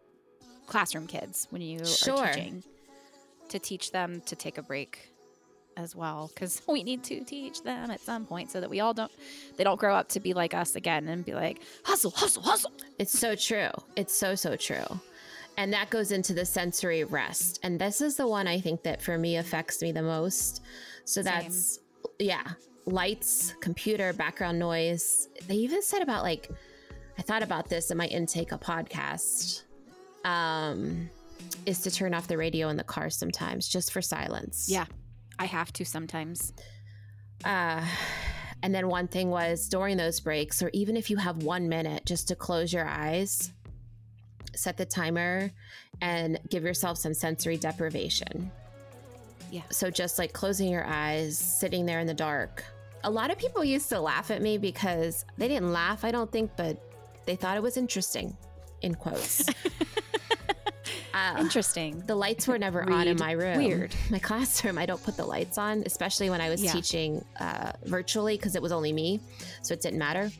classroom 0.68 1.08
kids 1.08 1.48
when 1.50 1.62
you 1.62 1.84
Sure. 1.86 2.18
are 2.18 2.34
teaching, 2.34 2.64
to 3.50 3.60
teach 3.60 3.92
them 3.92 4.22
to 4.22 4.36
take 4.36 4.58
a 4.58 4.64
break 4.64 5.13
as 5.78 5.96
well, 5.96 6.32
because 6.34 6.62
we 6.68 6.84
need 6.84 7.04
to 7.06 7.24
teach 7.24 7.64
them 7.64 7.92
at 7.92 8.02
some 8.02 8.26
point 8.26 8.52
so 8.52 8.60
that 8.62 8.70
we 8.70 8.80
all 8.80 8.94
don't, 8.94 9.12
they 9.58 9.64
don't 9.64 9.80
grow 9.80 9.96
up 9.96 10.10
to 10.10 10.20
be 10.20 10.34
like 10.34 10.54
us 10.54 10.76
again 10.76 11.08
and 11.08 11.26
be 11.26 11.34
like 11.34 11.62
hustle, 11.84 12.12
hustle, 12.12 12.44
hustle. 12.44 12.72
It's 13.00 13.18
so 13.18 13.36
true. 13.36 13.70
It's 13.96 14.16
so, 14.16 14.36
so 14.36 14.56
true. 14.56 14.86
And 15.58 15.72
that 15.74 15.90
goes 15.90 16.12
into 16.12 16.34
the 16.34 16.46
sensory 16.46 17.04
rest. 17.04 17.60
And 17.64 17.80
this 17.80 18.02
is 18.02 18.16
the 18.16 18.28
one 18.28 18.48
I 18.48 18.60
think 18.60 18.84
that 18.84 19.02
for 19.02 19.18
me 19.18 19.38
affects 19.38 19.82
me 19.82 19.92
the 19.92 20.02
most. 20.02 20.64
So 21.06 21.22
that's, 21.22 21.80
yeah, 22.18 22.44
lights, 22.86 23.54
computer, 23.62 24.14
background 24.14 24.58
noise. 24.58 25.30
They 25.48 25.56
even 25.56 25.82
said 25.82 26.02
about 26.02 26.24
like, 26.24 26.50
I 27.18 27.22
thought 27.22 27.44
about 27.44 27.70
this 27.70 27.92
in 27.92 27.98
my 27.98 28.08
intake 28.08 28.52
a 28.52 28.58
podcast, 28.58 29.64
um, 30.26 31.10
is 31.66 31.82
to 31.82 31.92
turn 31.92 32.14
off 32.14 32.28
the 32.28 32.38
radio 32.38 32.70
in 32.70 32.78
the 32.78 32.84
car 32.84 33.10
sometimes 33.10 33.68
just 33.68 33.92
for 33.92 34.02
silence. 34.02 34.68
Yeah, 34.70 34.86
I 35.40 35.46
have 35.46 35.74
to 35.74 35.86
sometimes. 35.86 36.54
Uh, 37.44 37.86
and 38.62 38.74
then 38.74 38.88
one 38.88 39.08
thing 39.08 39.30
was 39.30 39.68
during 39.68 39.98
those 39.98 40.20
breaks, 40.20 40.64
or 40.64 40.70
even 40.74 40.96
if 40.96 41.10
you 41.10 41.18
have 41.18 41.44
one 41.44 41.68
minute, 41.68 42.06
just 42.06 42.30
to 42.30 42.36
close 42.36 42.72
your 42.72 42.88
eyes, 42.88 43.52
set 44.56 44.78
the 44.78 44.86
timer, 44.86 45.52
and 46.02 46.40
give 46.50 46.64
yourself 46.64 46.98
some 46.98 47.14
sensory 47.14 47.58
deprivation. 47.58 48.52
Yeah. 49.52 49.62
So 49.70 49.90
just 49.90 50.18
like 50.18 50.34
closing 50.34 50.72
your 50.72 50.86
eyes, 50.86 51.38
sitting 51.38 51.86
there 51.86 52.00
in 52.00 52.08
the 52.08 52.14
dark. 52.14 52.64
A 53.04 53.12
lot 53.12 53.32
of 53.32 53.38
people 53.38 53.64
used 53.66 53.90
to 53.90 54.00
laugh 54.00 54.32
at 54.32 54.42
me 54.42 54.58
because 54.58 55.26
they 55.38 55.50
didn't 55.50 55.74
laugh, 55.74 56.06
I 56.06 56.12
don't 56.12 56.32
think, 56.32 56.52
but 56.56 56.82
they 57.26 57.36
thought 57.36 57.58
it 57.58 57.64
was 57.64 57.76
interesting, 57.76 58.36
in 58.82 58.96
quotes. 58.96 59.46
uh, 61.14 61.36
Interesting. 61.40 62.00
the 62.08 62.16
lights 62.16 62.48
were 62.48 62.58
never 62.58 62.84
on 62.90 63.08
in 63.08 63.18
my 63.18 63.32
room. 63.34 63.58
weird. 63.58 63.96
My 64.10 64.20
classroom, 64.20 64.78
I 64.78 64.86
don't 64.86 65.02
put 65.04 65.16
the 65.18 65.26
lights 65.26 65.58
on, 65.58 65.84
especially 65.86 66.30
when 66.30 66.42
I 66.42 66.50
was 66.50 66.64
Yeah. 66.64 66.72
teaching 66.72 67.24
uh, 67.40 67.72
virtually 67.86 68.36
because 68.38 68.56
it 68.56 68.62
was 68.62 68.72
only 68.72 68.92
me, 68.94 69.20
so 69.62 69.74
it 69.74 69.82
didn't 69.82 70.00
matter. 70.00 70.32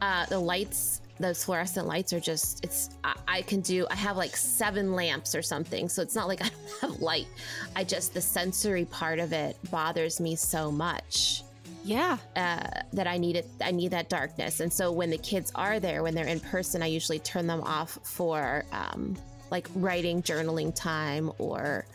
Uh, 0.00 0.26
the 0.26 0.38
lights, 0.38 1.00
those 1.18 1.42
fluorescent 1.44 1.86
lights 1.86 2.12
are 2.12 2.20
just, 2.20 2.64
it's, 2.64 2.90
I, 3.02 3.14
I 3.26 3.42
can 3.42 3.60
do, 3.60 3.86
I 3.90 3.96
have 3.96 4.16
like 4.16 4.36
seven 4.36 4.92
lamps 4.92 5.34
or 5.34 5.42
something. 5.42 5.88
So 5.88 6.02
it's 6.02 6.14
not 6.14 6.28
like 6.28 6.40
I 6.44 6.48
don't 6.48 6.92
have 6.92 7.00
light. 7.00 7.26
I 7.74 7.84
just, 7.84 8.14
the 8.14 8.20
sensory 8.20 8.84
part 8.84 9.18
of 9.18 9.32
it 9.32 9.56
bothers 9.70 10.20
me 10.20 10.36
so 10.36 10.70
much 10.70 11.42
Yeah. 11.88 12.18
uh, 12.36 12.82
that 12.92 13.06
I 13.06 13.16
need 13.16 13.36
it. 13.36 13.46
I 13.62 13.70
need 13.70 13.90
that 13.92 14.08
darkness. 14.08 14.60
And 14.60 14.72
so 14.72 14.92
when 14.92 15.10
the 15.10 15.18
kids 15.18 15.50
are 15.54 15.80
there, 15.80 16.02
when 16.02 16.14
they're 16.14 16.26
in 16.26 16.40
person, 16.40 16.82
I 16.82 16.86
usually 16.86 17.18
turn 17.18 17.46
them 17.46 17.62
off 17.62 17.98
for 18.02 18.64
um, 18.72 19.16
like 19.50 19.68
writing, 19.74 20.22
journaling 20.22 20.74
time, 20.74 21.32
or 21.38 21.86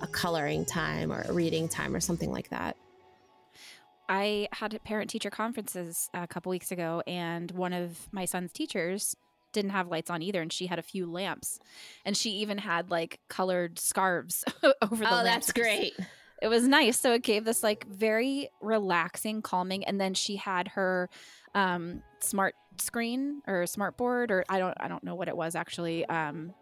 a 0.00 0.06
coloring 0.06 0.64
time, 0.64 1.10
or 1.10 1.22
a 1.22 1.32
reading 1.32 1.68
time, 1.68 1.94
or 1.96 2.00
something 2.00 2.30
like 2.30 2.50
that. 2.50 2.76
I 4.08 4.48
had 4.52 4.78
parent 4.84 5.10
teacher 5.10 5.30
conferences 5.30 6.08
a 6.14 6.26
couple 6.26 6.50
weeks 6.50 6.70
ago, 6.70 7.02
and 7.06 7.50
one 7.52 7.72
of 7.72 8.08
my 8.12 8.24
son's 8.24 8.52
teachers 8.52 9.16
didn't 9.52 9.70
have 9.70 9.88
lights 9.88 10.10
on 10.10 10.22
either, 10.22 10.40
and 10.42 10.52
she 10.52 10.66
had 10.66 10.78
a 10.78 10.82
few 10.82 11.10
lamps, 11.10 11.58
and 12.04 12.16
she 12.16 12.30
even 12.30 12.58
had 12.58 12.90
like 12.90 13.20
colored 13.28 13.78
scarves 13.78 14.44
over 14.82 15.04
the 15.04 15.10
oh, 15.10 15.22
lamps. 15.22 15.46
that's 15.46 15.52
great. 15.52 15.94
It 16.40 16.48
was 16.48 16.66
nice. 16.68 17.00
So 17.00 17.12
it 17.14 17.22
gave 17.22 17.44
this 17.44 17.62
like 17.62 17.86
very 17.88 18.48
relaxing, 18.60 19.42
calming, 19.42 19.84
and 19.84 20.00
then 20.00 20.14
she 20.14 20.36
had 20.36 20.68
her 20.68 21.08
um, 21.54 22.02
smart 22.20 22.54
screen 22.78 23.42
or 23.46 23.66
smart 23.66 23.96
board, 23.96 24.30
or 24.30 24.44
I 24.48 24.58
don't, 24.58 24.74
I 24.80 24.86
don't 24.88 25.02
know 25.02 25.14
what 25.16 25.28
it 25.28 25.36
was 25.36 25.54
actually, 25.56 26.06
um, 26.06 26.52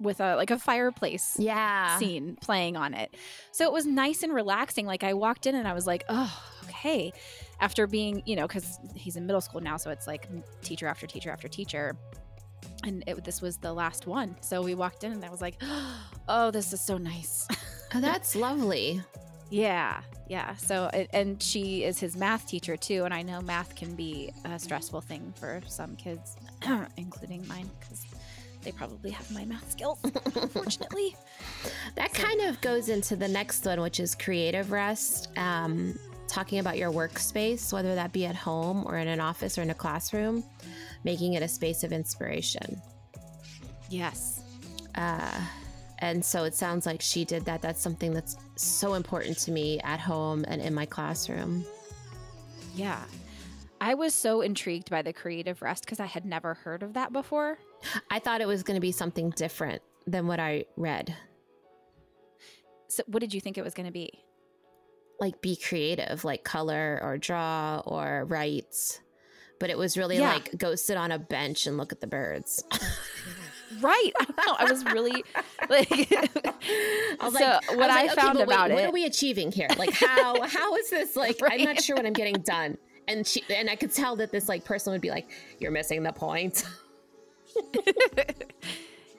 with 0.00 0.20
a 0.20 0.36
like 0.36 0.50
a 0.52 0.58
fireplace 0.58 1.36
Yeah. 1.40 1.98
scene 1.98 2.36
playing 2.40 2.76
on 2.76 2.94
it. 2.94 3.16
So 3.50 3.64
it 3.64 3.72
was 3.72 3.84
nice 3.84 4.22
and 4.22 4.32
relaxing. 4.32 4.86
Like 4.86 5.02
I 5.02 5.12
walked 5.12 5.46
in 5.46 5.54
and 5.56 5.66
I 5.66 5.72
was 5.72 5.86
like, 5.88 6.04
oh, 6.08 6.42
okay. 6.64 7.12
After 7.60 7.86
being, 7.88 8.22
you 8.24 8.36
know, 8.36 8.46
because 8.46 8.78
he's 8.94 9.16
in 9.16 9.26
middle 9.26 9.40
school 9.40 9.60
now, 9.60 9.76
so 9.76 9.90
it's 9.90 10.06
like 10.06 10.28
teacher 10.62 10.86
after 10.86 11.06
teacher 11.08 11.30
after 11.30 11.48
teacher. 11.48 11.96
And 12.84 13.02
it, 13.08 13.24
this 13.24 13.42
was 13.42 13.56
the 13.58 13.72
last 13.72 14.06
one. 14.06 14.36
So 14.40 14.62
we 14.62 14.74
walked 14.76 15.02
in 15.02 15.10
and 15.12 15.24
I 15.24 15.30
was 15.30 15.40
like, 15.40 15.60
oh, 16.28 16.50
this 16.52 16.72
is 16.72 16.80
so 16.80 16.96
nice. 16.96 17.48
Oh, 17.94 18.00
that's 18.00 18.36
lovely. 18.36 19.02
Yeah. 19.50 20.00
Yeah. 20.28 20.54
So, 20.56 20.88
and 21.12 21.42
she 21.42 21.84
is 21.84 21.98
his 21.98 22.16
math 22.16 22.46
teacher 22.46 22.76
too. 22.76 23.04
And 23.04 23.14
I 23.14 23.22
know 23.22 23.40
math 23.40 23.74
can 23.74 23.94
be 23.94 24.32
a 24.44 24.58
stressful 24.58 25.00
thing 25.00 25.32
for 25.36 25.60
some 25.66 25.96
kids, 25.96 26.36
including 26.96 27.46
mine, 27.48 27.70
because 27.80 28.04
they 28.62 28.72
probably 28.72 29.10
have 29.10 29.30
my 29.30 29.44
math 29.44 29.70
skills, 29.70 29.98
unfortunately. 30.34 31.16
That 31.94 32.12
kind 32.12 32.42
of 32.42 32.60
goes 32.60 32.88
into 32.88 33.16
the 33.16 33.28
next 33.28 33.64
one, 33.64 33.80
which 33.80 34.00
is 34.00 34.14
creative 34.14 34.70
rest. 34.70 35.30
Um, 35.38 35.98
talking 36.26 36.58
about 36.58 36.76
your 36.76 36.92
workspace, 36.92 37.72
whether 37.72 37.94
that 37.94 38.12
be 38.12 38.26
at 38.26 38.36
home 38.36 38.84
or 38.86 38.98
in 38.98 39.08
an 39.08 39.20
office 39.20 39.56
or 39.56 39.62
in 39.62 39.70
a 39.70 39.74
classroom, 39.74 40.44
making 41.04 41.34
it 41.34 41.42
a 41.42 41.48
space 41.48 41.82
of 41.84 41.92
inspiration. 41.92 42.80
yes. 43.88 44.42
Uh, 44.94 45.40
and 45.98 46.24
so 46.24 46.44
it 46.44 46.54
sounds 46.54 46.86
like 46.86 47.00
she 47.02 47.24
did 47.24 47.44
that. 47.46 47.62
That's 47.62 47.80
something 47.80 48.12
that's 48.12 48.36
so 48.56 48.94
important 48.94 49.38
to 49.38 49.50
me 49.50 49.80
at 49.80 50.00
home 50.00 50.44
and 50.48 50.60
in 50.62 50.74
my 50.74 50.86
classroom. 50.86 51.64
Yeah. 52.74 53.02
I 53.80 53.94
was 53.94 54.12
so 54.14 54.40
intrigued 54.40 54.90
by 54.90 55.02
the 55.02 55.12
creative 55.12 55.62
rest 55.62 55.84
because 55.84 56.00
I 56.00 56.06
had 56.06 56.24
never 56.24 56.54
heard 56.54 56.82
of 56.82 56.94
that 56.94 57.12
before. 57.12 57.58
I 58.10 58.18
thought 58.18 58.40
it 58.40 58.48
was 58.48 58.62
going 58.62 58.74
to 58.76 58.80
be 58.80 58.90
something 58.92 59.30
different 59.30 59.82
than 60.06 60.26
what 60.26 60.40
I 60.40 60.64
read. 60.76 61.14
So, 62.88 63.02
what 63.06 63.20
did 63.20 63.34
you 63.34 63.40
think 63.40 63.58
it 63.58 63.62
was 63.64 63.74
going 63.74 63.86
to 63.86 63.92
be? 63.92 64.10
Like, 65.20 65.40
be 65.42 65.56
creative, 65.56 66.24
like 66.24 66.42
color 66.44 66.98
or 67.02 67.18
draw 67.18 67.82
or 67.84 68.24
write. 68.24 69.00
But 69.60 69.70
it 69.70 69.78
was 69.78 69.96
really 69.98 70.18
Yeah. 70.18 70.34
like 70.34 70.56
go 70.56 70.74
sit 70.74 70.96
on 70.96 71.10
a 71.12 71.18
bench 71.18 71.66
and 71.66 71.76
look 71.76 71.92
at 71.92 72.00
the 72.00 72.06
birds. 72.06 72.62
right. 73.80 74.12
I 74.20 74.26
know. 74.46 74.56
I 74.58 74.70
was 74.70 74.84
really 74.84 75.24
like 75.68 75.90
I 76.12 77.16
was 77.22 77.34
So 77.34 77.44
like, 77.44 77.76
what 77.76 77.90
I 77.90 78.02
like, 78.02 78.12
okay, 78.12 78.20
found 78.20 78.38
but 78.38 78.48
wait, 78.48 78.54
about 78.54 78.70
what 78.70 78.84
are 78.84 78.92
we 78.92 79.04
achieving 79.04 79.52
here? 79.52 79.68
Like 79.76 79.92
how 79.92 80.40
how 80.46 80.74
is 80.76 80.90
this 80.90 81.16
like 81.16 81.38
I'm 81.42 81.64
not 81.64 81.82
sure 81.82 81.96
what 81.96 82.06
I'm 82.06 82.12
getting 82.12 82.40
done. 82.42 82.78
And 83.06 83.26
she 83.26 83.42
and 83.48 83.70
I 83.70 83.76
could 83.76 83.92
tell 83.92 84.16
that 84.16 84.32
this 84.32 84.48
like 84.48 84.64
person 84.64 84.92
would 84.92 85.00
be 85.00 85.10
like, 85.10 85.30
You're 85.58 85.70
missing 85.70 86.02
the 86.02 86.12
point. 86.12 86.64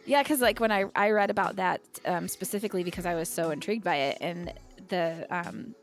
Yeah, 0.06 0.24
because 0.24 0.42
like 0.42 0.60
when 0.60 0.72
I 0.72 0.86
I 0.96 1.12
read 1.12 1.30
about 1.30 1.58
that 1.58 1.82
um, 2.06 2.28
specifically 2.28 2.84
because 2.84 3.06
I 3.06 3.14
was 3.14 3.30
so 3.30 3.52
intrigued 3.52 3.84
by 3.84 3.96
it, 3.96 4.18
and 4.22 4.52
the 4.88 5.28
um, 5.30 5.76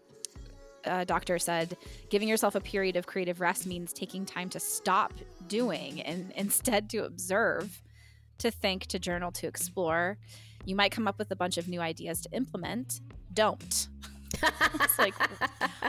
uh, 0.85 1.05
doctor 1.05 1.39
said 1.39 1.77
giving 2.11 2.29
yourself 2.29 2.57
a 2.57 2.61
period 2.61 2.97
of 2.97 3.07
creative 3.07 3.41
rest 3.41 3.67
means 3.69 3.93
taking 3.93 4.27
time 4.27 4.49
to 4.51 4.59
stop 4.59 5.13
doing 5.47 6.01
and 6.03 6.33
instead 6.37 6.91
to 6.91 7.05
observe, 7.05 7.81
to 8.39 8.51
think, 8.51 8.87
to 8.87 8.99
journal, 8.99 9.33
to 9.33 9.47
explore. 9.47 10.19
You 10.65 10.77
might 10.77 10.93
come 10.93 11.07
up 11.07 11.19
with 11.19 11.31
a 11.31 11.37
bunch 11.37 11.59
of 11.59 11.69
new 11.69 11.81
ideas 11.81 12.21
to 12.23 12.29
implement. 12.33 13.01
Don't. 13.33 13.89
it's 14.43 14.99
like 14.99 15.15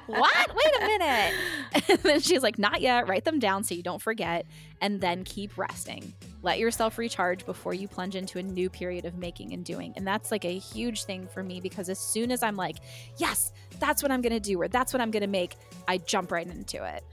what? 0.05 0.55
Wait 0.55 0.81
a 0.81 0.85
minute. 0.85 1.33
And 1.89 1.99
then 1.99 2.19
she's 2.19 2.43
like, 2.43 2.57
not 2.59 2.81
yet. 2.81 3.07
Write 3.07 3.23
them 3.23 3.39
down 3.39 3.63
so 3.63 3.73
you 3.75 3.83
don't 3.83 4.01
forget, 4.01 4.45
and 4.81 4.99
then 4.99 5.23
keep 5.23 5.57
resting. 5.57 6.13
Let 6.41 6.59
yourself 6.59 6.97
recharge 6.97 7.45
before 7.45 7.73
you 7.73 7.87
plunge 7.87 8.15
into 8.15 8.39
a 8.39 8.43
new 8.43 8.69
period 8.69 9.05
of 9.05 9.17
making 9.17 9.53
and 9.53 9.63
doing. 9.63 9.93
And 9.95 10.05
that's 10.05 10.31
like 10.31 10.43
a 10.43 10.57
huge 10.57 11.05
thing 11.05 11.27
for 11.27 11.43
me 11.43 11.61
because 11.61 11.89
as 11.89 11.99
soon 11.99 12.31
as 12.31 12.43
I'm 12.43 12.55
like, 12.55 12.77
yes, 13.17 13.53
that's 13.79 14.03
what 14.03 14.11
I'm 14.11 14.21
going 14.21 14.33
to 14.33 14.39
do, 14.39 14.59
or 14.61 14.67
that's 14.67 14.91
what 14.91 15.01
I'm 15.01 15.11
going 15.11 15.21
to 15.21 15.27
make, 15.27 15.55
I 15.87 15.97
jump 15.97 16.31
right 16.31 16.47
into 16.47 16.83
it. 16.83 17.03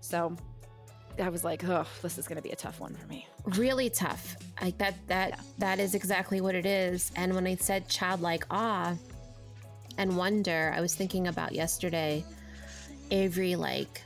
So 0.00 0.36
I 1.20 1.28
was 1.28 1.44
like, 1.44 1.64
oh, 1.64 1.86
this 2.02 2.18
is 2.18 2.28
going 2.28 2.36
to 2.36 2.42
be 2.42 2.50
a 2.50 2.56
tough 2.56 2.80
one 2.80 2.94
for 2.94 3.06
me. 3.06 3.26
really 3.56 3.90
tough. 3.90 4.36
Like 4.60 4.78
that 4.78 4.94
that 5.06 5.40
that 5.58 5.78
is 5.78 5.94
exactly 5.94 6.40
what 6.40 6.54
it 6.54 6.66
is. 6.66 7.12
And 7.16 7.34
when 7.34 7.46
I 7.46 7.56
said 7.56 7.88
childlike 7.88 8.44
awe 8.50 8.94
and 9.98 10.16
wonder, 10.16 10.72
I 10.76 10.80
was 10.80 10.94
thinking 10.94 11.28
about 11.28 11.52
yesterday 11.52 12.24
Avery 13.10 13.56
like 13.56 14.02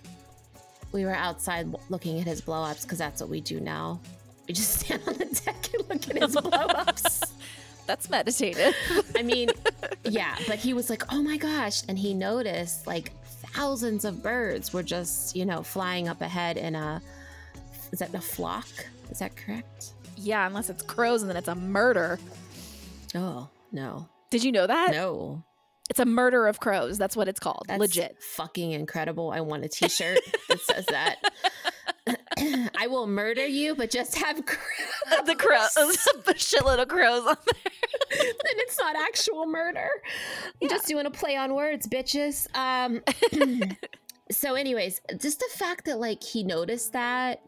we 0.92 1.04
were 1.04 1.14
outside 1.14 1.72
looking 1.88 2.20
at 2.20 2.26
his 2.26 2.40
blow 2.40 2.62
ups 2.62 2.82
because 2.84 2.98
that's 2.98 3.20
what 3.20 3.30
we 3.30 3.40
do 3.40 3.60
now. 3.60 4.00
We 4.48 4.54
just 4.54 4.80
stand 4.80 5.02
on 5.06 5.14
the 5.14 5.26
deck 5.44 5.68
and 5.74 5.88
look 5.88 6.08
at 6.16 6.22
his 6.22 6.36
blow 6.36 6.50
ups. 6.50 7.22
That's 7.86 8.08
meditative. 8.08 8.76
I 9.16 9.22
mean, 9.22 9.50
yeah, 10.04 10.36
but 10.46 10.60
he 10.60 10.74
was 10.74 10.88
like, 10.90 11.12
"Oh 11.12 11.20
my 11.22 11.36
gosh!" 11.36 11.82
And 11.88 11.98
he 11.98 12.14
noticed 12.14 12.86
like 12.86 13.10
thousands 13.52 14.04
of 14.04 14.22
birds 14.22 14.72
were 14.72 14.82
just, 14.82 15.34
you 15.36 15.44
know, 15.44 15.62
flying 15.62 16.08
up 16.08 16.20
ahead 16.20 16.56
in 16.56 16.74
a 16.74 17.00
is 17.92 17.98
that 17.98 18.14
a 18.14 18.20
flock? 18.20 18.68
Is 19.10 19.18
that 19.18 19.36
correct? 19.36 19.92
yeah, 20.16 20.46
unless 20.46 20.68
it's 20.68 20.82
crows 20.82 21.22
and 21.22 21.30
then 21.30 21.36
it's 21.36 21.48
a 21.48 21.54
murder. 21.54 22.18
Oh 23.14 23.48
no, 23.72 24.06
Did 24.30 24.44
you 24.44 24.52
know 24.52 24.66
that? 24.66 24.90
no, 24.92 25.42
It's 25.88 25.98
a 25.98 26.04
murder 26.04 26.46
of 26.46 26.60
crows. 26.60 26.98
That's 26.98 27.16
what 27.16 27.26
it's 27.26 27.40
called. 27.40 27.64
that's 27.68 27.80
Legit. 27.80 28.22
fucking 28.22 28.72
incredible. 28.72 29.30
I 29.32 29.40
want 29.40 29.64
a 29.64 29.68
T-shirt 29.68 30.18
that 30.48 30.60
says 30.60 30.86
that. 30.86 31.16
I 32.76 32.86
will 32.86 33.06
murder 33.06 33.46
you, 33.46 33.74
but 33.74 33.90
just 33.90 34.16
have 34.16 34.44
crows. 34.44 34.58
the 35.26 35.34
crows. 35.34 35.76
a 35.76 36.34
shitload 36.34 36.80
of 36.80 36.88
crows 36.88 37.26
on 37.26 37.36
there. 37.44 37.72
then 38.10 38.54
it's 38.58 38.78
not 38.78 38.96
actual 38.96 39.46
murder. 39.46 39.88
I'm 40.62 40.68
just 40.68 40.86
doing 40.86 41.06
a 41.06 41.10
play 41.10 41.36
on 41.36 41.54
words, 41.54 41.86
bitches. 41.86 42.46
Um 42.54 43.02
so 44.30 44.54
anyways, 44.54 45.00
just 45.18 45.40
the 45.40 45.48
fact 45.54 45.84
that 45.86 45.98
like 45.98 46.22
he 46.22 46.42
noticed 46.42 46.92
that 46.92 47.42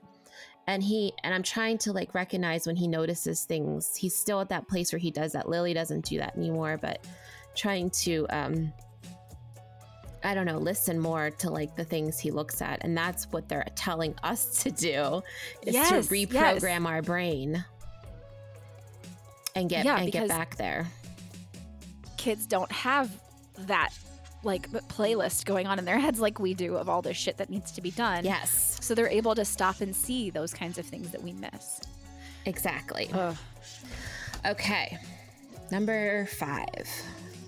and 0.66 0.82
he 0.82 1.12
and 1.24 1.34
I'm 1.34 1.42
trying 1.42 1.78
to 1.78 1.92
like 1.92 2.14
recognize 2.14 2.66
when 2.66 2.76
he 2.76 2.88
notices 2.88 3.44
things. 3.44 3.96
He's 3.96 4.16
still 4.16 4.40
at 4.40 4.48
that 4.50 4.68
place 4.68 4.92
where 4.92 4.98
he 5.00 5.10
does 5.10 5.32
that. 5.32 5.48
Lily 5.48 5.74
doesn't 5.74 6.04
do 6.04 6.18
that 6.18 6.36
anymore, 6.36 6.78
but 6.80 7.06
trying 7.54 7.90
to 7.90 8.26
um 8.30 8.72
I 10.24 10.34
don't 10.34 10.46
know, 10.46 10.58
listen 10.58 10.98
more 11.00 11.30
to 11.30 11.50
like 11.50 11.74
the 11.76 11.84
things 11.84 12.18
he 12.18 12.30
looks 12.30 12.62
at. 12.62 12.78
And 12.84 12.96
that's 12.96 13.24
what 13.32 13.48
they're 13.48 13.66
telling 13.74 14.14
us 14.22 14.62
to 14.62 14.70
do 14.70 15.22
is 15.62 15.74
Yes, 15.74 15.88
to 15.88 15.96
yes. 15.96 16.08
reprogram 16.08 16.86
our 16.86 17.02
brain 17.02 17.64
and 19.54 19.68
get 19.68 19.84
Yeah, 19.84 19.98
and 19.98 20.10
get 20.12 20.28
back 20.28 20.56
there. 20.56 20.86
Kids 22.16 22.46
don't 22.46 22.70
have 22.72 23.10
that 23.66 23.90
like 24.44 24.68
playlist 24.70 25.44
going 25.44 25.66
on 25.66 25.78
in 25.78 25.84
their 25.84 25.98
heads 25.98 26.18
like 26.18 26.38
we 26.40 26.52
do 26.54 26.76
of 26.76 26.88
all 26.88 27.00
this 27.02 27.16
shit 27.16 27.36
that 27.36 27.48
needs 27.50 27.70
to 27.72 27.80
be 27.80 27.90
done. 27.92 28.24
Yes, 28.24 28.78
So 28.80 28.94
they're 28.94 29.08
able 29.08 29.34
to 29.36 29.44
stop 29.44 29.80
and 29.80 29.94
see 29.94 30.30
those 30.30 30.52
kinds 30.52 30.78
of 30.78 30.86
things 30.86 31.10
that 31.12 31.22
we 31.22 31.32
miss. 31.32 31.80
exactly. 32.44 33.08
Ugh. 33.12 33.36
Okay. 34.46 34.98
Number 35.70 36.26
five 36.26 36.88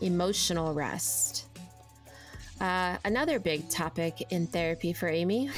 emotional 0.01 0.73
rest. 0.75 1.44
Uh, 2.61 2.97
another 3.05 3.41
big 3.41 3.69
topic 3.69 4.23
in 4.31 4.47
therapy 4.47 4.93
for 4.93 5.09
Amy 5.09 5.51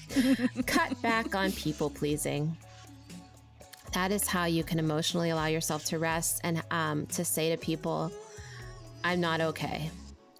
cut 0.66 1.00
back 1.02 1.34
on 1.34 1.52
people 1.52 1.90
pleasing. 1.90 2.56
That 3.92 4.10
is 4.12 4.26
how 4.26 4.44
you 4.44 4.64
can 4.64 4.78
emotionally 4.78 5.30
allow 5.30 5.46
yourself 5.46 5.84
to 5.86 5.98
rest 5.98 6.40
and 6.44 6.62
um, 6.70 7.06
to 7.06 7.24
say 7.24 7.50
to 7.50 7.56
people, 7.56 8.10
I'm 9.04 9.20
not 9.20 9.40
okay, 9.40 9.90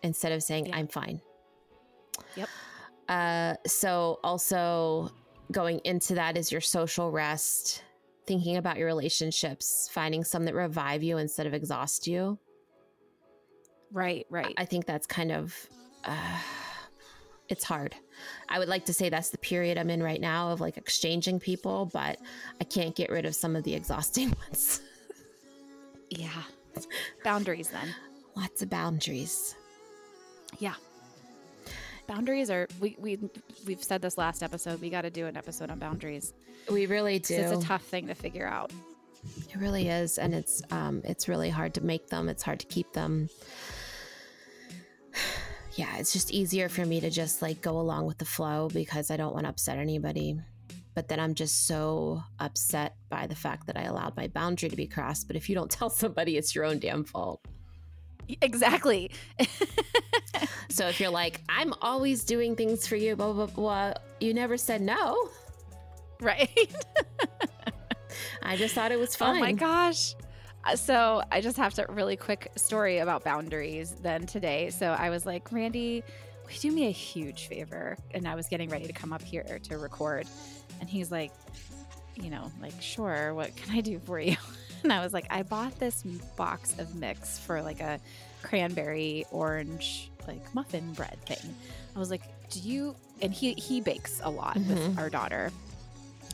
instead 0.03 0.33
of 0.33 0.43
saying, 0.43 0.67
Yeah. 0.67 0.77
I'm 0.77 0.89
fine. 0.89 1.21
Yep. 2.37 2.49
Uh, 3.09 3.55
so, 3.67 4.21
also 4.23 5.11
going 5.51 5.81
into 5.85 6.15
that 6.15 6.37
is 6.37 6.53
your 6.53 6.61
social 6.61 7.11
rest, 7.11 7.83
thinking 8.27 8.57
about 8.57 8.77
your 8.77 8.87
relationships, 8.87 9.89
finding 9.93 10.25
some 10.25 10.45
that 10.45 10.55
revive 10.55 11.03
you 11.03 11.17
instead 11.19 11.47
of 11.47 11.55
exhaust 11.55 12.07
you. 12.07 12.39
Right, 13.93 14.27
right. 14.31 14.55
I 14.57 14.65
think 14.65 14.87
that's 14.87 15.07
kind 15.07 15.33
of 15.33 15.55
uh, 16.05 16.39
it's 17.49 17.65
hard. 17.65 17.95
I 18.49 18.59
would 18.59 18.69
like 18.69 18.85
to 18.87 18.93
say 18.93 19.09
that's 19.09 19.31
the 19.31 19.39
period 19.39 19.79
I'm 19.79 19.91
in 19.91 20.03
right 20.03 20.21
now 20.21 20.51
of 20.51 20.61
like 20.61 20.77
exchanging 20.77 21.41
people, 21.41 21.87
but 21.87 22.19
I 22.61 22.65
can't 22.65 22.95
get 22.95 23.11
rid 23.11 23.25
of 23.25 23.35
some 23.35 23.57
of 23.57 23.65
the 23.65 23.75
exhausting 23.75 24.35
ones. 24.49 24.81
yeah. 26.11 26.43
Boundaries 27.25 27.69
then. 27.69 27.95
Lots 28.37 28.63
of 28.63 28.71
boundaries. 28.71 29.55
Yeah. 30.59 30.75
Boundaries 32.07 32.51
are 32.51 32.69
we 32.81 32.97
we 32.99 33.19
we've 33.67 33.83
said 33.83 34.01
this 34.01 34.17
last 34.17 34.43
episode. 34.43 34.81
We 34.81 34.89
got 34.89 35.03
to 35.03 35.11
do 35.11 35.27
an 35.27 35.37
episode 35.37 35.71
on 35.71 35.79
boundaries. 35.79 36.33
We 36.71 36.87
really 36.87 37.19
do. 37.19 37.35
It's 37.35 37.65
a 37.65 37.67
tough 37.67 37.83
thing 37.83 38.07
to 38.07 38.15
figure 38.15 38.47
out. 38.47 38.73
It 39.51 39.57
really 39.57 39.89
is, 39.89 40.17
and 40.19 40.35
it's 40.35 40.63
um, 40.71 41.03
it's 41.05 41.29
really 41.29 41.51
hard 41.51 41.75
to 41.75 41.83
make 41.83 42.09
them. 42.09 42.29
It's 42.29 42.43
hard 42.43 42.61
to 42.61 42.67
keep 42.67 42.93
them. 42.93 43.29
Yeah, 45.79 45.97
it's 45.99 46.13
just 46.13 46.31
easier 46.33 46.69
for 46.69 46.85
me 46.85 47.01
to 47.01 47.09
just 47.09 47.41
like 47.41 47.63
go 47.63 47.79
along 47.79 48.07
with 48.07 48.19
the 48.19 48.25
flow 48.25 48.69
because 48.69 49.11
I 49.11 49.17
don't 49.17 49.33
want 49.33 49.45
to 49.45 49.51
upset 49.51 49.79
anybody. 49.79 50.39
But 50.95 51.07
then 51.07 51.21
I'm 51.21 51.35
just 51.35 51.69
so 51.69 52.23
upset 52.41 52.97
by 53.09 53.29
the 53.29 53.37
fact 53.37 53.69
that 53.69 53.77
I 53.77 53.83
allowed 53.83 54.17
my 54.17 54.27
boundary 54.27 54.69
to 54.69 54.77
be 54.77 54.89
crossed. 54.89 55.29
But 55.29 55.37
if 55.37 55.49
you 55.49 55.55
don't 55.55 55.71
tell 55.79 55.89
somebody, 55.89 56.37
it's 56.37 56.55
your 56.55 56.65
own 56.65 56.81
damn 56.81 57.05
fault. 57.05 57.41
Exactly. 58.43 59.11
So 60.71 60.87
if 60.87 61.01
you're 61.01 61.11
like, 61.11 61.41
I'm 61.49 61.73
always 61.81 62.25
doing 62.25 62.55
things 62.55 62.87
for 62.87 62.97
you, 62.97 63.17
blah 63.17 63.33
blah 63.33 63.47
blah, 63.47 63.95
you 64.21 64.35
never 64.35 64.57
said 64.57 64.81
no. 64.81 65.31
right. 66.21 66.73
I 68.43 68.57
just 68.57 68.75
thought 68.75 68.93
it 68.93 68.99
was 68.99 69.17
fine. 69.17 69.37
Oh 69.37 69.41
my 69.41 69.53
gosh. 69.53 70.15
Uh, 70.65 70.77
So 70.77 71.23
I 71.31 71.41
just 71.41 71.57
have 71.57 71.75
to 71.75 71.87
really 71.89 72.17
quick 72.17 72.51
story 72.57 72.99
about 72.99 73.25
boundaries 73.25 73.93
then 74.03 74.27
today. 74.27 74.71
So 74.71 74.89
I 74.99 75.11
was 75.11 75.25
like, 75.27 75.51
Randy, 75.53 76.03
will 76.45 76.53
you 76.53 76.59
do 76.61 76.73
me 76.73 76.87
a 76.89 76.91
huge 76.93 77.47
favor? 77.49 77.97
And 78.13 78.27
I 78.29 78.35
was 78.35 78.49
getting 78.49 78.69
ready 78.71 78.87
to 78.87 78.93
come 78.93 79.13
up 79.13 79.23
here 79.23 79.59
to 79.65 79.79
record. 79.79 80.27
And 80.81 80.89
he's 80.89 81.11
like, 81.11 81.33
you 82.17 82.31
know, 82.31 82.51
like, 82.61 82.81
sure, 82.81 83.35
what 83.35 83.55
can 83.57 83.77
I 83.77 83.81
do 83.81 83.99
for 84.01 84.21
you? 84.21 84.37
And 84.85 84.93
I 84.93 85.03
was 85.03 85.13
like, 85.13 85.27
I 85.29 85.43
bought 85.43 85.77
this 85.81 86.05
box 86.37 86.79
of 86.79 86.95
mix 86.95 87.37
for 87.37 87.61
like 87.63 87.81
a 87.81 87.99
cranberry 88.45 89.25
orange 89.33 90.13
like 90.29 90.55
muffin 90.55 90.93
bread 90.93 91.19
thing. 91.27 91.53
I 91.97 91.99
was 91.99 92.13
like, 92.13 92.23
do 92.49 92.61
you 92.61 92.95
and 93.21 93.33
he 93.35 93.55
he 93.55 93.81
bakes 93.81 94.21
a 94.23 94.31
lot 94.31 94.55
with 94.55 94.79
Mhm. 94.79 94.99
our 94.99 95.11
daughter 95.11 95.51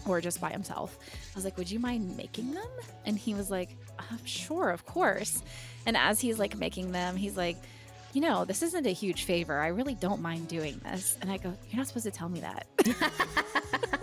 or 0.07 0.21
just 0.21 0.43
by 0.43 0.51
himself. 0.51 0.99
I 1.33 1.35
was 1.35 1.47
like, 1.47 1.57
would 1.57 1.71
you 1.71 1.79
mind 1.79 2.19
making 2.19 2.53
them? 2.53 2.69
And 3.07 3.17
he 3.19 3.33
was 3.33 3.51
like, 3.51 3.71
uh, 4.13 4.17
sure, 4.25 4.71
of 4.71 4.87
course. 4.87 5.43
And 5.87 5.97
as 5.97 6.21
he's 6.21 6.39
like 6.39 6.57
making 6.57 6.93
them, 6.93 7.17
he's 7.17 7.37
like, 7.37 7.57
you 8.13 8.21
know, 8.21 8.45
this 8.45 8.63
isn't 8.63 8.87
a 8.87 8.93
huge 8.93 9.25
favor. 9.25 9.59
I 9.59 9.69
really 9.69 9.95
don't 9.95 10.23
mind 10.23 10.49
doing 10.49 10.81
this. 10.85 11.19
And 11.21 11.31
I 11.31 11.37
go, 11.37 11.53
you're 11.71 11.79
not 11.79 11.89
supposed 11.89 12.05
to 12.05 12.13
tell 12.13 12.29
me 12.29 12.41
that. 12.41 12.67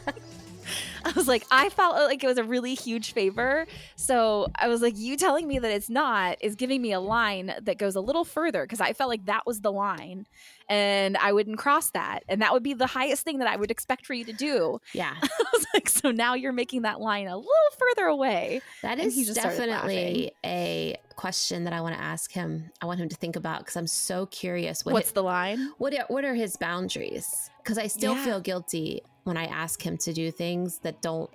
I 1.15 1.19
was 1.19 1.27
like, 1.27 1.45
I 1.51 1.69
felt 1.69 1.95
uh, 1.95 2.03
like 2.05 2.23
it 2.23 2.27
was 2.27 2.37
a 2.37 2.43
really 2.43 2.75
huge 2.75 3.13
favor. 3.13 3.65
So 3.95 4.47
I 4.55 4.67
was 4.67 4.81
like, 4.81 4.97
you 4.97 5.17
telling 5.17 5.47
me 5.47 5.59
that 5.59 5.71
it's 5.71 5.89
not 5.89 6.37
is 6.41 6.55
giving 6.55 6.81
me 6.81 6.91
a 6.93 6.99
line 6.99 7.53
that 7.61 7.77
goes 7.77 7.95
a 7.95 8.01
little 8.01 8.23
further 8.25 8.63
because 8.63 8.81
I 8.81 8.93
felt 8.93 9.09
like 9.09 9.25
that 9.25 9.45
was 9.45 9.61
the 9.61 9.71
line 9.71 10.25
and 10.69 11.17
I 11.17 11.33
wouldn't 11.33 11.57
cross 11.57 11.89
that. 11.91 12.23
And 12.29 12.41
that 12.41 12.53
would 12.53 12.63
be 12.63 12.73
the 12.73 12.87
highest 12.87 13.23
thing 13.23 13.39
that 13.39 13.47
I 13.47 13.55
would 13.57 13.71
expect 13.71 14.05
for 14.05 14.13
you 14.13 14.23
to 14.25 14.33
do. 14.33 14.79
Yeah. 14.93 15.13
I 15.21 15.27
was 15.53 15.65
like, 15.73 15.89
so 15.89 16.11
now 16.11 16.33
you're 16.33 16.53
making 16.53 16.83
that 16.83 17.01
line 17.01 17.27
a 17.27 17.35
little 17.35 17.51
further 17.77 18.07
away. 18.07 18.61
That 18.81 18.99
is 18.99 19.33
definitely 19.33 20.31
a 20.45 20.97
question 21.15 21.65
that 21.65 21.73
I 21.73 21.81
want 21.81 21.95
to 21.95 22.01
ask 22.01 22.31
him. 22.31 22.71
I 22.81 22.85
want 22.85 22.99
him 22.99 23.09
to 23.09 23.15
think 23.15 23.35
about 23.35 23.59
because 23.59 23.75
I'm 23.75 23.87
so 23.87 24.25
curious. 24.27 24.85
What 24.85 24.93
What's 24.93 25.09
hi- 25.09 25.13
the 25.15 25.23
line? 25.23 25.71
what 25.77 25.93
are, 25.93 26.05
what 26.07 26.23
are 26.23 26.33
his 26.33 26.55
boundaries? 26.57 27.49
Because 27.63 27.77
I 27.77 27.87
still 27.87 28.15
Yeah. 28.15 28.23
feel 28.25 28.39
guilty 28.39 29.01
when 29.23 29.37
I 29.37 29.45
ask 29.45 29.81
him 29.81 29.97
to 29.99 30.13
do 30.13 30.31
things 30.31 30.79
that 30.79 31.01
don't 31.01 31.29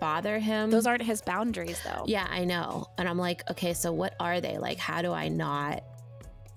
bother 0.00 0.38
him. 0.38 0.70
Those 0.70 0.86
aren't 0.86 1.02
his 1.02 1.22
boundaries, 1.22 1.80
though. 1.84 2.04
yeah, 2.06 2.26
I 2.28 2.44
know, 2.44 2.86
and 2.98 3.08
I'm 3.08 3.18
like, 3.18 3.48
okay, 3.50 3.72
so 3.74 3.92
what 3.92 4.14
are 4.18 4.40
they? 4.40 4.58
Like, 4.58 4.78
how 4.78 5.02
do 5.02 5.12
I 5.12 5.28
not 5.28 5.84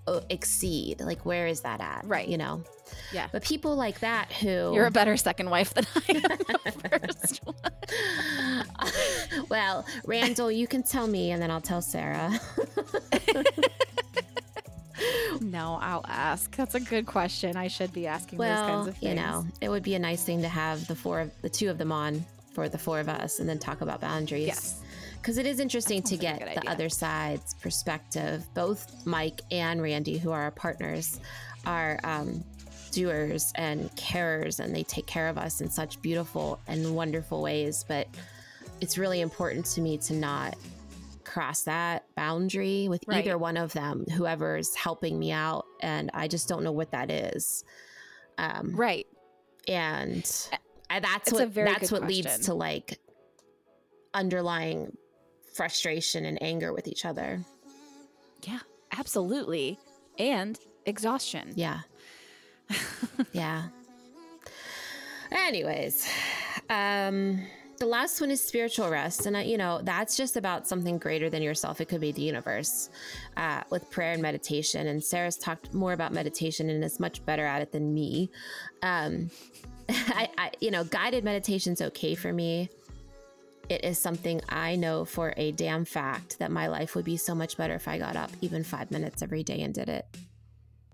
uh, 0.07 0.21
exceed? 0.29 1.01
Like, 1.01 1.25
where 1.25 1.47
is 1.47 1.61
that 1.61 1.81
at? 1.81 2.03
Right. 2.05 2.27
You 2.27 2.37
know. 2.37 2.63
Yeah. 3.11 3.27
But 3.31 3.43
people 3.43 3.75
like 3.75 3.99
that 4.01 4.31
who 4.31 4.73
You're 4.73 4.85
a 4.85 4.91
better 4.91 5.17
second 5.17 5.49
wife 5.49 5.73
than 5.73 5.85
I 5.95 6.21
am. 6.23 6.71
first 6.89 7.41
one. 7.43 7.55
well, 9.49 9.85
Randall, 10.05 10.51
you 10.51 10.67
can 10.67 10.83
tell 10.83 11.07
me, 11.07 11.31
and 11.31 11.41
then 11.41 11.51
I'll 11.51 11.61
tell 11.61 11.81
Sarah. 11.81 12.31
No, 15.41 15.77
I'll 15.81 16.05
ask. 16.07 16.55
That's 16.55 16.75
a 16.75 16.79
good 16.79 17.05
question. 17.05 17.57
I 17.57 17.67
should 17.67 17.91
be 17.91 18.07
asking 18.07 18.39
those 18.39 18.47
well, 18.47 18.67
kinds 18.67 18.87
of 18.87 18.97
things. 18.97 19.09
you 19.09 19.15
know, 19.15 19.45
it 19.61 19.69
would 19.69 19.83
be 19.83 19.95
a 19.95 19.99
nice 19.99 20.23
thing 20.23 20.41
to 20.41 20.47
have 20.47 20.87
the 20.87 20.95
four, 20.95 21.21
of 21.21 21.41
the 21.41 21.49
two 21.49 21.69
of 21.69 21.77
them 21.77 21.91
on 21.91 22.23
for 22.53 22.69
the 22.69 22.77
four 22.77 22.99
of 22.99 23.09
us, 23.09 23.39
and 23.39 23.49
then 23.49 23.59
talk 23.59 23.81
about 23.81 23.99
boundaries. 23.99 24.47
Yes. 24.47 24.81
because 25.17 25.37
it 25.37 25.45
is 25.45 25.59
interesting 25.59 26.01
to 26.03 26.13
like 26.13 26.21
get 26.21 26.39
the 26.39 26.59
idea. 26.59 26.69
other 26.71 26.89
side's 26.89 27.53
perspective. 27.55 28.45
Both 28.53 29.05
Mike 29.05 29.41
and 29.51 29.81
Randy, 29.81 30.17
who 30.17 30.31
are 30.31 30.43
our 30.43 30.51
partners, 30.51 31.19
are 31.65 31.99
um, 32.03 32.43
doers 32.91 33.51
and 33.55 33.91
carers, 33.97 34.59
and 34.59 34.73
they 34.73 34.83
take 34.83 35.05
care 35.05 35.27
of 35.27 35.37
us 35.37 35.61
in 35.61 35.69
such 35.69 36.01
beautiful 36.01 36.59
and 36.67 36.95
wonderful 36.95 37.41
ways. 37.41 37.83
But 37.87 38.07
it's 38.81 38.97
really 38.97 39.21
important 39.21 39.65
to 39.67 39.81
me 39.81 39.97
to 39.99 40.13
not 40.13 40.55
cross 41.25 41.63
that 41.63 42.05
boundary 42.15 42.87
with 42.87 43.03
Right. 43.07 43.17
either 43.25 43.37
one 43.37 43.57
of 43.57 43.73
them, 43.73 44.05
whoever's 44.15 44.73
helping 44.75 45.17
me 45.19 45.31
out, 45.31 45.65
and 45.81 46.09
I 46.13 46.27
just 46.27 46.47
don't 46.47 46.63
know 46.63 46.71
what 46.71 46.91
that 46.91 47.11
is. 47.11 47.63
Um, 48.37 48.75
Right. 48.75 49.07
and 49.67 50.25
I, 50.89 50.99
that's 50.99 51.29
It's 51.31 51.39
what 51.39 51.53
that's 51.53 51.91
what 51.91 52.07
leads 52.07 52.39
to 52.45 52.53
like 52.53 52.99
underlying 54.13 54.95
frustration 55.53 56.25
and 56.25 56.41
anger 56.41 56.71
with 56.73 56.87
each 56.87 57.05
other. 57.05 57.43
Yeah, 58.43 58.59
absolutely. 58.91 59.79
And 60.19 60.59
exhaustion. 60.85 61.53
Yeah. 61.55 61.79
yeah. 63.33 63.69
Anyways, 65.31 66.07
um 66.69 67.41
the 67.77 67.85
last 67.85 68.21
one 68.21 68.31
is 68.31 68.41
spiritual 68.41 68.89
rest 68.89 69.25
and 69.25 69.35
I, 69.35 69.43
you 69.43 69.57
know 69.57 69.81
that's 69.83 70.15
just 70.17 70.37
about 70.37 70.67
something 70.67 70.97
greater 70.97 71.29
than 71.29 71.41
yourself. 71.41 71.81
It 71.81 71.85
could 71.85 72.01
be 72.01 72.11
the 72.11 72.21
universe 72.21 72.89
uh, 73.37 73.63
with 73.69 73.89
prayer 73.89 74.13
and 74.13 74.21
meditation 74.21 74.87
and 74.87 75.03
sarah's 75.03 75.37
talked 75.37 75.73
more 75.73 75.93
about 75.93 76.13
meditation 76.13 76.69
and 76.69 76.83
is 76.83 76.99
much 76.99 77.25
better 77.25 77.45
at 77.45 77.61
it 77.61 77.71
than 77.71 77.93
me. 77.93 78.29
Um, 78.81 79.29
I, 79.89 80.29
I 80.37 80.51
you 80.59 80.71
know 80.71 80.83
guided 80.83 81.23
meditation's 81.23 81.81
okay 81.81 82.15
for 82.15 82.31
me. 82.31 82.69
It 83.67 83.83
is 83.83 83.97
something 83.97 84.41
i 84.49 84.75
know 84.75 85.05
for 85.05 85.33
a 85.37 85.51
damn 85.51 85.85
fact 85.85 86.39
that 86.39 86.51
my 86.51 86.67
life 86.67 86.95
would 86.95 87.05
be 87.05 87.17
so 87.17 87.33
much 87.33 87.57
better 87.57 87.73
if 87.73 87.87
i 87.87 87.97
got 87.97 88.15
up 88.15 88.29
even 88.41 88.63
five 88.63 88.91
minutes 88.91 89.23
every 89.23 89.43
day 89.43 89.61
and 89.61 89.73
did 89.73 89.89
it. 89.89 90.05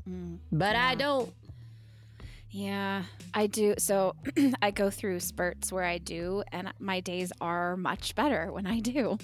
Mm, 0.09 0.39
but 0.51 0.75
i 0.75 0.95
don't 0.95 1.31
yeah, 2.51 3.03
I 3.33 3.47
do. 3.47 3.75
So 3.77 4.15
I 4.61 4.71
go 4.71 4.89
through 4.89 5.21
spurts 5.21 5.71
where 5.71 5.85
I 5.85 5.97
do, 5.97 6.43
and 6.51 6.71
my 6.79 6.99
days 6.99 7.31
are 7.39 7.77
much 7.77 8.15
better 8.15 8.51
when 8.51 8.67
I 8.67 8.79
do. 8.79 9.17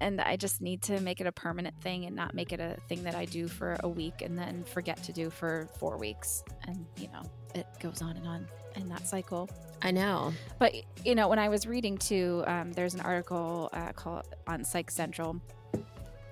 And 0.00 0.20
I 0.20 0.36
just 0.36 0.60
need 0.60 0.82
to 0.82 1.00
make 1.00 1.20
it 1.20 1.26
a 1.26 1.32
permanent 1.32 1.80
thing 1.80 2.04
and 2.04 2.14
not 2.14 2.34
make 2.34 2.52
it 2.52 2.60
a 2.60 2.76
thing 2.88 3.04
that 3.04 3.14
I 3.14 3.24
do 3.24 3.48
for 3.48 3.76
a 3.80 3.88
week 3.88 4.22
and 4.22 4.36
then 4.36 4.64
forget 4.64 5.02
to 5.04 5.12
do 5.12 5.30
for 5.30 5.68
four 5.78 5.96
weeks. 5.96 6.42
And, 6.66 6.84
you 6.98 7.08
know, 7.08 7.22
it 7.54 7.66
goes 7.80 8.02
on 8.02 8.16
and 8.16 8.26
on 8.26 8.46
in 8.76 8.88
that 8.88 9.06
cycle. 9.06 9.48
i 9.82 9.90
know 9.90 10.32
But 10.58 10.74
you 11.04 11.14
know, 11.14 11.28
when 11.28 11.38
I 11.38 11.48
was 11.48 11.66
reading 11.66 11.96
too, 11.96 12.44
um, 12.46 12.72
there's 12.72 12.94
an 12.94 13.00
article 13.00 13.70
uh, 13.72 13.92
called 13.92 14.34
on 14.46 14.64
Psych 14.64 14.90
Central. 14.90 15.40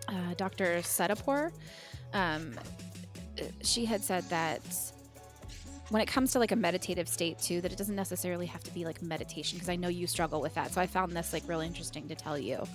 Uh, 0.08 0.34
Dr. 0.36 0.78
Setapor, 0.78 1.52
um, 2.12 2.52
she 3.62 3.84
had 3.84 4.02
said 4.02 4.22
that 4.30 4.62
when 5.90 6.02
it 6.02 6.06
comes 6.06 6.32
to 6.32 6.38
like 6.38 6.52
a 6.52 6.56
meditative 6.56 7.08
state 7.08 7.38
too, 7.38 7.60
that 7.60 7.72
it 7.72 7.78
doesn't 7.78 7.96
necessarily 7.96 8.46
have 8.46 8.62
to 8.64 8.74
be 8.74 8.84
like 8.84 9.02
meditation 9.02 9.56
because 9.56 9.68
I 9.68 9.76
know 9.76 9.88
you 9.88 10.06
struggle 10.06 10.40
with 10.40 10.54
that. 10.54 10.72
So 10.72 10.80
I 10.80 10.86
found 10.86 11.12
this 11.12 11.32
like 11.32 11.42
really 11.46 11.66
interesting 11.66 12.08
to 12.08 12.14
tell 12.14 12.38
you 12.38 12.66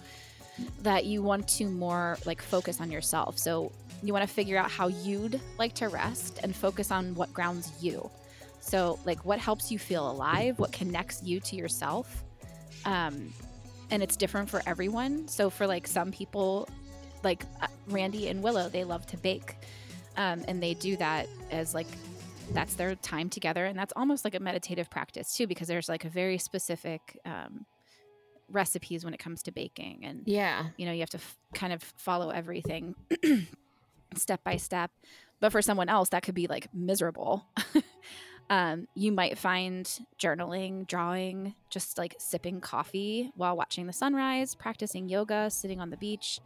that 0.82 1.05
you 1.05 1.22
want 1.22 1.47
to 1.47 1.66
more 1.66 2.18
like 2.26 2.41
focus 2.41 2.80
on 2.80 2.91
yourself. 2.91 3.38
So 3.38 3.72
you 4.03 4.14
want 4.14 4.28
to 4.28 4.34
figure 4.34 4.57
out 4.57 4.72
how 4.72 4.88
you'd 4.88 5.39
like 5.57 5.74
to 5.76 5.88
rest 5.88 6.39
and 6.43 6.55
focus 6.55 6.91
on 6.91 7.16
what 7.16 7.34
grounds 7.34 7.72
you. 7.82 8.09
So, 8.62 8.99
like, 9.05 9.26
what 9.26 9.39
helps 9.39 9.72
you 9.72 9.80
feel 9.80 10.09
alive? 10.09 10.59
What 10.59 10.72
connects 10.72 11.24
you 11.24 11.39
to 11.41 11.55
yourself? 11.55 12.24
Um, 12.86 13.34
and 13.89 14.03
it's 14.03 14.16
different 14.16 14.49
for 14.49 14.62
everyone. 14.68 15.28
So, 15.28 15.49
for 15.49 15.66
like 15.66 15.88
some 15.88 16.12
people, 16.12 16.70
like 17.24 17.43
uh, 17.59 17.68
Randy 17.88 18.30
and 18.30 18.43
Willow, 18.43 18.70
they 18.70 18.84
love 18.84 19.05
to 19.07 19.18
bake, 19.18 19.55
um, 20.16 20.43
and 20.47 20.62
they 20.62 20.76
do 20.76 20.95
that 20.97 21.28
as 21.49 21.74
like 21.74 21.88
that's 22.54 22.76
their 22.76 22.95
time 22.95 23.30
together, 23.30 23.66
and 23.66 23.78
that's 23.78 23.93
almost 23.95 24.24
like 24.26 24.36
a 24.36 24.39
meditative 24.39 24.89
practice 24.89 25.36
too, 25.36 25.47
because 25.47 25.68
there's 25.68 25.89
like 25.89 26.06
a 26.06 26.10
very 26.10 26.38
specific 26.38 27.20
um, 27.26 27.66
recipes 28.49 29.04
when 29.04 29.14
it 29.14 29.20
comes 29.20 29.43
to 29.43 29.52
baking, 29.52 30.02
and 30.04 30.24
yeah. 30.26 30.68
you 30.78 30.86
know 30.86 30.91
you 30.91 30.99
have 30.99 31.10
to 31.12 31.18
f- 31.18 31.38
kind 31.54 31.74
of 31.74 31.82
follow 31.97 32.30
everything 32.30 32.95
step 34.16 34.43
by 34.43 34.58
step. 34.58 34.91
But 35.39 35.52
for 35.52 35.62
someone 35.62 35.89
else 35.89 36.10
that 36.10 36.24
could 36.24 36.36
be 36.36 36.47
like 36.47 36.74
miserable. 36.74 37.45
Um, 38.49 38.89
you 38.95 39.14
might 39.14 39.38
find 39.38 39.89
journaling 40.22 40.86
drawing 40.86 41.56
just 41.70 41.97
like 41.97 42.16
sipping 42.20 42.60
coffee 42.60 43.32
while 43.38 43.56
watching 43.56 43.88
the 43.88 43.93
sunrise 43.93 44.56
practicing 44.56 45.08
yoga 45.08 45.49
sitting 45.49 45.80
on 45.80 45.89
the 45.89 45.95
beach 45.95 46.41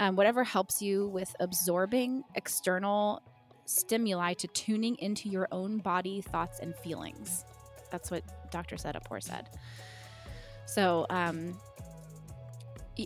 um, 0.00 0.16
whatever 0.16 0.44
helps 0.44 0.82
you 0.82 1.08
with 1.08 1.34
absorbing 1.40 2.24
external 2.34 3.22
stimuli 3.70 4.34
to 4.34 4.46
tuning 4.48 4.96
into 4.98 5.28
your 5.28 5.46
own 5.52 5.78
body 5.78 6.20
thoughts 6.20 6.58
and 6.60 6.74
feelings 6.76 7.44
that's 7.90 8.10
what 8.10 8.22
dr 8.50 8.74
setapor 8.76 9.22
said 9.22 9.48
so 10.66 11.06
um, 11.10 11.58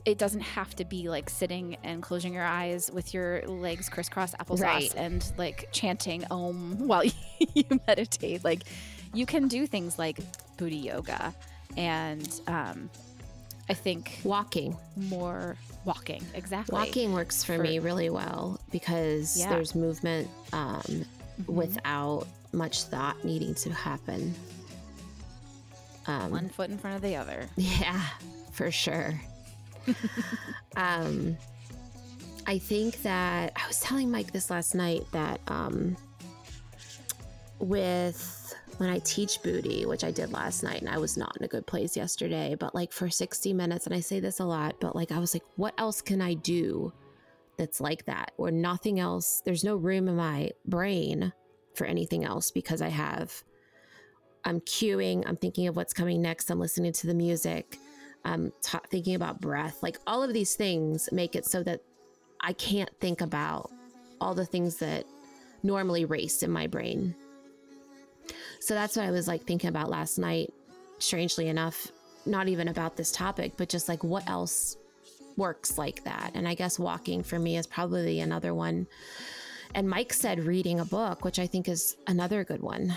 it 0.05 0.19
doesn't 0.19 0.41
have 0.41 0.75
to 0.75 0.85
be 0.85 1.09
like 1.09 1.31
sitting 1.31 1.77
and 1.85 2.03
closing 2.03 2.35
your 2.35 2.43
eyes 2.45 2.91
with 2.93 3.15
your 3.15 3.43
legs 3.47 3.89
crisscross 3.89 4.35
applesauce 4.35 4.61
Right. 4.61 4.95
and 4.97 5.33
like 5.39 5.69
chanting 5.73 6.25
om 6.31 6.79
while 6.89 7.05
you 7.05 7.65
meditate. 7.87 8.43
Like 8.45 8.65
you 9.13 9.25
can 9.25 9.47
do 9.47 9.67
things 9.69 9.97
like 9.99 10.19
booty 10.57 10.77
yoga 10.77 11.33
and 11.77 12.29
um, 12.49 12.91
I 13.69 13.75
think 13.75 14.21
walking 14.25 14.77
more 14.97 15.57
walking. 15.85 16.23
Exactly. 16.35 16.75
walking 16.75 17.13
works 17.13 17.43
for, 17.45 17.57
For- 17.57 17.63
me 17.63 17.79
really 17.79 18.11
well 18.11 18.61
because 18.71 19.37
Yeah. 19.39 19.49
there's 19.51 19.75
movement 19.75 20.29
um, 20.53 20.81
Mhm. 20.83 21.07
without 21.47 22.27
much 22.53 22.83
thought 22.85 23.23
needing 23.25 23.55
to 23.57 23.73
happen 23.73 24.35
um, 26.07 26.31
one 26.31 26.49
foot 26.51 26.69
in 26.71 26.77
front 26.79 26.97
of 26.97 27.03
the 27.03 27.17
other. 27.17 27.49
Yeah, 27.57 28.01
for 28.53 28.71
sure. 28.71 29.19
um, 30.77 31.37
I 32.47 32.59
think 32.59 33.01
that 33.03 33.53
I 33.57 33.67
was 33.67 33.81
telling 33.81 34.11
Mike 34.11 34.31
this 34.33 34.51
last 34.51 34.75
night 34.75 35.03
that 35.13 35.41
um, 35.49 35.97
with 37.59 38.55
when 38.79 38.89
I 38.89 38.99
teach 39.01 39.43
booty, 39.43 39.87
which 39.87 40.05
I 40.05 40.11
did 40.11 40.33
last 40.33 40.63
night, 40.63 40.81
and 40.81 40.89
I 40.89 40.99
was 40.99 41.17
not 41.17 41.37
in 41.37 41.45
a 41.45 41.49
good 41.49 41.67
place 41.67 41.97
yesterday, 41.97 42.57
but 42.59 42.75
like 42.75 42.93
for 42.93 43.09
60 43.09 43.53
minutes, 43.53 43.87
and 43.87 43.95
I 43.95 44.01
say 44.01 44.21
this 44.21 44.41
a 44.41 44.45
lot, 44.45 44.77
but 44.81 44.95
like 44.95 45.13
I 45.13 45.19
was 45.19 45.35
like, 45.35 45.45
what 45.57 45.75
else 45.79 46.03
can 46.03 46.21
I 46.21 46.35
do 46.35 46.93
that's 47.57 47.81
like 47.81 48.05
that, 48.07 48.33
where 48.37 48.51
nothing 48.51 48.99
else, 48.99 49.43
there's 49.45 49.65
no 49.65 49.77
room 49.77 50.09
in 50.09 50.17
my 50.17 50.51
brain 50.67 51.33
for 51.75 51.87
anything 51.87 52.25
else 52.25 52.51
because 52.51 52.83
I 52.83 52.89
have 52.89 53.45
I'm 54.45 54.61
cueing, 54.61 55.25
I'm 55.27 55.37
thinking 55.37 55.69
of 55.69 55.77
what's 55.77 55.95
coming 55.95 56.21
next, 56.21 56.51
I'm 56.51 56.61
listening 56.61 56.93
to 56.93 57.07
the 57.07 57.15
music, 57.15 57.79
I'm 58.25 58.53
ta 58.63 58.81
thinking 58.91 59.15
about 59.15 59.41
breath. 59.41 59.83
Like 59.83 59.99
all 60.07 60.23
of 60.23 60.33
these 60.33 60.55
things 60.55 61.09
make 61.13 61.35
it 61.35 61.47
so 61.47 61.63
that 61.63 61.81
I 62.41 62.53
can't 62.53 62.91
think 63.01 63.21
about 63.21 63.71
all 64.21 64.35
the 64.35 64.47
things 64.47 64.77
that 64.77 65.05
normally 65.63 66.05
race 66.05 66.43
in 66.43 66.51
my 66.51 66.67
brain. 66.67 67.15
So 68.65 68.73
that's 68.73 68.97
what 68.97 69.05
I 69.05 69.11
was 69.11 69.29
like 69.29 69.45
thinking 69.45 69.69
about 69.69 69.91
last 69.91 70.17
night. 70.19 70.51
Strangely 70.99 71.49
enough, 71.49 71.93
not 72.25 72.49
even 72.49 72.69
about 72.69 72.97
this 72.97 73.13
topic, 73.13 73.53
but 73.59 73.69
just 73.69 73.91
like 73.91 74.03
what 74.03 74.27
else 74.27 74.79
works 75.37 75.77
like 75.77 76.03
that. 76.05 76.31
And 76.35 76.49
I 76.49 76.55
guess 76.55 76.79
walking 76.79 77.23
for 77.23 77.39
me 77.39 77.59
is 77.59 77.67
probably 77.67 78.21
another 78.21 78.55
one. 78.55 78.87
And 79.75 79.87
Mike 79.87 80.15
said 80.15 80.45
reading 80.45 80.81
a 80.81 80.87
book, 80.87 81.25
which 81.27 81.39
I 81.39 81.47
think 81.47 81.69
is 81.69 81.99
another 82.07 82.43
good 82.43 82.63
one. 82.63 82.95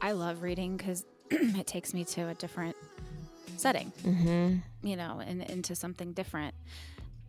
I 0.00 0.12
love 0.12 0.42
reading 0.42 0.78
because 0.78 1.04
it 1.30 1.66
takes 1.66 1.92
me 1.92 2.02
to 2.06 2.28
a 2.28 2.34
different 2.34 2.76
setting, 3.58 3.92
Mm-hmm. 4.04 4.88
you 4.88 4.96
know, 4.96 5.20
and 5.22 5.42
into 5.42 5.74
something 5.74 6.14
different. 6.14 6.54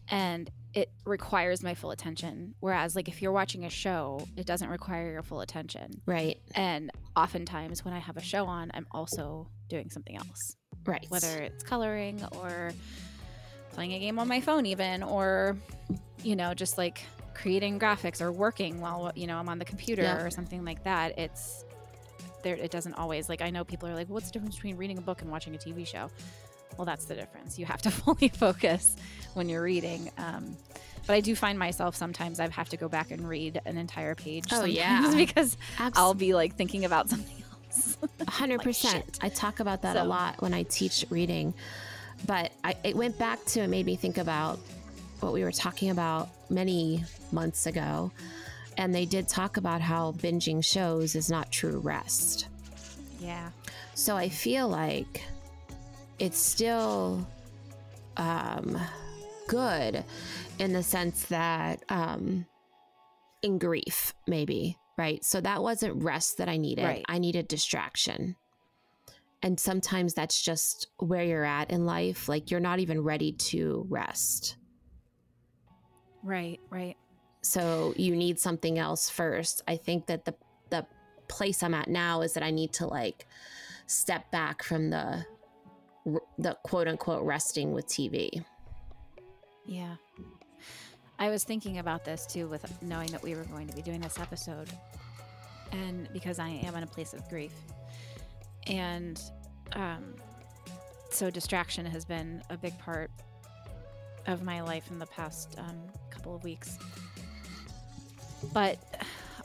And 0.08 0.50
it 0.74 0.90
requires 1.06 1.62
my 1.62 1.74
full 1.76 1.92
attention. 1.92 2.56
Whereas, 2.60 2.96
like, 2.96 3.08
if 3.08 3.22
you're 3.22 3.32
watching 3.32 3.64
a 3.66 3.70
show, 3.70 4.26
it 4.36 4.46
doesn't 4.46 4.70
require 4.70 5.12
your 5.12 5.22
full 5.22 5.42
attention. 5.42 6.02
Right. 6.06 6.40
And 6.56 6.92
oftentimes, 7.16 7.86
when 7.86 7.94
I 7.94 8.00
have 8.00 8.18
a 8.18 8.22
show 8.22 8.46
on, 8.46 8.72
I'm 8.74 8.88
also 8.92 9.48
doing 9.70 9.90
something 9.92 10.16
else, 10.18 10.56
Right. 10.86 11.06
whether 11.10 11.42
it's 11.42 11.64
coloring 11.64 12.24
or 12.40 12.72
playing 13.72 13.94
a 13.94 14.00
game 14.00 14.18
on 14.20 14.28
my 14.28 14.42
phone, 14.42 14.66
even, 14.66 15.04
or, 15.04 15.58
you 16.24 16.36
know, 16.36 16.54
just 16.54 16.78
like 16.78 17.06
creating 17.34 17.80
graphics 17.80 18.22
or 18.22 18.32
working 18.32 18.80
while, 18.82 19.12
you 19.16 19.28
know, 19.28 19.38
I'm 19.38 19.50
on 19.50 19.60
the 19.60 19.66
computer 19.66 20.04
Yeah. 20.04 20.24
or 20.24 20.30
something 20.32 20.64
like 20.66 20.84
that. 20.84 21.18
It's, 21.20 21.66
there, 22.44 22.56
it 22.56 22.72
doesn't 22.72 22.94
always, 22.96 23.30
like, 23.30 23.42
I 23.42 23.50
know 23.50 23.64
people 23.64 23.88
are 23.90 23.96
like, 23.96 24.10
what's 24.10 24.28
the 24.28 24.34
difference 24.34 24.56
between 24.56 24.78
reading 24.78 24.98
a 24.98 25.02
book 25.02 25.22
and 25.22 25.32
watching 25.32 25.56
a 25.56 25.58
TV 25.58 25.86
show? 25.88 26.10
Well, 26.78 26.86
that's 26.86 27.06
the 27.06 27.16
difference. 27.16 27.58
You 27.60 27.66
have 27.66 27.82
to 27.84 27.92
fully 28.04 28.30
focus 28.30 28.96
when 29.34 29.50
you're 29.50 29.64
reading. 29.64 30.12
Um, 30.18 30.56
but 31.06 31.14
I 31.14 31.20
do 31.22 31.36
find 31.36 31.60
myself 31.60 31.96
sometimes 31.96 32.40
I 32.40 32.48
have 32.50 32.70
to 32.70 32.78
go 32.78 32.88
back 32.88 33.12
and 33.12 33.28
read 33.28 33.60
an 33.66 33.78
entire 33.78 34.16
page. 34.16 34.46
Oh, 34.52 34.64
yeah. 34.66 35.12
because 35.16 35.58
Abs- 35.80 35.98
I'll 35.98 36.14
be 36.14 36.34
like 36.34 36.56
thinking 36.56 36.86
about 36.86 37.10
something 37.12 37.44
else. 37.68 37.98
Hundred 38.28 38.60
Like, 38.60 38.66
percent. 38.68 39.20
I 39.22 39.30
talk 39.30 39.60
about 39.60 39.82
that 39.82 39.98
a 39.98 40.04
lot 40.04 40.42
when 40.42 40.54
I 40.54 40.64
teach 40.64 41.06
reading, 41.10 41.54
but 42.26 42.52
I, 42.64 42.76
it 42.84 42.96
went 42.96 43.18
back 43.18 43.44
to 43.48 43.62
it 43.62 43.68
made 43.68 43.86
me 43.86 43.96
think 43.96 44.18
about 44.18 44.60
what 45.20 45.34
we 45.34 45.44
were 45.44 45.52
talking 45.52 45.90
about 45.90 46.30
many 46.50 47.04
months 47.32 47.66
ago, 47.66 48.12
and 48.78 48.94
they 48.94 49.06
did 49.06 49.28
talk 49.28 49.58
about 49.58 49.82
how 49.82 50.12
binging 50.14 50.64
shows 50.64 51.16
is 51.16 51.30
not 51.30 51.52
true 51.52 51.80
rest. 51.80 52.48
yeah. 53.20 53.50
So 53.96 54.16
I 54.16 54.30
feel 54.30 54.68
like 54.68 55.24
it's 56.24 56.40
still 56.40 57.28
um, 58.16 58.80
good 59.50 60.06
in 60.58 60.72
the 60.72 60.82
sense 60.82 61.26
that 61.26 61.84
um, 61.90 62.46
in 63.42 63.58
grief, 63.58 64.14
maybe, 64.26 64.78
right? 64.98 65.22
So 65.26 65.42
that 65.42 65.62
wasn't 65.62 66.02
rest 66.02 66.38
that 66.38 66.48
I 66.48 66.56
needed. 66.56 66.86
Right. 66.86 67.04
I 67.10 67.18
needed 67.18 67.50
distraction. 67.50 68.38
And 69.42 69.60
sometimes 69.60 70.14
that's 70.14 70.42
just 70.42 70.88
where 70.98 71.26
you're 71.26 71.44
at 71.44 71.72
in 71.72 71.86
life. 71.86 72.30
Like 72.30 72.50
you're 72.50 72.62
not 72.62 72.80
even 72.80 73.04
ready 73.04 73.34
to 73.34 73.86
rest. 73.90 74.56
Right, 76.24 76.62
right. 76.70 76.96
So 77.42 77.94
you 77.98 78.16
need 78.16 78.40
something 78.40 78.80
else 78.80 79.10
first. 79.10 79.62
I 79.68 79.76
think 79.76 80.06
that 80.06 80.24
the 80.24 80.36
the 80.70 80.86
place 81.28 81.62
I'm 81.62 81.74
at 81.74 81.90
now 81.90 82.22
is 82.22 82.32
that 82.36 82.44
I 82.44 82.52
need 82.52 82.72
to 82.74 82.88
like 82.88 83.28
step 83.88 84.32
back 84.32 84.64
from 84.64 84.90
the 84.90 85.26
the 86.38 86.58
quote 86.64 86.88
unquote 86.88 87.24
resting 87.24 87.72
with 87.72 87.88
TV. 87.88 88.44
Yeah. 89.66 89.96
I 91.20 91.30
was 91.30 91.44
thinking 91.44 91.78
about 91.78 92.04
this 92.04 92.26
too 92.26 92.48
with 92.48 92.82
knowing 92.82 93.12
that 93.12 93.24
we 93.24 93.36
were 93.36 93.46
going 93.46 93.68
to 93.68 93.76
be 93.76 93.82
doing 93.82 94.02
this 94.02 94.20
episode. 94.20 94.70
And 95.72 96.10
because 96.12 96.40
I 96.40 96.50
am 96.50 96.76
in 96.76 96.84
a 96.84 96.88
place 96.88 97.14
of 97.14 97.28
grief. 97.30 97.54
And 98.68 99.22
um 99.74 100.16
so 101.14 101.30
distraction 101.30 101.86
has 101.86 102.06
been 102.06 102.42
a 102.50 102.58
big 102.58 102.78
part 102.80 103.12
of 104.26 104.42
my 104.42 104.62
life 104.62 104.90
in 104.90 104.98
the 104.98 105.06
past 105.06 105.56
um, 105.60 105.80
couple 106.10 106.36
of 106.36 106.44
weeks. 106.44 106.78
But 108.52 108.80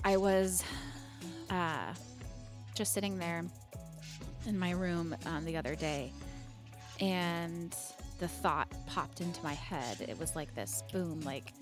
I 0.05 0.17
was 0.17 0.65
uh, 1.51 1.93
just 2.75 2.95
sitting 2.95 3.19
there 3.19 3.45
in 4.47 4.59
my 4.59 4.71
room 4.71 5.15
um, 5.27 5.45
the 5.45 5.57
other 5.57 5.75
day, 5.75 6.13
and 7.01 7.75
the 8.19 8.29
thought 8.29 8.69
popped 8.87 9.21
into 9.21 9.43
my 9.43 9.55
head. 9.55 10.01
It 10.09 10.19
was 10.19 10.35
like 10.37 10.55
this 10.55 10.83
boom, 10.93 11.21
like 11.23 11.53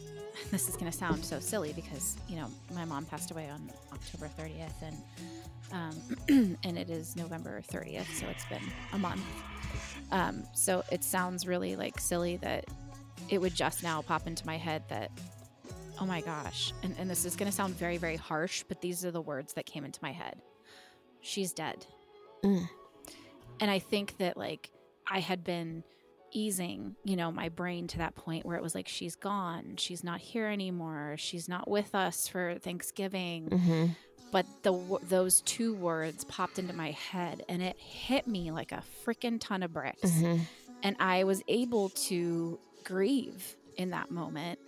this 0.50 0.68
is 0.68 0.76
going 0.76 0.90
to 0.90 0.96
sound 0.96 1.24
so 1.24 1.38
silly 1.40 1.72
because 1.72 2.16
you 2.28 2.36
know 2.36 2.48
my 2.74 2.84
mom 2.84 3.04
passed 3.04 3.30
away 3.30 3.48
on 3.50 3.70
October 3.92 4.30
30th, 4.38 4.82
and 4.82 4.96
um, 5.72 6.56
and 6.64 6.78
it 6.78 6.90
is 6.90 7.16
November 7.16 7.62
30th, 7.72 8.12
so 8.14 8.26
it's 8.28 8.44
been 8.46 8.62
a 8.92 8.98
month. 8.98 9.24
Um, 10.12 10.44
so 10.54 10.84
it 10.92 11.02
sounds 11.02 11.46
really 11.46 11.76
like 11.76 11.98
silly 11.98 12.36
that 12.38 12.66
it 13.30 13.38
would 13.40 13.54
just 13.54 13.82
now 13.82 14.02
pop 14.02 14.26
into 14.26 14.46
my 14.46 14.56
head 14.58 14.82
that 14.88 15.10
oh 16.00 16.04
my 16.04 16.20
gosh 16.20 16.72
and, 16.82 16.94
and 16.98 17.08
this 17.08 17.24
is 17.24 17.36
going 17.36 17.48
to 17.50 17.54
sound 17.56 17.74
very 17.76 17.96
very 17.96 18.16
harsh 18.16 18.64
but 18.68 18.80
these 18.80 19.04
are 19.04 19.10
the 19.10 19.20
words 19.20 19.54
that 19.54 19.64
came 19.64 19.84
into 19.84 19.98
my 20.02 20.12
head 20.12 20.40
she's 21.20 21.52
dead 21.52 21.86
Mm. 22.44 22.68
and 23.60 23.70
i 23.70 23.78
think 23.78 24.18
that 24.18 24.36
like 24.36 24.70
i 25.08 25.20
had 25.20 25.44
been 25.44 25.82
easing 26.36 26.96
you 27.04 27.14
know 27.14 27.30
my 27.30 27.48
brain 27.48 27.86
to 27.86 27.98
that 27.98 28.14
point 28.16 28.44
where 28.44 28.56
it 28.56 28.62
was 28.62 28.74
like 28.74 28.88
she's 28.88 29.14
gone. 29.14 29.74
She's 29.76 30.02
not 30.02 30.20
here 30.20 30.48
anymore. 30.48 31.14
She's 31.16 31.48
not 31.48 31.70
with 31.70 31.94
us 31.94 32.26
for 32.28 32.56
thanksgiving. 32.58 33.50
Hmm 33.50 33.86
but 34.32 34.46
the 34.64 34.98
those 35.04 35.42
two 35.42 35.74
words 35.74 36.24
popped 36.24 36.58
into 36.58 36.72
my 36.72 36.90
head 36.90 37.44
and 37.48 37.62
it 37.62 37.78
hit 37.78 38.26
me 38.26 38.50
like 38.50 38.72
a 38.72 38.82
freaking 39.06 39.38
ton 39.38 39.62
of 39.62 39.72
bricks. 39.72 40.10
Hmm 40.10 40.38
and 40.84 40.96
I 41.00 41.24
was 41.24 41.42
able 41.48 41.88
to 41.88 42.58
grieve 42.84 43.56
in 43.76 43.90
that 43.90 44.10
moment 44.10 44.58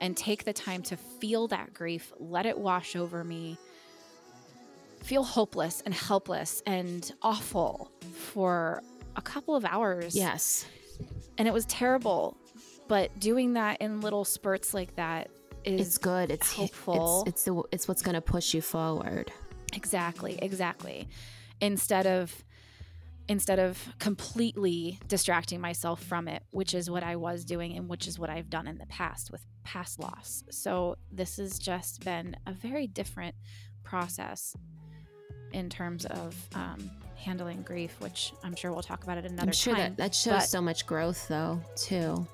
and 0.00 0.16
take 0.16 0.44
the 0.44 0.52
time 0.52 0.82
to 0.84 0.96
feel 0.96 1.46
that 1.48 1.74
grief, 1.74 2.12
let 2.18 2.46
it 2.46 2.58
wash 2.58 2.96
over 2.96 3.22
me, 3.22 3.58
feel 5.02 5.22
hopeless 5.22 5.82
and 5.84 5.92
helpless 5.94 6.62
and 6.64 7.12
awful 7.22 7.90
for 8.14 8.82
a 9.18 9.22
couple 9.22 9.54
of 9.54 9.64
hours. 9.66 10.16
Yes. 10.16 10.64
And 11.36 11.46
it 11.46 11.52
was 11.52 11.66
terrible. 11.66 12.38
But 12.86 13.18
doing 13.20 13.52
that 13.54 13.82
in 13.82 14.00
little 14.00 14.24
spurts 14.24 14.72
like 14.72 14.96
that 14.96 15.28
is 15.64 15.86
It's 15.86 15.98
good. 15.98 16.30
It's 16.30 16.54
helpful. 16.54 17.24
It's 17.26 17.30
it's, 17.30 17.44
the, 17.44 17.62
it's 17.72 17.88
what's 17.88 18.00
going 18.00 18.14
to 18.14 18.22
push 18.22 18.54
you 18.54 18.62
forward. 18.62 19.30
Exactly, 19.74 20.38
exactly. 20.40 21.08
Instead 21.60 22.06
of 22.06 22.32
instead 23.30 23.58
of 23.58 23.78
completely 23.98 24.98
distracting 25.06 25.60
myself 25.60 26.02
from 26.02 26.28
it, 26.28 26.42
which 26.50 26.72
is 26.72 26.88
what 26.88 27.02
I 27.02 27.16
was 27.16 27.44
doing 27.44 27.76
and 27.76 27.86
which 27.86 28.06
is 28.08 28.18
what 28.18 28.30
I've 28.30 28.48
done 28.48 28.66
in 28.66 28.78
the 28.78 28.86
past 28.86 29.30
with 29.30 29.44
past 29.64 29.98
loss. 29.98 30.44
So 30.50 30.96
this 31.12 31.36
has 31.36 31.58
just 31.58 32.02
been 32.02 32.36
a 32.46 32.52
very 32.52 32.86
different 32.86 33.34
process 33.84 34.56
in 35.52 35.68
terms 35.68 36.06
of 36.06 36.34
um, 36.54 36.90
handling 37.18 37.62
grief, 37.62 37.94
which 38.00 38.32
I'm 38.42 38.54
sure 38.54 38.72
we'll 38.72 38.82
talk 38.82 39.02
about 39.04 39.18
it 39.18 39.24
another 39.24 39.48
I'm 39.48 39.52
sure 39.52 39.74
time. 39.74 39.94
that 39.94 39.96
that 39.98 40.14
shows 40.14 40.34
but- 40.34 40.48
so 40.48 40.60
much 40.60 40.86
growth, 40.86 41.28
though, 41.28 41.60
too. 41.76 42.26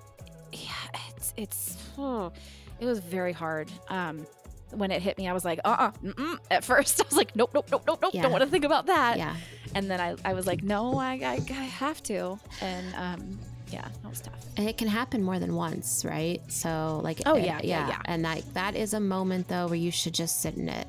yeah, 0.53 0.69
it's 1.17 1.35
it's 1.37 1.77
oh, 1.99 2.33
it 2.81 2.87
was 2.87 2.99
very 3.01 3.33
hard. 3.33 3.71
Um, 3.89 4.27
when 4.71 4.91
it 4.91 5.01
hit 5.03 5.17
me, 5.19 5.29
I 5.29 5.33
was 5.33 5.45
like, 5.45 5.61
uh, 5.65 5.77
uh 5.79 5.91
mm-mm. 6.03 6.39
at 6.51 6.65
first, 6.65 7.01
I 7.01 7.05
was 7.05 7.17
like, 7.17 7.35
nope, 7.37 7.51
nope, 7.55 7.69
nope, 7.71 7.85
nope, 7.87 7.99
nope, 8.03 8.11
Yeah. 8.15 8.23
don't 8.23 8.33
want 8.33 8.43
to 8.43 8.51
think 8.51 8.65
about 8.65 8.87
that. 8.87 9.19
Yeah. 9.19 9.37
And 9.75 9.89
then 9.89 10.01
I, 10.01 10.17
I 10.25 10.35
was 10.35 10.47
like, 10.47 10.63
no, 10.65 10.99
I, 10.99 11.13
I, 11.15 11.41
I 11.49 11.53
have 11.53 12.03
to. 12.05 12.39
And 12.61 12.95
um, 12.97 13.39
yeah, 13.71 13.83
that 14.03 14.09
was 14.09 14.21
tough. 14.21 14.45
And 14.57 14.69
it 14.69 14.77
can 14.77 14.89
happen 14.89 15.23
more 15.23 15.39
than 15.39 15.55
once, 15.55 16.05
right? 16.05 16.41
So, 16.49 17.01
like, 17.05 17.21
Oh, 17.27 17.35
eh, 17.35 17.45
yeah, 17.45 17.61
yeah, 17.63 17.89
yeah. 17.89 17.99
And 18.07 18.25
that 18.25 18.43
that 18.55 18.75
is 18.77 18.95
a 18.95 19.01
moment 19.01 19.49
though 19.49 19.67
where 19.67 19.77
you 19.77 19.91
should 19.93 20.15
just 20.15 20.43
sit 20.43 20.57
in 20.57 20.69
it. 20.69 20.87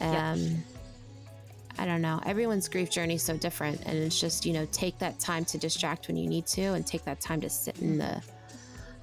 Um, 0.00 0.10
Yeah. 0.10 0.36
I 1.78 1.86
don't 1.86 2.02
know. 2.02 2.20
Everyone's 2.24 2.68
grief 2.68 2.90
journey 2.90 3.14
is 3.14 3.22
so 3.22 3.36
different, 3.36 3.82
and 3.86 3.96
it's 3.96 4.20
just 4.20 4.46
you 4.46 4.52
know 4.52 4.66
take 4.72 4.98
that 4.98 5.18
time 5.18 5.44
to 5.46 5.58
distract 5.58 6.08
when 6.08 6.16
you 6.16 6.28
need 6.28 6.46
to, 6.48 6.62
and 6.74 6.86
take 6.86 7.04
that 7.04 7.20
time 7.20 7.40
to 7.40 7.50
sit 7.50 7.78
in 7.80 7.98
the 7.98 8.22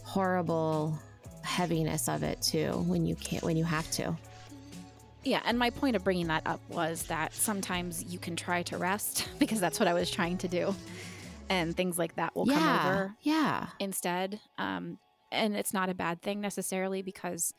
horrible 0.04 0.98
heaviness 1.44 2.08
of 2.10 2.24
it 2.24 2.42
too 2.42 2.72
when 2.88 3.06
you 3.06 3.16
can't 3.16 3.44
when 3.44 3.58
you 3.58 3.64
have 3.64 3.90
to. 3.92 4.16
Yeah, 5.24 5.42
and 5.46 5.60
my 5.60 5.70
point 5.70 5.96
of 5.96 6.04
bringing 6.04 6.28
that 6.28 6.44
up 6.46 6.62
was 6.70 7.04
that 7.04 7.34
sometimes 7.34 8.06
you 8.06 8.20
can 8.20 8.36
try 8.36 8.64
to 8.64 8.78
rest 8.78 9.28
because 9.40 9.60
that's 9.60 9.80
what 9.80 9.88
I 9.88 9.94
was 9.94 10.10
trying 10.10 10.38
to 10.40 10.48
do, 10.48 10.76
and 11.50 11.76
things 11.76 11.98
like 11.98 12.16
that 12.16 12.36
will 12.36 12.46
come 12.46 12.88
over 12.88 13.16
yeah, 13.22 13.68
instead. 13.80 14.40
Um, 14.58 14.98
and 15.32 15.56
it's 15.56 15.74
not 15.74 15.90
a 15.90 15.94
bad 15.94 16.22
thing 16.22 16.42
necessarily 16.42 17.02
because 17.02 17.54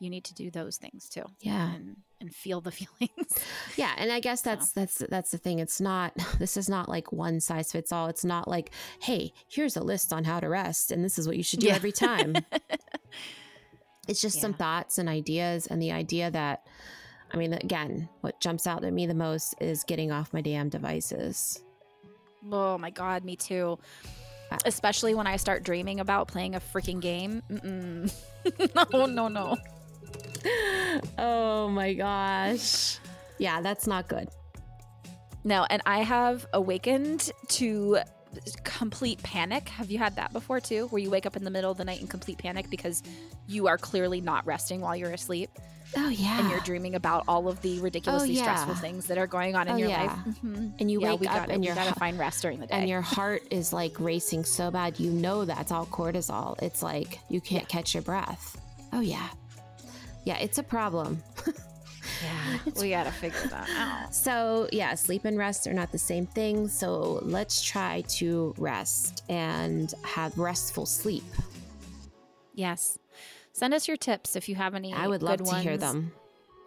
you 0.00 0.10
need 0.10 0.24
to 0.24 0.34
do 0.34 0.50
those 0.50 0.76
things 0.76 1.08
too, 1.08 1.24
yeah. 1.40 1.74
and 1.74 1.96
and 2.24 2.34
feel 2.34 2.60
the 2.60 2.70
feelings. 2.80 3.38
Yeah, 3.76 3.92
and 3.98 4.10
I 4.10 4.18
guess 4.20 4.40
that's 4.40 4.72
that's 4.72 4.98
that's 5.10 5.30
the 5.30 5.38
thing. 5.38 5.58
It's 5.58 5.80
not 5.80 6.12
this 6.38 6.56
is 6.56 6.68
not 6.68 6.88
like 6.88 7.12
one 7.12 7.38
size 7.40 7.70
fits 7.70 7.92
all. 7.92 8.08
It's 8.08 8.24
not 8.24 8.48
like, 8.48 8.70
hey, 9.00 9.32
here's 9.48 9.76
a 9.76 9.82
list 9.82 10.12
on 10.12 10.24
how 10.24 10.40
to 10.40 10.48
rest 10.48 10.90
and 10.90 11.04
this 11.04 11.18
is 11.18 11.26
what 11.26 11.36
you 11.36 11.42
should 11.42 11.60
do 11.60 11.68
Yeah. 11.68 11.74
every 11.74 11.92
time. 11.92 12.34
it's 14.08 14.20
just 14.20 14.40
some 14.40 14.54
thoughts 14.54 14.98
and 14.98 15.08
ideas 15.08 15.66
and 15.66 15.80
the 15.80 15.92
idea 15.92 16.30
that 16.30 16.66
I 17.32 17.36
mean, 17.36 17.52
again, 17.52 18.08
what 18.20 18.40
jumps 18.40 18.66
out 18.66 18.84
at 18.84 18.92
me 18.92 19.06
the 19.06 19.14
most 19.14 19.54
is 19.60 19.82
getting 19.84 20.12
off 20.12 20.32
my 20.32 20.40
damn 20.40 20.68
devices. 20.68 21.62
Oh 22.50 22.78
my 22.78 22.90
god, 22.90 23.24
me 23.24 23.34
too. 23.36 23.78
Uh, 24.52 24.58
Especially 24.66 25.14
when 25.14 25.26
I 25.26 25.36
start 25.36 25.64
dreaming 25.64 25.98
about 26.00 26.28
playing 26.28 26.54
a 26.54 26.60
freaking 26.60 27.00
game. 27.00 27.42
No, 28.84 29.06
no, 29.06 29.28
no. 29.28 29.56
Oh 31.18 31.68
my 31.68 31.92
gosh. 31.94 32.98
Yeah, 33.38 33.60
that's 33.62 33.86
not 33.86 34.06
good. 34.08 34.28
No, 35.42 35.66
and 35.68 35.82
I 35.86 35.98
have 36.02 36.46
awakened 36.52 37.30
to 37.48 37.98
complete 38.64 39.22
panic. 39.22 39.68
Have 39.70 39.90
you 39.90 39.98
had 39.98 40.16
that 40.16 40.32
before 40.32 40.60
too? 40.60 40.86
Where 40.88 41.00
you 41.02 41.10
wake 41.10 41.26
up 41.26 41.36
in 41.36 41.44
the 41.44 41.50
middle 41.50 41.70
of 41.70 41.78
the 41.78 41.84
night 41.84 42.00
in 42.00 42.06
complete 42.06 42.38
panic 42.38 42.70
because 42.70 43.02
you 43.46 43.66
are 43.66 43.76
clearly 43.78 44.20
not 44.20 44.46
resting 44.46 44.80
while 44.80 44.94
you're 44.96 45.10
asleep 45.12 45.50
Oh 45.96 46.08
yeah. 46.08 46.40
and 46.40 46.50
you're 46.50 46.60
dreaming 46.60 46.94
about 46.96 47.24
all 47.28 47.48
of 47.48 47.60
the 47.62 47.78
ridiculously 47.80 48.32
yeah. 48.32 48.42
stressful 48.42 48.74
things 48.76 49.06
that 49.06 49.18
are 49.18 49.26
going 49.26 49.54
on 49.54 49.68
in 49.68 49.74
Oh, 49.74 49.76
your 49.78 49.88
yeah. 49.88 50.02
life. 50.04 50.18
Mhm. 50.44 50.72
and 50.80 50.90
you 50.90 51.00
yeah, 51.00 51.10
wake 51.14 51.28
up 51.28 51.36
gotta, 51.36 51.52
and 51.52 51.60
we 51.60 51.66
your 51.66 51.76
gotta 51.76 51.94
find 51.98 52.18
rest 52.18 52.42
during 52.42 52.58
the 52.60 52.66
day. 52.66 52.74
and 52.76 52.88
your 52.88 53.02
heart 53.02 53.42
is 53.50 53.72
like 53.72 53.98
racing 54.00 54.44
so 54.44 54.70
bad 54.70 54.98
you 54.98 55.10
know 55.10 55.44
that's 55.44 55.70
all 55.72 55.86
cortisol. 55.86 56.60
It's 56.62 56.82
like 56.82 57.18
you 57.28 57.40
can't 57.40 57.68
catch 57.68 57.94
your 57.94 58.02
breath. 58.02 58.56
Oh 58.92 59.00
yeah. 59.00 59.28
Yeah, 60.24 60.38
it's 60.38 60.58
a 60.58 60.62
problem. 60.62 61.22
yeah, 61.46 62.72
we 62.80 62.90
gotta 62.90 63.12
figure 63.12 63.46
that 63.48 63.68
out. 63.76 64.14
So, 64.14 64.68
yeah, 64.72 64.94
sleep 64.94 65.24
and 65.24 65.38
rest 65.38 65.66
are 65.66 65.74
not 65.74 65.92
the 65.92 65.98
same 65.98 66.26
thing. 66.26 66.68
So, 66.68 67.20
let's 67.22 67.62
try 67.62 68.02
to 68.08 68.54
rest 68.56 69.22
and 69.28 69.92
have 70.02 70.36
restful 70.38 70.86
sleep. 70.86 71.24
Yes. 72.54 72.98
Send 73.52 73.74
us 73.74 73.86
your 73.86 73.96
tips 73.96 74.34
if 74.34 74.48
you 74.48 74.54
have 74.56 74.74
any. 74.74 74.92
I 74.92 75.06
would 75.06 75.22
love 75.22 75.42
to 75.44 75.54
hear 75.56 75.76
them. 75.76 76.12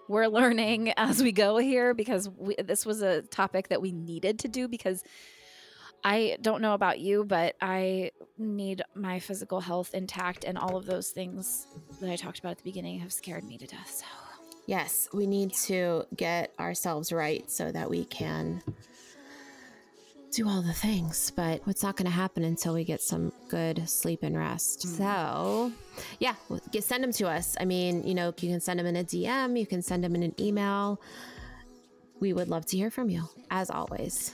We're 0.08 0.28
learning 0.28 0.94
as 0.96 1.22
we 1.22 1.32
go 1.32 1.58
here 1.58 1.94
because 1.94 2.30
we, 2.30 2.56
this 2.56 2.86
was 2.86 3.02
a 3.02 3.24
topic 3.24 3.70
that 3.70 3.82
we 3.82 3.92
needed 3.92 4.40
to 4.40 4.48
do 4.48 4.68
because 4.68 5.04
I 6.04 6.38
don't 6.42 6.62
know 6.62 6.74
about 6.74 7.00
you, 7.00 7.26
but 7.26 7.56
I 7.62 8.12
need 8.38 8.82
my 8.96 9.20
physical 9.20 9.60
health 9.60 9.94
intact, 9.94 10.44
and 10.44 10.58
all 10.58 10.78
of 10.78 10.86
those 10.86 11.10
things 11.10 11.68
that 12.00 12.10
I 12.10 12.16
talked 12.16 12.40
about 12.40 12.52
at 12.52 12.58
the 12.60 12.64
beginning 12.64 13.00
have 13.00 13.12
scared 13.12 13.44
me 13.44 13.58
to 13.58 13.68
death. 13.68 13.92
So, 13.92 14.06
Yes, 14.68 15.08
we 15.14 15.26
need 15.28 15.54
to 15.54 16.06
get 16.16 16.54
ourselves 16.60 17.14
right 17.14 17.50
so 17.50 17.72
that 17.72 17.90
we 17.90 18.04
can 18.04 18.62
do 20.32 20.48
all 20.48 20.62
the 20.62 20.74
things, 20.74 21.32
but 21.32 21.62
it's 21.68 21.84
not 21.84 21.96
going 21.96 22.06
to 22.06 22.12
happen 22.12 22.44
until 22.44 22.74
we 22.74 22.84
get 22.84 23.02
some 23.02 23.32
good 23.48 23.88
sleep 23.90 24.24
and 24.24 24.38
rest. 24.38 24.86
Mm. 24.86 24.98
So, 24.98 25.72
yeah, 26.20 26.36
well, 26.50 26.60
get, 26.70 26.84
send 26.84 27.02
them 27.02 27.14
to 27.14 27.30
us. 27.30 27.56
I 27.62 27.66
mean, 27.66 28.06
you 28.06 28.14
know, 28.14 28.28
you 28.28 28.50
can 28.50 28.60
send 28.60 28.80
them 28.80 28.88
in 28.88 28.98
a 28.98 29.06
DM, 29.06 29.58
you 29.58 29.66
can 29.66 29.82
send 29.82 30.04
them 30.04 30.16
in 30.16 30.24
an 30.24 30.36
email. 30.38 31.00
We 32.20 32.34
would 32.34 32.50
love 32.50 32.66
to 32.68 32.78
hear 32.78 32.92
from 32.92 33.10
you, 33.10 33.24
as 33.50 33.70
always. 33.70 34.34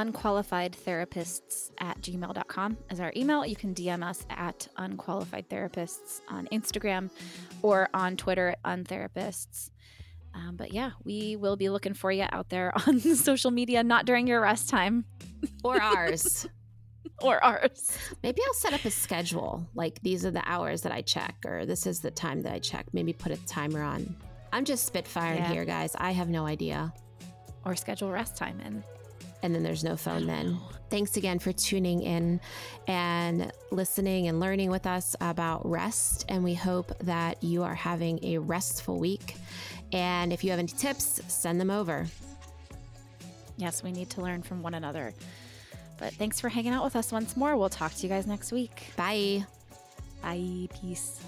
Unqualified 0.00 0.72
therapists 0.86 1.70
at 1.78 2.00
gmail.com 2.00 2.76
is 2.90 3.00
our 3.00 3.12
email. 3.14 3.44
You 3.44 3.54
can 3.56 3.74
DM 3.74 4.02
us 4.02 4.24
at 4.30 4.66
unqualified 4.78 5.48
therapists 5.50 6.20
on 6.28 6.46
Instagram 6.52 7.10
or 7.62 7.88
on 7.92 8.16
Twitter 8.16 8.48
at 8.50 8.62
untherapists. 8.64 9.70
Um, 10.34 10.56
but 10.56 10.72
yeah, 10.72 10.92
we 11.04 11.36
will 11.36 11.56
be 11.56 11.68
looking 11.68 11.92
for 11.92 12.10
you 12.10 12.24
out 12.32 12.48
there 12.48 12.72
on 12.86 12.98
social 13.00 13.50
media, 13.50 13.82
not 13.82 14.06
during 14.06 14.26
your 14.26 14.40
rest 14.40 14.68
time 14.70 15.04
Or 15.62 15.80
ours. 15.80 16.48
or 17.22 17.42
ours. 17.44 17.98
Maybe 18.22 18.40
I'll 18.46 18.54
set 18.54 18.72
up 18.72 18.84
a 18.86 18.90
schedule. 18.90 19.66
Like 19.74 20.00
these 20.02 20.24
are 20.24 20.30
the 20.30 20.42
hours 20.48 20.80
that 20.82 20.92
I 20.92 21.02
check, 21.02 21.36
or 21.44 21.66
this 21.66 21.86
is 21.86 22.00
the 22.00 22.10
time 22.10 22.40
that 22.42 22.52
I 22.54 22.58
check. 22.58 22.86
Maybe 22.94 23.12
put 23.12 23.32
a 23.32 23.46
timer 23.46 23.82
on. 23.82 24.16
I'm 24.52 24.64
just 24.64 24.90
spitfiring 24.92 25.36
Yeah. 25.40 25.52
here, 25.52 25.64
guys. 25.66 25.94
I 25.98 26.12
have 26.12 26.28
no 26.30 26.46
idea. 26.46 26.92
Or 27.66 27.76
schedule 27.76 28.10
rest 28.10 28.36
time 28.36 28.60
in. 28.60 28.82
And 29.42 29.54
then 29.54 29.62
there's 29.62 29.84
no 29.84 29.96
phone 29.96 30.26
then. 30.26 30.58
Thanks 30.90 31.16
again 31.16 31.38
for 31.38 31.52
tuning 31.52 32.02
in 32.02 32.40
and 32.86 33.52
listening 33.70 34.28
and 34.28 34.40
learning 34.40 34.70
with 34.70 34.86
us 34.86 35.16
about 35.20 35.68
rest. 35.68 36.26
And 36.28 36.44
we 36.44 36.54
hope 36.54 36.92
that 37.04 37.42
you 37.42 37.62
are 37.62 37.74
having 37.74 38.22
a 38.24 38.38
restful 38.38 38.98
week. 38.98 39.36
And 39.92 40.32
if 40.32 40.44
you 40.44 40.50
have 40.50 40.58
any 40.58 40.68
tips, 40.68 41.20
send 41.28 41.60
them 41.60 41.70
over. 41.70 42.06
Yes, 43.56 43.82
we 43.82 43.92
need 43.92 44.10
to 44.10 44.20
learn 44.20 44.42
from 44.42 44.62
one 44.62 44.74
another. 44.74 45.14
But 45.98 46.14
thanks 46.14 46.40
for 46.40 46.48
hanging 46.48 46.72
out 46.72 46.82
with 46.82 46.96
us 46.96 47.12
once 47.12 47.36
more. 47.36 47.56
We'll 47.56 47.68
talk 47.68 47.94
to 47.94 48.02
you 48.02 48.08
guys 48.08 48.26
next 48.26 48.52
week. 48.52 48.92
Bye. 48.96 49.44
Bye. 50.22 50.68
Peace. 50.80 51.20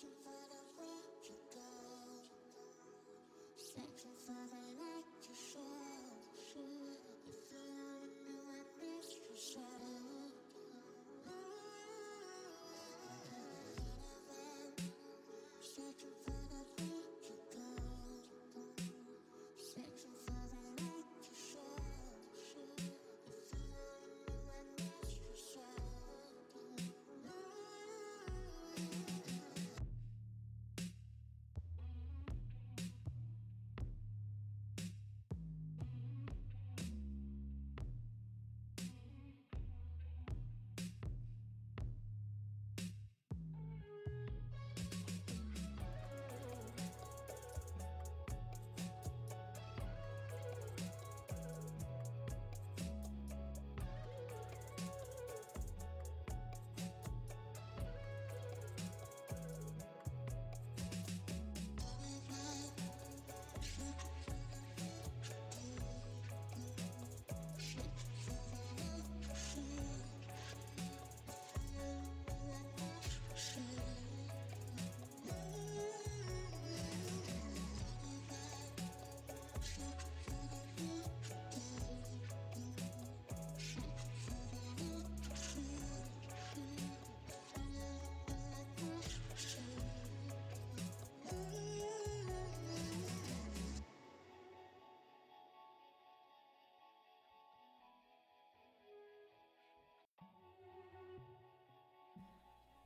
searching 0.00 0.16
for 0.24 0.32
the 0.48 0.82
way 0.82 0.96
to 1.24 1.32
go, 1.52 1.60
searching 3.56 4.16
for 4.24 4.40
the 4.50 4.59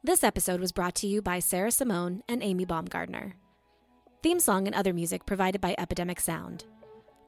This 0.05 0.23
episode 0.23 0.61
was 0.61 0.71
brought 0.71 0.95
to 0.97 1.07
you 1.07 1.23
by 1.23 1.39
Sarah 1.39 1.71
Simone 1.71 2.23
and 2.29 2.43
Amy 2.43 2.67
Baumgardner. 2.67 3.33
Theme 4.23 4.39
song 4.39 4.67
and 4.67 4.77
other 4.77 4.93
music 4.93 5.25
provided 5.25 5.63
by 5.63 5.75
Epidemic 5.79 6.21
Sound. 6.21 6.65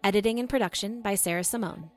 Editing 0.04 0.38
and 0.40 0.46
production 0.46 1.00
by 1.00 1.14
Sarah 1.14 1.42
Simone. 1.42 1.90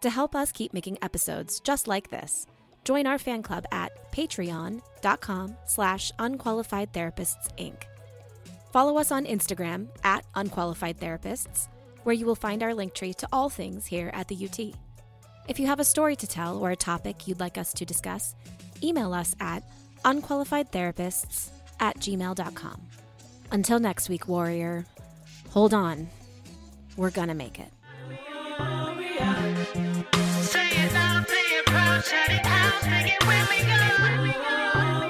To 0.00 0.10
help 0.10 0.34
us 0.34 0.50
keep 0.50 0.74
making 0.74 0.98
episodes 1.02 1.60
just 1.60 1.86
like 1.86 2.10
this, 2.10 2.48
join 2.82 3.06
our 3.06 3.16
fan 3.16 3.44
club 3.44 3.64
at 3.70 4.10
patreon.com 4.10 5.56
slash 5.66 6.10
unqualified 6.18 6.92
therapists 6.92 7.56
inc. 7.56 7.84
Follow 8.72 8.98
us 8.98 9.12
on 9.12 9.24
Instagram 9.24 9.86
at 10.02 10.24
unqualified 10.34 10.98
therapists, 10.98 11.68
where 12.02 12.16
you 12.16 12.26
will 12.26 12.34
find 12.34 12.64
our 12.64 12.74
link 12.74 12.92
tree 12.92 13.14
to 13.14 13.28
all 13.32 13.48
things 13.48 13.86
here 13.86 14.10
at 14.12 14.26
the 14.26 14.48
UT. 14.48 14.74
If 15.46 15.60
you 15.60 15.68
have 15.68 15.78
a 15.78 15.84
story 15.84 16.16
to 16.16 16.26
tell 16.26 16.58
or 16.58 16.72
a 16.72 16.76
topic 16.76 17.28
you'd 17.28 17.38
like 17.38 17.56
us 17.56 17.72
to 17.74 17.84
discuss, 17.84 18.34
email 18.82 19.14
us 19.14 19.36
at 19.38 19.62
unqualifiedtherapists 20.04 21.50
at 21.80 21.98
gmail.com. 21.98 22.80
Until 23.50 23.78
next 23.78 24.08
week, 24.08 24.28
Warrior, 24.28 24.86
hold 25.50 25.72
on. 25.72 26.08
We're 26.96 27.10
gonna 27.10 27.34
make 27.34 27.58
it. 27.58 27.72
Say 30.42 30.68
it 30.70 30.92
loud, 30.92 31.28
say 31.28 31.34
it 31.36 31.66
proud, 31.66 32.04
shout 32.04 32.30
it 32.30 32.44
out, 32.44 32.82
it 33.06 33.24
when 34.00 34.22
we 34.22 34.32
go. 34.32 35.07